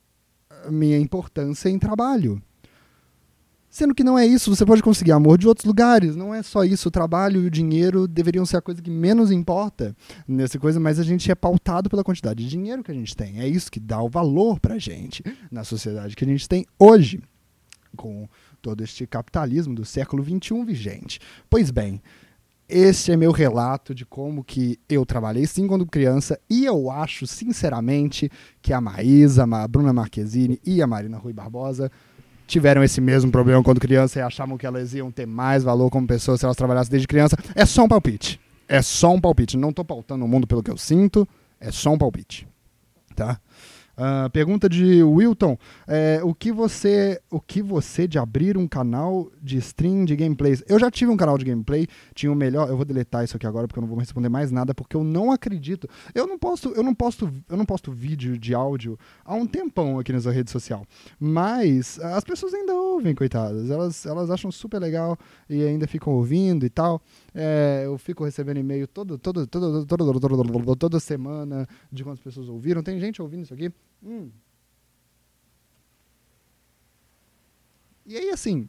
minha 0.70 0.98
importância 0.98 1.68
em 1.68 1.78
trabalho. 1.78 2.42
Sendo 3.72 3.94
que 3.94 4.04
não 4.04 4.18
é 4.18 4.26
isso, 4.26 4.54
você 4.54 4.66
pode 4.66 4.82
conseguir 4.82 5.12
amor 5.12 5.38
de 5.38 5.48
outros 5.48 5.64
lugares, 5.64 6.14
não 6.14 6.34
é 6.34 6.42
só 6.42 6.62
isso. 6.62 6.88
O 6.88 6.90
trabalho 6.90 7.40
e 7.40 7.46
o 7.46 7.50
dinheiro 7.50 8.06
deveriam 8.06 8.44
ser 8.44 8.58
a 8.58 8.60
coisa 8.60 8.82
que 8.82 8.90
menos 8.90 9.30
importa 9.30 9.96
nessa 10.28 10.58
coisa, 10.58 10.78
mas 10.78 10.98
a 10.98 11.02
gente 11.02 11.30
é 11.30 11.34
pautado 11.34 11.88
pela 11.88 12.04
quantidade 12.04 12.44
de 12.44 12.50
dinheiro 12.50 12.84
que 12.84 12.90
a 12.90 12.94
gente 12.94 13.16
tem. 13.16 13.40
É 13.40 13.48
isso 13.48 13.72
que 13.72 13.80
dá 13.80 14.02
o 14.02 14.10
valor 14.10 14.60
pra 14.60 14.76
gente 14.76 15.24
na 15.50 15.64
sociedade 15.64 16.14
que 16.14 16.22
a 16.22 16.28
gente 16.28 16.46
tem 16.46 16.66
hoje, 16.78 17.22
com 17.96 18.28
todo 18.60 18.84
este 18.84 19.06
capitalismo 19.06 19.74
do 19.74 19.86
século 19.86 20.22
XXI 20.22 20.64
vigente. 20.66 21.18
Pois 21.48 21.70
bem, 21.70 21.98
este 22.68 23.12
é 23.12 23.16
meu 23.16 23.32
relato 23.32 23.94
de 23.94 24.06
como 24.06 24.42
que 24.42 24.78
eu 24.88 25.04
trabalhei 25.04 25.46
sim 25.46 25.66
quando 25.66 25.84
criança 25.84 26.38
e 26.48 26.64
eu 26.64 26.90
acho, 26.90 27.26
sinceramente, 27.26 28.30
que 28.60 28.72
a 28.72 28.80
Maísa, 28.80 29.44
a 29.44 29.68
Bruna 29.68 29.92
Marquezine 29.92 30.60
e 30.64 30.80
a 30.80 30.86
Marina 30.86 31.18
Rui 31.18 31.32
Barbosa 31.32 31.90
tiveram 32.46 32.82
esse 32.82 33.00
mesmo 33.00 33.30
problema 33.30 33.62
quando 33.62 33.80
criança 33.80 34.18
e 34.18 34.22
achavam 34.22 34.58
que 34.58 34.66
elas 34.66 34.92
iam 34.94 35.10
ter 35.10 35.26
mais 35.26 35.64
valor 35.64 35.90
como 35.90 36.06
pessoas 36.06 36.40
se 36.40 36.44
elas 36.44 36.56
trabalhassem 36.56 36.90
desde 36.90 37.08
criança. 37.08 37.36
É 37.54 37.64
só 37.64 37.84
um 37.84 37.88
palpite. 37.88 38.40
É 38.68 38.80
só 38.82 39.12
um 39.12 39.20
palpite. 39.20 39.56
Não 39.56 39.70
estou 39.70 39.84
pautando 39.84 40.24
o 40.24 40.28
mundo 40.28 40.46
pelo 40.46 40.62
que 40.62 40.70
eu 40.70 40.76
sinto. 40.76 41.26
É 41.60 41.70
só 41.70 41.90
um 41.90 41.98
palpite. 41.98 42.46
Tá? 43.14 43.38
Uh, 44.02 44.28
pergunta 44.30 44.68
de 44.68 45.00
Wilton: 45.00 45.56
é, 45.86 46.20
o 46.24 46.34
que 46.34 46.50
você, 46.50 47.22
o 47.30 47.40
que 47.40 47.62
você 47.62 48.08
de 48.08 48.18
abrir 48.18 48.58
um 48.58 48.66
canal 48.66 49.30
de 49.40 49.58
stream 49.58 50.04
de 50.04 50.16
gameplays? 50.16 50.60
Eu 50.68 50.76
já 50.76 50.90
tive 50.90 51.12
um 51.12 51.16
canal 51.16 51.38
de 51.38 51.44
gameplay, 51.44 51.86
tinha 52.12 52.32
o 52.32 52.34
melhor. 52.34 52.68
Eu 52.68 52.74
vou 52.74 52.84
deletar 52.84 53.22
isso 53.22 53.36
aqui 53.36 53.46
agora 53.46 53.68
porque 53.68 53.78
eu 53.78 53.82
não 53.82 53.88
vou 53.88 53.96
responder 53.96 54.28
mais 54.28 54.50
nada 54.50 54.74
porque 54.74 54.96
eu 54.96 55.04
não 55.04 55.30
acredito. 55.30 55.88
Eu 56.16 56.26
não 56.26 56.36
posto, 56.36 56.70
eu 56.70 56.82
não 56.82 56.92
posto, 56.92 57.32
eu 57.48 57.56
não 57.56 57.64
posto 57.64 57.92
vídeo 57.92 58.36
de 58.36 58.52
áudio 58.52 58.98
há 59.24 59.36
um 59.36 59.46
tempão 59.46 60.00
aqui 60.00 60.12
nessa 60.12 60.32
rede 60.32 60.50
social. 60.50 60.84
Mas 61.20 62.00
as 62.00 62.24
pessoas 62.24 62.52
ainda 62.52 62.74
ouvem, 62.74 63.14
coitadas. 63.14 63.70
Elas, 63.70 64.04
elas 64.04 64.30
acham 64.32 64.50
super 64.50 64.80
legal 64.80 65.16
e 65.48 65.62
ainda 65.62 65.86
ficam 65.86 66.12
ouvindo 66.12 66.66
e 66.66 66.70
tal. 66.70 67.00
É, 67.34 67.82
eu 67.86 67.96
fico 67.96 68.24
recebendo 68.24 68.58
e-mail 68.58 68.86
todo, 68.86 69.16
todo, 69.18 69.46
todo, 69.46 69.86
todo, 69.86 70.20
todo, 70.20 70.76
toda 70.76 71.00
semana 71.00 71.66
de 71.90 72.04
quantas 72.04 72.20
pessoas 72.20 72.48
ouviram. 72.48 72.82
Tem 72.82 73.00
gente 73.00 73.22
ouvindo 73.22 73.44
isso 73.44 73.54
aqui. 73.54 73.72
Hum. 74.02 74.30
E 78.04 78.16
aí, 78.16 78.30
assim, 78.30 78.68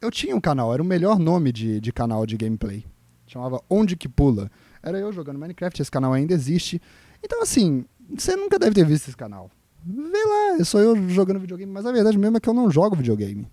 eu 0.00 0.10
tinha 0.10 0.34
um 0.34 0.40
canal, 0.40 0.72
era 0.72 0.82
o 0.82 0.86
melhor 0.86 1.18
nome 1.18 1.52
de, 1.52 1.80
de 1.80 1.92
canal 1.92 2.26
de 2.26 2.36
gameplay. 2.36 2.84
Chamava 3.26 3.62
Onde 3.70 3.96
Que 3.96 4.08
Pula. 4.08 4.50
Era 4.82 4.98
eu 4.98 5.12
jogando 5.12 5.38
Minecraft, 5.38 5.80
esse 5.80 5.90
canal 5.90 6.12
ainda 6.12 6.34
existe. 6.34 6.82
Então, 7.22 7.40
assim, 7.40 7.84
você 8.10 8.34
nunca 8.34 8.58
deve 8.58 8.74
ter 8.74 8.84
visto 8.84 9.08
esse 9.08 9.16
canal. 9.16 9.50
Vê 9.84 10.24
lá, 10.58 10.64
sou 10.64 10.80
eu 10.80 11.08
jogando 11.08 11.40
videogame, 11.40 11.70
mas 11.70 11.86
a 11.86 11.92
verdade 11.92 12.18
mesmo 12.18 12.36
é 12.36 12.40
que 12.40 12.48
eu 12.48 12.54
não 12.54 12.70
jogo 12.70 12.96
videogame. 12.96 13.48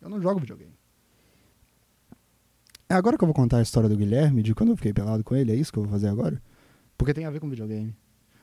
Eu 0.00 0.08
não 0.08 0.20
jogo 0.20 0.40
videogame. 0.40 0.73
É 2.88 2.94
agora 2.94 3.16
que 3.16 3.24
eu 3.24 3.26
vou 3.26 3.34
contar 3.34 3.58
a 3.58 3.62
história 3.62 3.88
do 3.88 3.96
Guilherme, 3.96 4.42
de 4.42 4.54
quando 4.54 4.70
eu 4.70 4.76
fiquei 4.76 4.92
pelado 4.92 5.24
com 5.24 5.34
ele, 5.34 5.52
é 5.52 5.54
isso 5.54 5.72
que 5.72 5.78
eu 5.78 5.82
vou 5.82 5.92
fazer 5.92 6.08
agora? 6.08 6.40
Porque 6.98 7.14
tem 7.14 7.24
a 7.24 7.30
ver 7.30 7.40
com 7.40 7.48
videogame. 7.48 7.94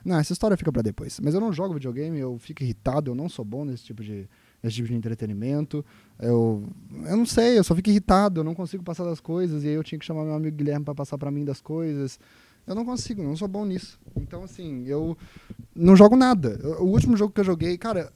Não, 0.03 0.17
essa 0.17 0.33
história 0.33 0.57
fica 0.57 0.71
para 0.71 0.81
depois. 0.81 1.19
Mas 1.19 1.33
eu 1.33 1.39
não 1.39 1.53
jogo 1.53 1.75
videogame, 1.75 2.19
eu 2.19 2.37
fico 2.39 2.63
irritado, 2.63 3.11
eu 3.11 3.15
não 3.15 3.29
sou 3.29 3.45
bom 3.45 3.63
nesse 3.63 3.83
tipo 3.83 4.03
de, 4.03 4.27
nesse 4.61 4.77
tipo 4.77 4.87
de 4.87 4.95
entretenimento. 4.95 5.85
Eu, 6.19 6.67
eu 7.05 7.17
não 7.17 7.25
sei, 7.25 7.57
eu 7.57 7.63
só 7.63 7.75
fico 7.75 7.89
irritado, 7.89 8.39
eu 8.39 8.43
não 8.43 8.55
consigo 8.55 8.83
passar 8.83 9.03
das 9.03 9.19
coisas, 9.19 9.63
e 9.63 9.67
aí 9.67 9.73
eu 9.73 9.83
tinha 9.83 9.99
que 9.99 10.05
chamar 10.05 10.25
meu 10.25 10.33
amigo 10.33 10.57
Guilherme 10.57 10.83
para 10.83 10.95
passar 10.95 11.17
para 11.17 11.29
mim 11.29 11.45
das 11.45 11.61
coisas. 11.61 12.19
Eu 12.65 12.75
não 12.75 12.85
consigo, 12.85 13.23
não 13.23 13.35
sou 13.35 13.47
bom 13.47 13.65
nisso. 13.65 13.99
Então, 14.15 14.43
assim, 14.43 14.85
eu 14.85 15.17
não 15.75 15.95
jogo 15.95 16.15
nada. 16.15 16.59
O 16.79 16.85
último 16.85 17.17
jogo 17.17 17.33
que 17.33 17.41
eu 17.41 17.45
joguei, 17.45 17.77
cara, 17.77 18.11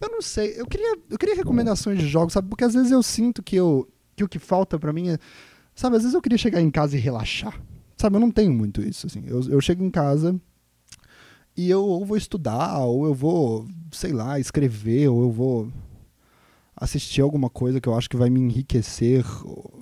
eu 0.00 0.08
não 0.10 0.22
sei. 0.22 0.54
Eu 0.58 0.66
queria, 0.66 0.96
eu 1.10 1.18
queria 1.18 1.34
recomendações 1.34 1.98
de 1.98 2.06
jogos, 2.06 2.32
sabe? 2.32 2.48
Porque 2.48 2.64
às 2.64 2.74
vezes 2.74 2.90
eu 2.90 3.02
sinto 3.02 3.42
que, 3.42 3.56
eu, 3.56 3.88
que 4.16 4.24
o 4.24 4.28
que 4.28 4.38
falta 4.38 4.78
para 4.78 4.92
mim 4.92 5.10
é 5.10 5.18
Sabe, 5.80 5.96
às 5.96 6.02
vezes 6.02 6.14
eu 6.14 6.20
queria 6.20 6.36
chegar 6.36 6.60
em 6.60 6.70
casa 6.70 6.94
e 6.94 7.00
relaxar. 7.00 7.58
Sabe, 7.96 8.16
eu 8.16 8.20
não 8.20 8.30
tenho 8.30 8.52
muito 8.52 8.82
isso, 8.82 9.06
assim. 9.06 9.24
Eu, 9.26 9.40
eu 9.48 9.62
chego 9.62 9.82
em 9.82 9.90
casa 9.90 10.38
e 11.56 11.70
eu 11.70 11.82
ou 11.82 12.04
vou 12.04 12.18
estudar, 12.18 12.80
ou 12.80 13.06
eu 13.06 13.14
vou, 13.14 13.66
sei 13.90 14.12
lá, 14.12 14.38
escrever, 14.38 15.08
ou 15.08 15.22
eu 15.22 15.30
vou 15.30 15.72
assistir 16.76 17.22
alguma 17.22 17.48
coisa 17.48 17.80
que 17.80 17.88
eu 17.88 17.96
acho 17.96 18.10
que 18.10 18.16
vai 18.18 18.28
me 18.28 18.40
enriquecer 18.40 19.24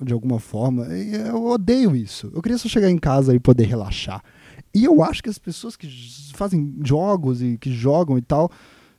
de 0.01 0.13
alguma 0.13 0.39
forma. 0.39 0.85
Eu 0.85 1.45
odeio 1.47 1.97
isso. 1.97 2.31
Eu 2.33 2.43
queria 2.43 2.59
só 2.59 2.69
chegar 2.69 2.89
em 2.89 2.99
casa 2.99 3.35
e 3.35 3.41
poder 3.41 3.65
relaxar. 3.65 4.23
E 4.73 4.85
eu 4.85 5.03
acho 5.03 5.21
que 5.21 5.29
as 5.29 5.39
pessoas 5.39 5.75
que 5.75 5.89
fazem 6.33 6.77
jogos 6.85 7.43
e 7.43 7.59
que 7.59 7.73
jogam 7.73 8.17
e 8.17 8.23
tal, 8.23 8.53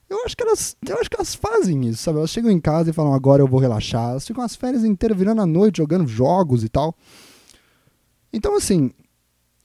eu 0.09 0.25
acho 0.25 0.35
que 0.35 0.43
elas, 0.43 0.75
eu 0.87 0.97
acho 0.97 1.09
que 1.09 1.15
elas 1.15 1.35
fazem 1.35 1.87
isso, 1.87 2.01
sabe? 2.01 2.17
Elas 2.17 2.31
chegam 2.31 2.49
em 2.49 2.59
casa 2.59 2.89
e 2.89 2.93
falam, 2.93 3.13
agora 3.13 3.41
eu 3.41 3.47
vou 3.47 3.59
relaxar. 3.59 4.11
Elas 4.11 4.25
ficam 4.25 4.43
as 4.43 4.55
férias 4.55 4.83
inteiras 4.83 5.17
virando 5.17 5.41
a 5.41 5.45
noite, 5.45 5.77
jogando 5.77 6.07
jogos 6.07 6.63
e 6.63 6.69
tal. 6.69 6.95
Então, 8.33 8.55
assim, 8.55 8.91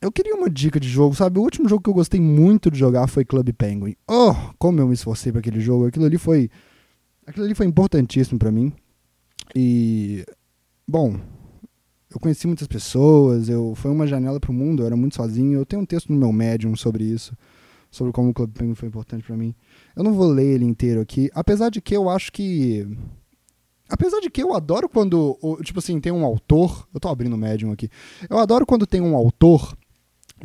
eu 0.01 0.13
queria 0.13 0.35
uma 0.35 0.51
dica 0.51 0.79
de 0.79 0.89
jogo, 0.89 1.15
sabe? 1.15 1.39
O 1.39 1.43
último 1.43 1.67
jogo 1.67 1.83
que 1.83 1.89
eu 1.89 1.95
gostei 1.95 2.21
muito 2.21 2.71
de 2.71 2.79
jogar 2.79 3.07
foi 3.07 3.25
Club 3.25 3.51
Penguin. 3.55 3.95
Oh, 4.07 4.35
como 4.59 4.81
eu 4.81 4.87
me 4.87 4.93
esforcei 4.93 5.33
para 5.33 5.39
aquele 5.39 5.61
jogo. 5.61 5.87
Aquilo 5.87 6.05
ali 6.05 6.19
foi. 6.19 6.51
Aquilo 7.27 7.47
ali 7.47 7.55
foi 7.55 7.67
importantíssimo 7.67 8.39
para 8.39 8.53
mim. 8.53 8.71
E. 9.55 10.25
Bom, 10.87 11.19
eu 12.11 12.21
conheci 12.21 12.47
muitas 12.47 12.69
pessoas, 12.69 13.49
eu 13.49 13.75
foi 13.75 13.91
uma 13.91 14.07
janela 14.07 14.39
para 14.39 14.51
o 14.51 14.55
mundo, 14.55 14.83
eu 14.83 14.87
era 14.87 14.97
muito 14.97 15.17
sozinho. 15.17 15.59
Eu 15.59 15.65
tenho 15.65 15.81
um 15.81 15.87
texto 15.87 16.13
no 16.13 16.19
meu 16.19 16.31
Medium 16.31 16.77
sobre 16.77 17.05
isso, 17.05 17.35
sobre 17.95 18.13
como 18.13 18.31
o 18.31 18.35
Club 18.35 18.51
Penguin 18.53 18.75
foi 18.75 18.89
importante 18.89 19.25
para 19.25 19.37
mim. 19.37 19.55
Eu 19.95 20.03
não 20.03 20.13
vou 20.13 20.27
ler 20.27 20.55
ele 20.55 20.65
inteiro 20.65 21.01
aqui, 21.01 21.31
apesar 21.33 21.71
de 21.71 21.81
que 21.81 21.97
eu 21.97 22.11
acho 22.11 22.33
que. 22.33 22.87
Apesar 23.89 24.19
de 24.21 24.29
que 24.29 24.43
eu 24.43 24.53
adoro 24.53 24.89
quando. 24.89 25.39
Tipo 25.63 25.79
assim, 25.79 26.01
tem 26.01 26.13
um 26.13 26.25
autor. 26.25 26.89
Eu 26.93 26.99
tô 26.99 27.09
abrindo 27.09 27.35
o 27.35 27.39
Medium 27.39 27.71
aqui. 27.71 27.89
Eu 28.29 28.39
adoro 28.39 28.67
quando 28.67 28.87
tem 28.87 29.01
um 29.01 29.15
autor 29.15 29.77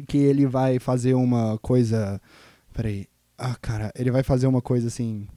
que 0.07 0.17
ele 0.17 0.45
vai 0.45 0.77
fazer 0.77 1.15
uma 1.15 1.57
coisa. 1.57 2.21
Peraí. 2.73 3.07
Ah, 3.37 3.55
cara, 3.55 3.91
ele 3.97 4.11
vai 4.11 4.21
fazer 4.21 4.45
uma 4.45 4.61
coisa 4.61 4.87
assim. 4.87 5.27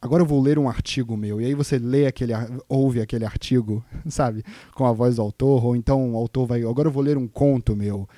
Agora 0.00 0.22
eu 0.22 0.26
vou 0.26 0.40
ler 0.40 0.58
um 0.58 0.68
artigo 0.68 1.16
meu. 1.16 1.40
E 1.40 1.46
aí 1.46 1.54
você 1.54 1.78
lê 1.78 2.06
aquele. 2.06 2.32
ouve 2.68 3.00
aquele 3.00 3.24
artigo, 3.24 3.84
sabe? 4.08 4.44
Com 4.72 4.86
a 4.86 4.92
voz 4.92 5.16
do 5.16 5.22
autor. 5.22 5.64
Ou 5.64 5.74
então 5.74 6.12
o 6.12 6.16
autor 6.16 6.46
vai. 6.46 6.62
Agora 6.62 6.86
eu 6.86 6.92
vou 6.92 7.02
ler 7.02 7.16
um 7.16 7.26
conto 7.26 7.74
meu 7.74 8.08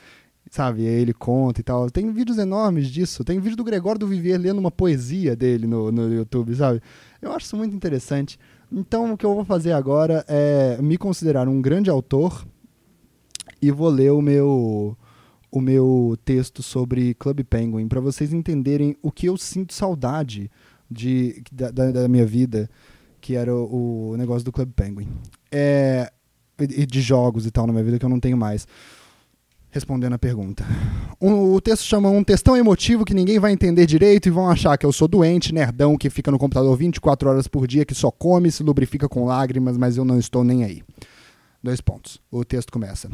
sabe? 0.51 0.83
Ele 0.83 1.13
conta 1.13 1.61
e 1.61 1.65
tal. 1.65 1.91
Tem 1.91 2.11
vídeos 2.13 2.39
enormes 2.39 2.89
disso. 2.89 3.25
Tem 3.25 3.39
vídeo 3.41 3.57
do 3.57 3.65
Gregório 3.65 3.99
do 3.99 4.07
Vivier 4.07 4.41
lendo 4.41 4.59
uma 4.59 4.71
poesia 4.71 5.37
dele 5.37 5.67
no, 5.67 5.91
no 5.93 6.13
YouTube, 6.13 6.55
sabe? 6.55 6.81
Eu 7.21 7.33
acho 7.33 7.47
isso 7.47 7.57
muito 7.57 7.75
interessante. 7.75 8.39
Então, 8.71 9.13
o 9.13 9.17
que 9.17 9.25
eu 9.25 9.35
vou 9.35 9.45
fazer 9.45 9.73
agora 9.73 10.25
é 10.29 10.79
me 10.81 10.97
considerar 10.99 11.49
um 11.49 11.61
grande 11.61 11.91
autor 11.91 12.47
e 13.61 13.71
vou 13.71 13.89
ler 13.89 14.13
o 14.13 14.23
meu 14.23 14.97
o 15.51 15.63
meu 15.63 16.15
texto 16.27 16.63
sobre 16.63 17.15
Club 17.15 17.41
Penguin 17.43 17.89
para 17.89 18.01
vocês 18.01 18.35
entenderem 18.35 18.95
o 19.01 19.11
que 19.11 19.27
eu 19.27 19.37
sinto 19.39 19.73
saudade 19.73 20.51
de, 20.91 21.43
da, 21.51 21.71
da 21.71 22.07
minha 22.07 22.27
vida, 22.27 22.69
que 23.19 23.35
era 23.35 23.55
o, 23.55 24.11
o 24.11 24.17
negócio 24.19 24.45
do 24.45 24.53
Club 24.53 24.71
Penguin. 24.77 25.09
É, 25.51 26.13
e 26.61 26.85
de 26.85 27.01
jogos 27.01 27.47
e 27.47 27.51
tal 27.51 27.67
na 27.67 27.73
minha 27.73 27.85
vida 27.85 27.99
que 27.99 28.05
eu 28.05 28.11
não 28.11 28.21
tenho 28.21 28.37
mais 28.37 28.67
respondendo 29.71 30.15
a 30.15 30.19
pergunta. 30.19 30.65
Um, 31.21 31.53
o 31.53 31.61
texto 31.61 31.85
chama 31.85 32.09
um 32.09 32.25
textão 32.25 32.57
emotivo 32.57 33.05
que 33.05 33.15
ninguém 33.15 33.39
vai 33.39 33.53
entender 33.53 33.87
direito 33.87 34.27
e 34.27 34.31
vão 34.31 34.49
achar 34.49 34.77
que 34.77 34.87
eu 34.87 34.93
sou 34.93 35.09
doente, 35.09 35.53
nerdão, 35.53 35.97
que 35.97 36.11
fica 36.11 36.31
no 36.31 36.39
computador 36.39 36.77
24 36.77 37.31
horas 37.31 37.49
por 37.49 37.67
dia, 37.67 37.85
que 37.85 37.95
só 37.95 38.11
come, 38.11 38.51
se 38.51 38.63
lubrifica 38.63 39.09
com 39.09 39.25
lágrimas, 39.25 39.77
mas 39.77 39.97
eu 39.97 40.05
não 40.05 40.19
estou 40.19 40.45
nem 40.45 40.65
aí. 40.65 40.83
Dois 41.63 41.81
pontos. 41.81 42.21
O 42.31 42.45
texto 42.45 42.73
começa. 42.73 43.11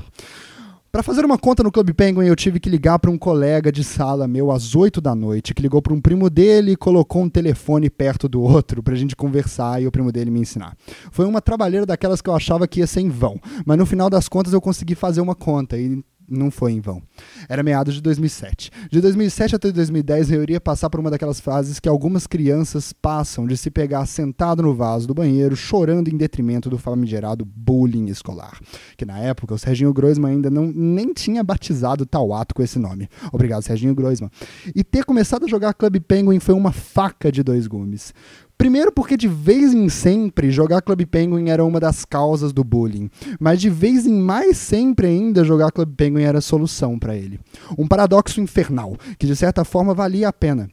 Para 0.95 1.03
fazer 1.03 1.25
uma 1.25 1.37
conta 1.37 1.61
no 1.61 1.73
Club 1.73 1.91
Penguin, 1.93 2.27
eu 2.27 2.37
tive 2.37 2.61
que 2.61 2.71
ligar 2.71 3.01
para 3.01 3.11
um 3.11 3.19
colega 3.19 3.73
de 3.73 3.83
sala 3.83 4.29
meu 4.29 4.53
às 4.53 4.77
8 4.77 5.01
da 5.01 5.13
noite, 5.13 5.53
que 5.53 5.61
ligou 5.61 5.83
para 5.83 5.93
um 5.93 6.01
primo 6.01 6.31
dele 6.31 6.71
e 6.71 6.77
colocou 6.77 7.21
um 7.21 7.29
telefone 7.29 7.91
perto 7.91 8.29
do 8.29 8.41
outro 8.41 8.81
para 8.81 8.95
a 8.95 8.97
gente 8.97 9.17
conversar 9.17 9.83
e 9.83 9.89
o 9.89 9.91
primo 9.91 10.13
dele 10.13 10.31
me 10.31 10.39
ensinar. 10.39 10.77
Foi 11.11 11.27
uma 11.27 11.41
trabalheira 11.41 11.85
daquelas 11.85 12.23
que 12.23 12.31
eu 12.31 12.37
achava 12.37 12.69
que 12.69 12.79
ia 12.79 12.87
ser 12.87 13.01
em 13.01 13.09
vão, 13.09 13.41
mas 13.67 13.77
no 13.77 13.85
final 13.85 14.09
das 14.09 14.29
contas 14.29 14.53
eu 14.53 14.61
consegui 14.61 14.95
fazer 14.95 15.21
uma 15.21 15.35
conta 15.35 15.77
e 15.77 16.01
não 16.29 16.51
foi 16.51 16.73
em 16.73 16.81
vão. 16.81 17.03
Era 17.49 17.63
meados 17.63 17.95
de 17.95 18.01
2007. 18.01 18.71
De 18.91 19.01
2007 19.01 19.57
até 19.57 19.71
2010 19.71 20.31
eu 20.31 20.43
iria 20.43 20.61
passar 20.61 20.89
por 20.91 21.01
uma 21.01 21.11
daquelas 21.11 21.41
fases 21.41 21.79
que 21.79 21.89
algumas 21.89 22.27
crianças 22.27 22.93
passam 22.93 23.47
de 23.47 23.57
se 23.57 23.71
pegar 23.71 24.07
sentado 24.07 24.63
no 24.63 24.75
vaso 24.75 25.07
do 25.07 25.15
banheiro, 25.15 25.57
chorando 25.57 26.09
em 26.09 26.17
detrimento 26.17 26.71
do 26.71 26.79
famigerado 26.79 27.45
bullying 27.45 28.07
escolar. 28.07 28.59
Que 28.97 29.05
na 29.05 29.19
época 29.19 29.55
o 29.55 29.59
Serginho 29.59 29.93
Groisman 29.93 30.33
ainda 30.33 30.51
não, 30.51 30.67
nem 30.67 31.13
tinha 31.13 31.43
batizado 31.43 32.07
tal 32.07 32.33
ato 32.33 32.55
com 32.55 32.63
esse 32.63 32.79
nome. 32.79 33.09
Obrigado, 33.33 33.63
Serginho 33.63 33.95
Groisman. 33.95 34.31
E 34.75 34.83
ter 34.83 35.05
começado 35.05 35.45
a 35.45 35.49
jogar 35.49 35.75
Club 35.75 36.01
Penguin 36.01 36.41
foi 36.41 36.55
uma 36.55 36.73
faca 36.73 37.31
de 37.31 37.43
dois 37.43 37.67
gumes. 37.67 38.15
Primeiro 38.57 38.93
porque 38.93 39.17
de 39.17 39.29
vez 39.29 39.75
em 39.75 39.89
sempre 39.89 40.51
jogar 40.51 40.81
Club 40.81 41.05
Penguin 41.07 41.49
era 41.51 41.65
uma 41.65 41.81
das 41.81 42.05
causas 42.05 42.53
do 42.53 42.65
bullying, 42.65 43.11
mas 43.39 43.61
de 43.61 43.69
vez 43.69 44.07
em 44.07 44.15
mais 44.15 44.57
sempre 44.57 45.07
ainda 45.07 45.45
jogar 45.45 45.73
Club 45.73 45.95
Penguin 45.97 46.23
era 46.23 46.39
a 46.39 46.43
solução 46.43 46.99
para 46.99 47.17
ele. 47.17 47.41
Um 47.77 47.87
paradoxo 47.87 48.41
infernal, 48.41 48.97
que 49.19 49.27
de 49.27 49.37
certa 49.37 49.65
forma 49.65 49.93
valia 49.93 50.29
a 50.29 50.33
pena. 50.33 50.69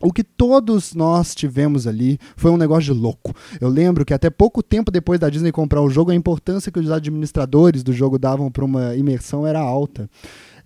O 0.00 0.12
que 0.12 0.24
todos 0.24 0.94
nós 0.94 1.34
tivemos 1.34 1.86
ali 1.86 2.18
foi 2.36 2.50
um 2.50 2.56
negócio 2.56 2.92
de 2.92 3.00
louco. 3.00 3.34
Eu 3.60 3.68
lembro 3.68 4.04
que 4.04 4.12
até 4.12 4.28
pouco 4.28 4.62
tempo 4.62 4.90
depois 4.90 5.18
da 5.18 5.30
Disney 5.30 5.52
comprar 5.52 5.80
o 5.80 5.88
jogo, 5.88 6.10
a 6.10 6.14
importância 6.14 6.70
que 6.70 6.78
os 6.78 6.90
administradores 6.90 7.82
do 7.82 7.92
jogo 7.92 8.18
davam 8.18 8.50
para 8.50 8.64
uma 8.64 8.94
imersão 8.96 9.46
era 9.46 9.60
alta. 9.60 10.10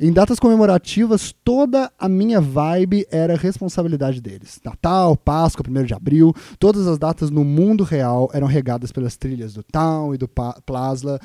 Em 0.00 0.12
datas 0.12 0.38
comemorativas, 0.38 1.34
toda 1.44 1.90
a 1.98 2.08
minha 2.08 2.40
vibe 2.40 3.06
era 3.10 3.36
responsabilidade 3.36 4.20
deles. 4.20 4.60
Natal, 4.64 5.16
Páscoa, 5.16 5.64
1 5.68 5.84
de 5.84 5.94
abril, 5.94 6.32
todas 6.58 6.86
as 6.86 6.98
datas 6.98 7.30
no 7.30 7.44
mundo 7.44 7.84
real 7.84 8.30
eram 8.32 8.46
regadas 8.46 8.92
pelas 8.92 9.16
trilhas 9.16 9.54
do 9.54 9.62
Town 9.62 10.14
e 10.14 10.18
do 10.18 10.28
Plaza, 10.28 11.20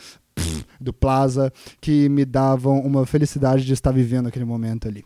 do 0.81 0.91
Plaza, 0.91 1.53
que 1.79 2.09
me 2.09 2.25
davam 2.25 2.79
uma 2.79 3.05
felicidade 3.05 3.63
de 3.63 3.73
estar 3.73 3.91
vivendo 3.91 4.27
aquele 4.27 4.45
momento 4.45 4.87
ali. 4.87 5.05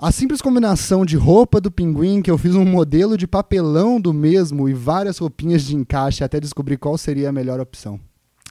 A 0.00 0.12
simples 0.12 0.40
combinação 0.40 1.04
de 1.04 1.16
roupa 1.16 1.60
do 1.60 1.72
pinguim, 1.72 2.22
que 2.22 2.30
eu 2.30 2.38
fiz 2.38 2.54
um 2.54 2.64
modelo 2.64 3.18
de 3.18 3.26
papelão 3.26 4.00
do 4.00 4.14
mesmo 4.14 4.68
e 4.68 4.72
várias 4.72 5.18
roupinhas 5.18 5.64
de 5.64 5.74
encaixe 5.74 6.22
até 6.22 6.38
descobrir 6.38 6.76
qual 6.76 6.96
seria 6.96 7.30
a 7.30 7.32
melhor 7.32 7.58
opção. 7.58 7.98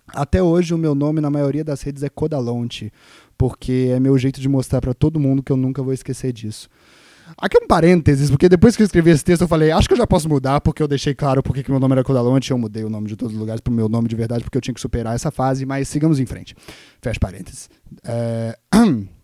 Até 0.09 0.43
hoje, 0.43 0.73
o 0.73 0.77
meu 0.77 0.93
nome 0.93 1.21
na 1.21 1.29
maioria 1.29 1.63
das 1.63 1.81
redes 1.81 2.03
é 2.03 2.09
Codalonte, 2.09 2.91
porque 3.37 3.91
é 3.93 3.97
meu 3.97 4.17
jeito 4.17 4.41
de 4.41 4.49
mostrar 4.49 4.81
para 4.81 4.93
todo 4.93 5.21
mundo 5.21 5.41
que 5.41 5.49
eu 5.49 5.55
nunca 5.55 5.81
vou 5.81 5.93
esquecer 5.93 6.33
disso. 6.33 6.67
Aqui 7.37 7.57
é 7.57 7.63
um 7.63 7.67
parênteses, 7.67 8.29
porque 8.29 8.49
depois 8.49 8.75
que 8.75 8.81
eu 8.81 8.85
escrevi 8.85 9.11
esse 9.11 9.23
texto 9.23 9.43
eu 9.43 9.47
falei, 9.47 9.71
acho 9.71 9.87
que 9.87 9.93
eu 9.93 9.97
já 9.97 10.05
posso 10.05 10.27
mudar, 10.27 10.59
porque 10.59 10.83
eu 10.83 10.87
deixei 10.87 11.15
claro 11.15 11.41
porque 11.41 11.63
que 11.63 11.71
meu 11.71 11.79
nome 11.79 11.93
era 11.93 12.03
Codalonte, 12.03 12.51
eu 12.51 12.57
mudei 12.57 12.83
o 12.83 12.89
nome 12.89 13.07
de 13.07 13.15
todos 13.15 13.33
os 13.33 13.39
lugares 13.39 13.61
pro 13.61 13.73
meu 13.73 13.87
nome 13.87 14.09
de 14.09 14.17
verdade, 14.17 14.43
porque 14.43 14.57
eu 14.57 14.61
tinha 14.61 14.73
que 14.73 14.81
superar 14.81 15.15
essa 15.15 15.31
fase, 15.31 15.65
mas 15.65 15.87
sigamos 15.87 16.19
em 16.19 16.25
frente. 16.25 16.53
Fecha 17.01 17.17
parênteses. 17.21 17.69
É... 18.03 18.57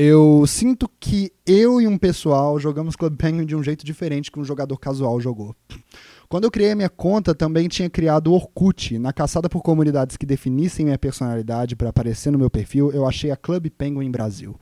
Eu 0.00 0.46
sinto 0.46 0.88
que 1.00 1.32
eu 1.44 1.80
e 1.80 1.88
um 1.88 1.98
pessoal 1.98 2.56
jogamos 2.60 2.94
Club 2.94 3.16
Penguin 3.16 3.44
de 3.44 3.56
um 3.56 3.64
jeito 3.64 3.84
diferente 3.84 4.30
que 4.30 4.38
um 4.38 4.44
jogador 4.44 4.78
casual 4.78 5.20
jogou. 5.20 5.56
Quando 6.30 6.44
eu 6.44 6.50
criei 6.50 6.74
minha 6.74 6.90
conta, 6.90 7.34
também 7.34 7.68
tinha 7.68 7.88
criado 7.88 8.26
o 8.26 8.34
Orkut. 8.34 8.98
Na 8.98 9.14
caçada 9.14 9.48
por 9.48 9.62
comunidades 9.62 10.14
que 10.14 10.26
definissem 10.26 10.84
minha 10.84 10.98
personalidade 10.98 11.74
para 11.74 11.88
aparecer 11.88 12.30
no 12.30 12.38
meu 12.38 12.50
perfil, 12.50 12.92
eu 12.92 13.08
achei 13.08 13.30
a 13.30 13.36
Club 13.36 13.70
Penguin 13.70 14.10
Brasil. 14.10 14.54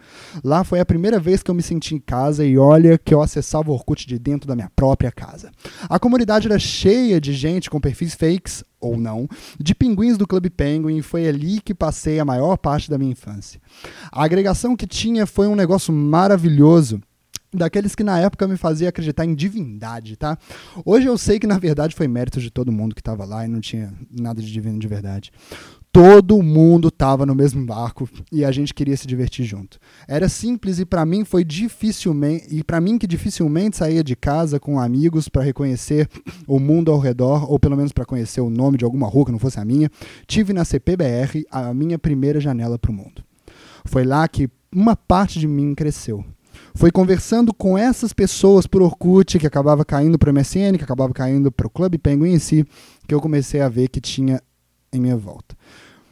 Lá 0.45 0.63
foi 0.63 0.79
a 0.79 0.87
primeira 0.87 1.19
vez 1.19 1.43
que 1.43 1.51
eu 1.51 1.55
me 1.57 1.65
senti 1.65 1.97
em 1.97 1.99
casa 1.99 2.45
e 2.45 2.57
olha 2.57 2.97
que 2.97 3.13
eu 3.13 3.21
acessava 3.21 3.69
o 3.69 3.75
Orkut 3.75 4.07
de 4.07 4.17
dentro 4.17 4.47
da 4.47 4.55
minha 4.55 4.71
própria 4.77 5.11
casa. 5.11 5.51
A 5.89 5.99
comunidade 5.99 6.47
era 6.47 6.57
cheia 6.57 7.21
de 7.21 7.33
gente 7.33 7.69
com 7.69 7.81
perfis 7.81 8.15
fakes, 8.15 8.63
ou 8.81 8.97
não, 8.97 9.27
de 9.59 9.75
pinguins 9.75 10.17
do 10.17 10.25
Clube 10.25 10.51
Penguin 10.51 10.99
e 10.99 11.03
foi 11.03 11.27
ali 11.27 11.61
que 11.61 11.75
passei 11.75 12.21
a 12.21 12.25
maior 12.25 12.57
parte 12.57 12.89
da 12.89 12.97
minha 12.97 13.11
infância. 13.11 13.61
A 14.13 14.23
agregação 14.23 14.77
que 14.77 14.87
tinha 14.87 15.27
foi 15.27 15.49
um 15.49 15.57
negócio 15.57 15.93
maravilhoso 15.93 17.01
daqueles 17.53 17.95
que 17.95 18.05
na 18.05 18.19
época 18.19 18.47
me 18.47 18.57
fazia 18.57 18.89
acreditar 18.89 19.25
em 19.25 19.35
divindade, 19.35 20.17
tá? 20.17 20.39
Hoje 20.85 21.07
eu 21.07 21.17
sei 21.17 21.39
que 21.39 21.47
na 21.47 21.59
verdade 21.59 21.95
foi 21.95 22.09
mérito 22.09 22.41
de 22.41 22.51
todo 22.51 22.73
mundo 22.73 22.95
que 22.95 23.01
estava 23.01 23.25
lá 23.25 23.45
e 23.45 23.49
não 23.49 23.61
tinha 23.61 23.93
nada 24.11 24.41
de 24.41 24.53
divino 24.53 24.79
de 24.79 24.89
verdade. 24.89 25.31
Todo 25.93 26.43
mundo 26.43 26.89
estava 26.89 27.25
no 27.25 27.35
mesmo 27.35 27.65
barco 27.65 28.07
e 28.31 28.45
a 28.45 28.53
gente 28.53 28.75
queria 28.75 28.97
se 28.97 29.07
divertir 29.07 29.47
junto. 29.47 29.79
Era 30.07 30.29
simples 30.29 30.79
e 30.79 30.85
para 30.85 31.07
mim 31.07 31.25
foi 31.25 31.43
dificilmente 31.43 32.55
e 32.55 32.63
para 32.63 32.83
mim 32.83 32.99
que 32.99 33.07
dificilmente 33.07 33.79
saía 33.79 34.05
de 34.05 34.15
casa 34.15 34.61
com 34.61 34.79
amigos 34.79 35.27
para 35.27 35.43
reconhecer 35.43 36.07
o 36.47 36.61
mundo 36.61 36.93
ao 36.93 36.99
redor 36.99 37.51
ou 37.51 37.59
pelo 37.59 37.77
menos 37.77 37.93
para 37.93 38.05
conhecer 38.05 38.43
o 38.43 38.51
nome 38.51 38.77
de 38.77 38.85
alguma 38.85 39.07
rua 39.07 39.25
que 39.25 39.33
não 39.33 39.39
fosse 39.39 39.59
a 39.59 39.65
minha, 39.65 39.91
tive 40.27 40.53
na 40.53 40.67
CPBR 40.67 41.47
a 41.51 41.73
minha 41.73 41.99
primeira 41.99 42.41
janela 42.41 42.79
para 42.79 42.91
o 42.91 42.95
mundo. 42.95 43.25
Foi 43.87 44.05
lá 44.05 44.29
que 44.29 44.51
uma 44.71 44.95
parte 44.95 45.41
de 45.41 45.49
mim 45.49 45.75
cresceu 45.75 46.23
foi 46.77 46.91
conversando 46.91 47.55
com 47.55 47.77
essas 47.77 48.13
pessoas 48.13 48.67
por 48.67 48.83
Orkut, 48.83 49.39
que 49.39 49.47
acabava 49.47 49.85
caindo 49.85 50.19
para 50.19 50.31
o 50.31 50.35
MSN, 50.35 50.77
que 50.77 50.85
acabava 50.85 51.13
caindo 51.13 51.51
para 51.51 51.67
o 51.67 51.71
Clube 51.71 51.97
Penguin 51.97 52.35
em 52.35 52.39
si, 52.39 52.67
que 53.09 53.15
eu 53.15 53.21
comecei 53.21 53.63
a 53.63 53.69
ver 53.69 53.89
que 53.89 54.01
tinha 54.01 54.43
em 54.93 55.01
minha 55.01 55.17
volta. 55.17 55.57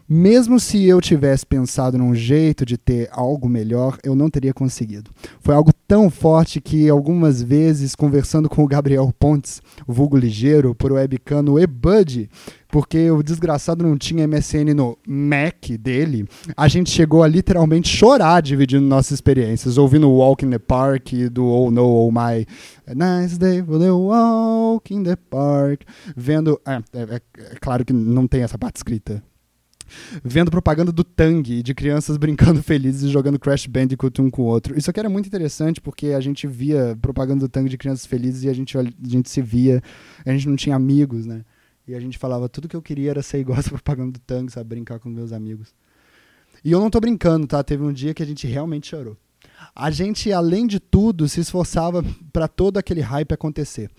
Mesmo 0.06 0.60
se 0.60 0.84
eu 0.84 1.00
tivesse 1.00 1.46
pensado 1.46 1.96
num 1.96 2.14
jeito 2.14 2.66
de 2.66 2.76
ter 2.76 3.08
algo 3.10 3.48
melhor, 3.48 3.98
eu 4.04 4.14
não 4.14 4.28
teria 4.28 4.52
conseguido. 4.52 5.10
Foi 5.40 5.54
algo 5.54 5.72
tão 5.88 6.10
forte 6.10 6.60
que 6.60 6.90
algumas 6.90 7.42
vezes, 7.42 7.94
conversando 7.94 8.46
com 8.46 8.62
o 8.62 8.66
Gabriel 8.66 9.10
Pontes, 9.18 9.62
vulgo 9.88 10.18
ligeiro, 10.18 10.74
por 10.74 10.92
webcam 10.92 11.42
no 11.42 11.58
eBud, 11.58 12.28
porque 12.68 13.10
o 13.10 13.22
desgraçado 13.22 13.82
não 13.82 13.96
tinha 13.96 14.28
MSN 14.28 14.74
no 14.74 14.98
Mac 15.06 15.70
dele, 15.80 16.28
a 16.54 16.68
gente 16.68 16.90
chegou 16.90 17.22
a 17.22 17.28
literalmente 17.28 17.88
chorar 17.88 18.42
dividindo 18.42 18.84
nossas 18.84 19.12
experiências, 19.12 19.78
ouvindo 19.78 20.10
Walk 20.10 20.44
in 20.44 20.50
the 20.50 20.58
Park 20.58 21.12
do 21.32 21.46
Oh 21.46 21.70
No, 21.70 21.86
Oh 21.86 22.10
My, 22.10 22.46
Nice 22.94 23.38
Day 23.38 23.62
for 23.62 23.78
the 23.78 23.90
Walk 23.90 24.92
in 24.92 25.02
the 25.02 25.16
Park, 25.16 25.82
vendo... 26.14 26.60
É, 26.66 26.76
é, 26.92 27.14
é 27.14 27.54
claro 27.58 27.86
que 27.86 27.92
não 27.94 28.26
tem 28.26 28.42
essa 28.42 28.58
parte 28.58 28.76
escrita, 28.76 29.22
vendo 30.22 30.50
propaganda 30.50 30.90
do 30.90 31.04
Tang, 31.04 31.62
de 31.62 31.74
crianças 31.74 32.16
brincando 32.18 32.62
felizes 32.62 33.02
e 33.02 33.08
jogando 33.08 33.38
Crash 33.38 33.66
Bandicoot 33.66 34.20
um 34.20 34.30
com 34.30 34.42
o 34.42 34.46
outro. 34.46 34.78
Isso 34.78 34.90
aqui 34.90 35.00
era 35.00 35.08
muito 35.08 35.26
interessante 35.26 35.80
porque 35.80 36.08
a 36.08 36.20
gente 36.20 36.46
via 36.46 36.96
propaganda 37.00 37.40
do 37.40 37.48
Tang 37.48 37.68
de 37.68 37.78
crianças 37.78 38.06
felizes 38.06 38.44
e 38.44 38.48
a 38.48 38.52
gente, 38.52 38.76
a 38.76 38.82
gente 39.02 39.30
se 39.30 39.40
via, 39.40 39.82
a 40.24 40.32
gente 40.32 40.48
não 40.48 40.56
tinha 40.56 40.76
amigos, 40.76 41.26
né? 41.26 41.44
E 41.86 41.94
a 41.94 42.00
gente 42.00 42.16
falava, 42.16 42.48
tudo 42.48 42.68
que 42.68 42.76
eu 42.76 42.82
queria 42.82 43.10
era 43.10 43.22
ser 43.22 43.38
igual 43.38 43.58
essa 43.58 43.68
propaganda 43.72 44.12
do 44.12 44.20
Tang, 44.20 44.50
sabe? 44.50 44.68
Brincar 44.68 44.98
com 44.98 45.08
meus 45.08 45.32
amigos. 45.32 45.74
E 46.64 46.72
eu 46.72 46.80
não 46.80 46.88
tô 46.88 46.98
brincando, 46.98 47.46
tá? 47.46 47.62
Teve 47.62 47.82
um 47.82 47.92
dia 47.92 48.14
que 48.14 48.22
a 48.22 48.26
gente 48.26 48.46
realmente 48.46 48.88
chorou 48.88 49.16
a 49.74 49.90
gente, 49.90 50.32
além 50.32 50.66
de 50.66 50.80
tudo, 50.80 51.28
se 51.28 51.40
esforçava 51.40 52.04
para 52.32 52.48
todo 52.48 52.78
aquele 52.78 53.00
hype 53.00 53.32
acontecer. 53.32 53.90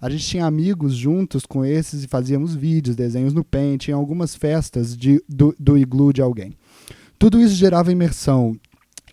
A 0.00 0.10
gente 0.10 0.26
tinha 0.26 0.46
amigos 0.46 0.94
juntos 0.94 1.46
com 1.46 1.64
esses 1.64 2.04
e 2.04 2.08
fazíamos 2.08 2.54
vídeos, 2.54 2.96
desenhos 2.96 3.32
no 3.32 3.44
Paint, 3.44 3.88
em 3.88 3.92
algumas 3.92 4.34
festas 4.34 4.96
de, 4.96 5.22
do, 5.28 5.54
do 5.58 5.78
iglu 5.78 6.12
de 6.12 6.22
alguém. 6.22 6.54
Tudo 7.18 7.40
isso 7.40 7.54
gerava 7.54 7.92
imersão 7.92 8.56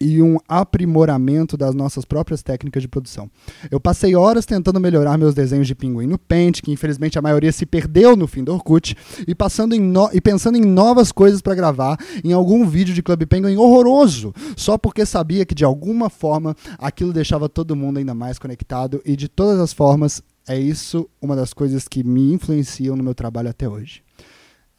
e 0.01 0.21
um 0.21 0.37
aprimoramento 0.47 1.55
das 1.55 1.75
nossas 1.75 2.03
próprias 2.03 2.41
técnicas 2.41 2.81
de 2.81 2.87
produção. 2.87 3.29
Eu 3.69 3.79
passei 3.79 4.15
horas 4.15 4.45
tentando 4.45 4.79
melhorar 4.79 5.17
meus 5.17 5.35
desenhos 5.35 5.67
de 5.67 5.75
pinguim 5.75 6.07
no 6.07 6.17
Paint, 6.17 6.61
que 6.61 6.71
infelizmente 6.71 7.19
a 7.19 7.21
maioria 7.21 7.51
se 7.51 7.65
perdeu 7.65 8.15
no 8.15 8.27
fim 8.27 8.43
do 8.43 8.51
Orkut, 8.51 8.95
e, 9.27 9.35
passando 9.35 9.77
no... 9.79 10.09
e 10.11 10.19
pensando 10.19 10.57
em 10.57 10.61
novas 10.61 11.11
coisas 11.11 11.41
para 11.41 11.53
gravar 11.53 11.97
em 12.23 12.33
algum 12.33 12.67
vídeo 12.67 12.95
de 12.95 13.03
Club 13.03 13.25
Penguin 13.27 13.57
horroroso, 13.57 14.33
só 14.57 14.77
porque 14.77 15.05
sabia 15.05 15.45
que 15.45 15.53
de 15.53 15.63
alguma 15.63 16.09
forma 16.09 16.55
aquilo 16.79 17.13
deixava 17.13 17.47
todo 17.47 17.75
mundo 17.75 17.99
ainda 17.99 18.15
mais 18.15 18.39
conectado, 18.39 19.01
e 19.05 19.15
de 19.15 19.27
todas 19.27 19.59
as 19.59 19.71
formas 19.71 20.23
é 20.47 20.57
isso 20.57 21.07
uma 21.21 21.35
das 21.35 21.53
coisas 21.53 21.87
que 21.87 22.03
me 22.03 22.33
influenciam 22.33 22.95
no 22.95 23.03
meu 23.03 23.13
trabalho 23.13 23.49
até 23.49 23.69
hoje. 23.69 24.01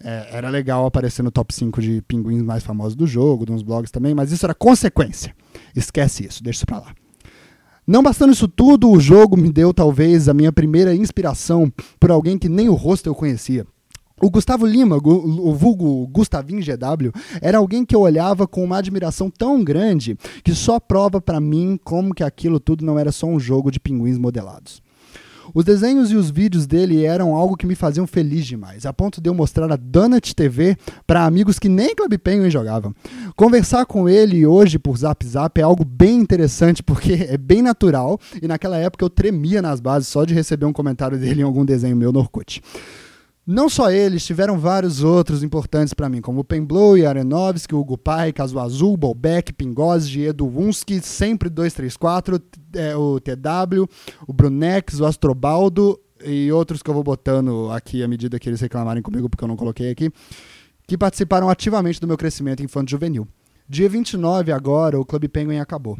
É, 0.04 0.36
era 0.36 0.48
legal 0.48 0.84
aparecer 0.84 1.22
no 1.22 1.30
top 1.30 1.54
5 1.54 1.80
de 1.80 2.02
pinguins 2.02 2.42
mais 2.42 2.64
famosos 2.64 2.96
do 2.96 3.06
jogo, 3.06 3.46
de 3.46 3.52
uns 3.52 3.62
blogs 3.62 3.90
também, 3.90 4.14
mas 4.14 4.32
isso 4.32 4.44
era 4.44 4.54
consequência. 4.54 5.34
Esquece 5.74 6.26
isso, 6.26 6.42
deixa 6.42 6.58
isso 6.58 6.66
pra 6.66 6.78
lá. 6.78 6.94
Não 7.86 8.02
bastando 8.02 8.32
isso 8.32 8.48
tudo, 8.48 8.90
o 8.90 9.00
jogo 9.00 9.36
me 9.36 9.50
deu 9.50 9.74
talvez 9.74 10.28
a 10.28 10.34
minha 10.34 10.52
primeira 10.52 10.94
inspiração 10.94 11.72
por 11.98 12.10
alguém 12.10 12.38
que 12.38 12.48
nem 12.48 12.68
o 12.68 12.74
rosto 12.74 13.08
eu 13.08 13.14
conhecia. 13.14 13.66
O 14.20 14.30
Gustavo 14.30 14.64
Lima, 14.64 14.98
o 15.02 15.52
vulgo 15.52 16.06
Gustavinho 16.06 16.62
GW, 16.62 17.10
era 17.40 17.58
alguém 17.58 17.84
que 17.84 17.94
eu 17.94 18.00
olhava 18.02 18.46
com 18.46 18.62
uma 18.62 18.78
admiração 18.78 19.28
tão 19.28 19.64
grande 19.64 20.16
que 20.44 20.54
só 20.54 20.78
prova 20.78 21.20
para 21.20 21.40
mim 21.40 21.76
como 21.82 22.14
que 22.14 22.22
aquilo 22.22 22.60
tudo 22.60 22.84
não 22.84 22.96
era 22.96 23.10
só 23.10 23.26
um 23.26 23.40
jogo 23.40 23.68
de 23.68 23.80
pinguins 23.80 24.18
modelados. 24.18 24.80
Os 25.54 25.64
desenhos 25.64 26.10
e 26.10 26.16
os 26.16 26.30
vídeos 26.30 26.66
dele 26.66 27.04
eram 27.04 27.34
algo 27.34 27.56
que 27.56 27.66
me 27.66 27.74
faziam 27.74 28.06
feliz 28.06 28.46
demais, 28.46 28.86
a 28.86 28.92
ponto 28.92 29.20
de 29.20 29.28
eu 29.28 29.34
mostrar 29.34 29.70
a 29.70 29.76
Donut 29.76 30.34
TV 30.34 30.76
para 31.06 31.24
amigos 31.24 31.58
que 31.58 31.68
nem 31.68 31.94
Club 31.94 32.16
Penguin 32.18 32.50
jogavam. 32.50 32.94
Conversar 33.36 33.84
com 33.84 34.08
ele 34.08 34.46
hoje 34.46 34.78
por 34.78 34.96
Zap 34.96 35.26
Zap 35.26 35.60
é 35.60 35.62
algo 35.62 35.84
bem 35.84 36.16
interessante 36.16 36.82
porque 36.82 37.12
é 37.28 37.36
bem 37.36 37.60
natural 37.60 38.18
e 38.40 38.48
naquela 38.48 38.78
época 38.78 39.04
eu 39.04 39.10
tremia 39.10 39.60
nas 39.60 39.80
bases 39.80 40.08
só 40.08 40.24
de 40.24 40.32
receber 40.32 40.64
um 40.64 40.72
comentário 40.72 41.18
dele 41.18 41.42
em 41.42 41.44
algum 41.44 41.64
desenho 41.64 41.96
meu 41.96 42.12
no 42.12 42.20
Orkut. 42.20 42.62
Não 43.52 43.68
só 43.68 43.90
eles, 43.90 44.24
tiveram 44.24 44.58
vários 44.58 45.04
outros 45.04 45.42
importantes 45.42 45.92
para 45.92 46.08
mim, 46.08 46.22
como 46.22 46.40
o 46.40 46.44
Pemblow, 46.44 46.94
Arenovski, 47.06 47.74
Hugo 47.74 47.98
Pai, 47.98 48.32
Caso 48.32 48.58
Azul, 48.58 48.96
Bolbeck, 48.96 49.52
Pingozzi, 49.52 50.22
Edu 50.22 50.46
Wunsky, 50.46 51.02
sempre 51.02 51.50
234, 51.50 52.40
é, 52.74 52.96
o 52.96 53.20
TW, 53.20 53.86
o 54.26 54.32
Brunex, 54.32 55.00
o 55.00 55.04
Astrobaldo 55.04 56.00
e 56.24 56.50
outros 56.50 56.82
que 56.82 56.88
eu 56.88 56.94
vou 56.94 57.04
botando 57.04 57.70
aqui 57.70 58.02
à 58.02 58.08
medida 58.08 58.38
que 58.38 58.48
eles 58.48 58.58
reclamarem 58.58 59.02
comigo, 59.02 59.28
porque 59.28 59.44
eu 59.44 59.48
não 59.48 59.56
coloquei 59.56 59.90
aqui, 59.90 60.10
que 60.86 60.96
participaram 60.96 61.50
ativamente 61.50 62.00
do 62.00 62.06
meu 62.06 62.16
crescimento 62.16 62.62
infanto-juvenil. 62.62 63.28
Dia 63.68 63.86
29 63.86 64.50
agora, 64.50 64.98
o 64.98 65.04
Clube 65.04 65.28
Penguin 65.28 65.58
acabou. 65.58 65.98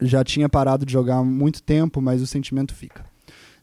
Já 0.00 0.24
tinha 0.24 0.48
parado 0.48 0.86
de 0.86 0.92
jogar 0.94 1.16
há 1.16 1.22
muito 1.22 1.62
tempo, 1.62 2.00
mas 2.00 2.22
o 2.22 2.26
sentimento 2.26 2.74
fica. 2.74 3.11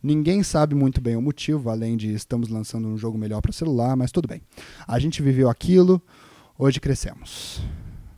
Ninguém 0.02 0.44
sabe 0.44 0.74
muito 0.74 1.02
bem 1.02 1.18
o 1.18 1.22
motivo, 1.22 1.70
além 1.70 1.98
de 1.98 2.14
estamos 2.14 2.48
lançando 2.48 2.88
um 2.88 2.98
jogo 2.98 3.18
melhor 3.18 3.42
para 3.42 3.52
celular, 3.52 3.98
mas 3.98 4.12
tudo 4.12 4.28
bem. 4.28 4.42
A 4.88 4.98
gente 4.98 5.22
viveu 5.22 5.50
aquilo, 5.50 6.02
hoje 6.58 6.80
crescemos. 6.80 7.62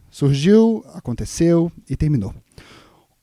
Surgiu, 0.10 0.84
aconteceu 0.94 1.72
e 1.90 1.96
terminou. 1.96 2.36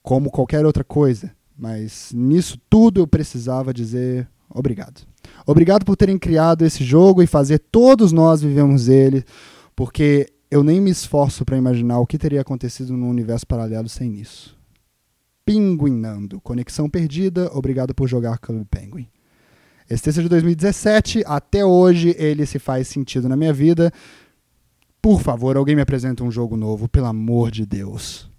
Como 0.03 0.31
qualquer 0.31 0.67
outra 0.67 0.83
coisa, 0.83 1.31
mas 1.57 2.11
nisso 2.13 2.59
tudo 2.69 3.01
eu 3.01 3.07
precisava 3.07 3.73
dizer 3.73 4.29
obrigado. 4.51 5.07
Obrigado 5.47 5.85
por 5.85 5.97
terem 5.97 6.19
criado 6.19 6.65
esse 6.65 6.83
jogo 6.83 7.23
e 7.23 7.27
fazer 7.27 7.59
todos 7.59 8.11
nós 8.11 8.43
vivemos 8.43 8.89
ele, 8.89 9.25
porque 9.77 10.27
eu 10.51 10.65
nem 10.65 10.81
me 10.81 10.91
esforço 10.91 11.45
para 11.45 11.57
imaginar 11.57 12.01
o 12.01 12.07
que 12.07 12.19
teria 12.19 12.41
acontecido 12.41 12.97
num 12.97 13.09
universo 13.09 13.47
paralelo 13.47 13.89
sem 13.89 14.17
isso. 14.17 14.58
Pinguinando. 15.49 16.43
Conexão 16.43 16.91
perdida, 16.91 17.51
obrigado 17.55 17.95
por 17.95 18.07
jogar 18.07 18.37
Club 18.37 18.67
Penguin. 18.71 19.09
Esse 19.89 20.03
texto 20.03 20.19
é 20.19 20.23
de 20.25 20.29
2017, 20.29 21.23
até 21.25 21.65
hoje 21.65 22.15
ele 22.19 22.45
se 22.45 22.59
faz 22.59 22.87
sentido 22.87 23.31
na 23.31 23.35
minha 23.35 23.51
vida. 23.51 23.91
Por 25.01 25.23
favor, 25.23 25.57
alguém 25.57 25.75
me 25.75 25.81
apresenta 25.81 26.23
um 26.23 26.31
jogo 26.31 26.55
novo, 26.55 26.87
pelo 26.87 27.07
amor 27.07 27.51
de 27.51 27.65
Deus. 27.65 28.31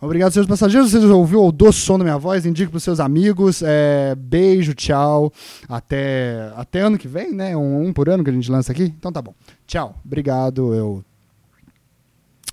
Obrigado, 0.00 0.32
senhores 0.32 0.48
passageiros. 0.48 0.90
Você 0.90 0.98
ouviu 0.98 1.44
o 1.44 1.52
doce 1.52 1.78
som 1.78 1.96
da 1.96 2.02
minha 2.02 2.18
voz? 2.18 2.44
Indique 2.44 2.70
para 2.72 2.78
os 2.78 2.82
seus 2.82 2.98
amigos. 2.98 3.62
É, 3.64 4.16
beijo, 4.16 4.74
tchau. 4.74 5.32
Até, 5.68 6.52
até 6.56 6.80
ano 6.80 6.98
que 6.98 7.06
vem, 7.06 7.32
né? 7.32 7.56
Um, 7.56 7.86
um 7.86 7.92
por 7.92 8.08
ano 8.08 8.24
que 8.24 8.30
a 8.30 8.32
gente 8.32 8.50
lança 8.50 8.72
aqui. 8.72 8.92
Então 8.98 9.12
tá 9.12 9.22
bom. 9.22 9.32
Tchau. 9.64 9.94
Obrigado. 10.04 10.74
Eu, 10.74 11.04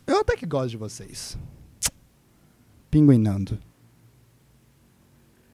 eu 0.05 0.19
até 0.19 0.36
que 0.36 0.45
gosto 0.45 0.69
de 0.69 0.78
vocês 0.78 1.36
pinguinando. 2.95 3.57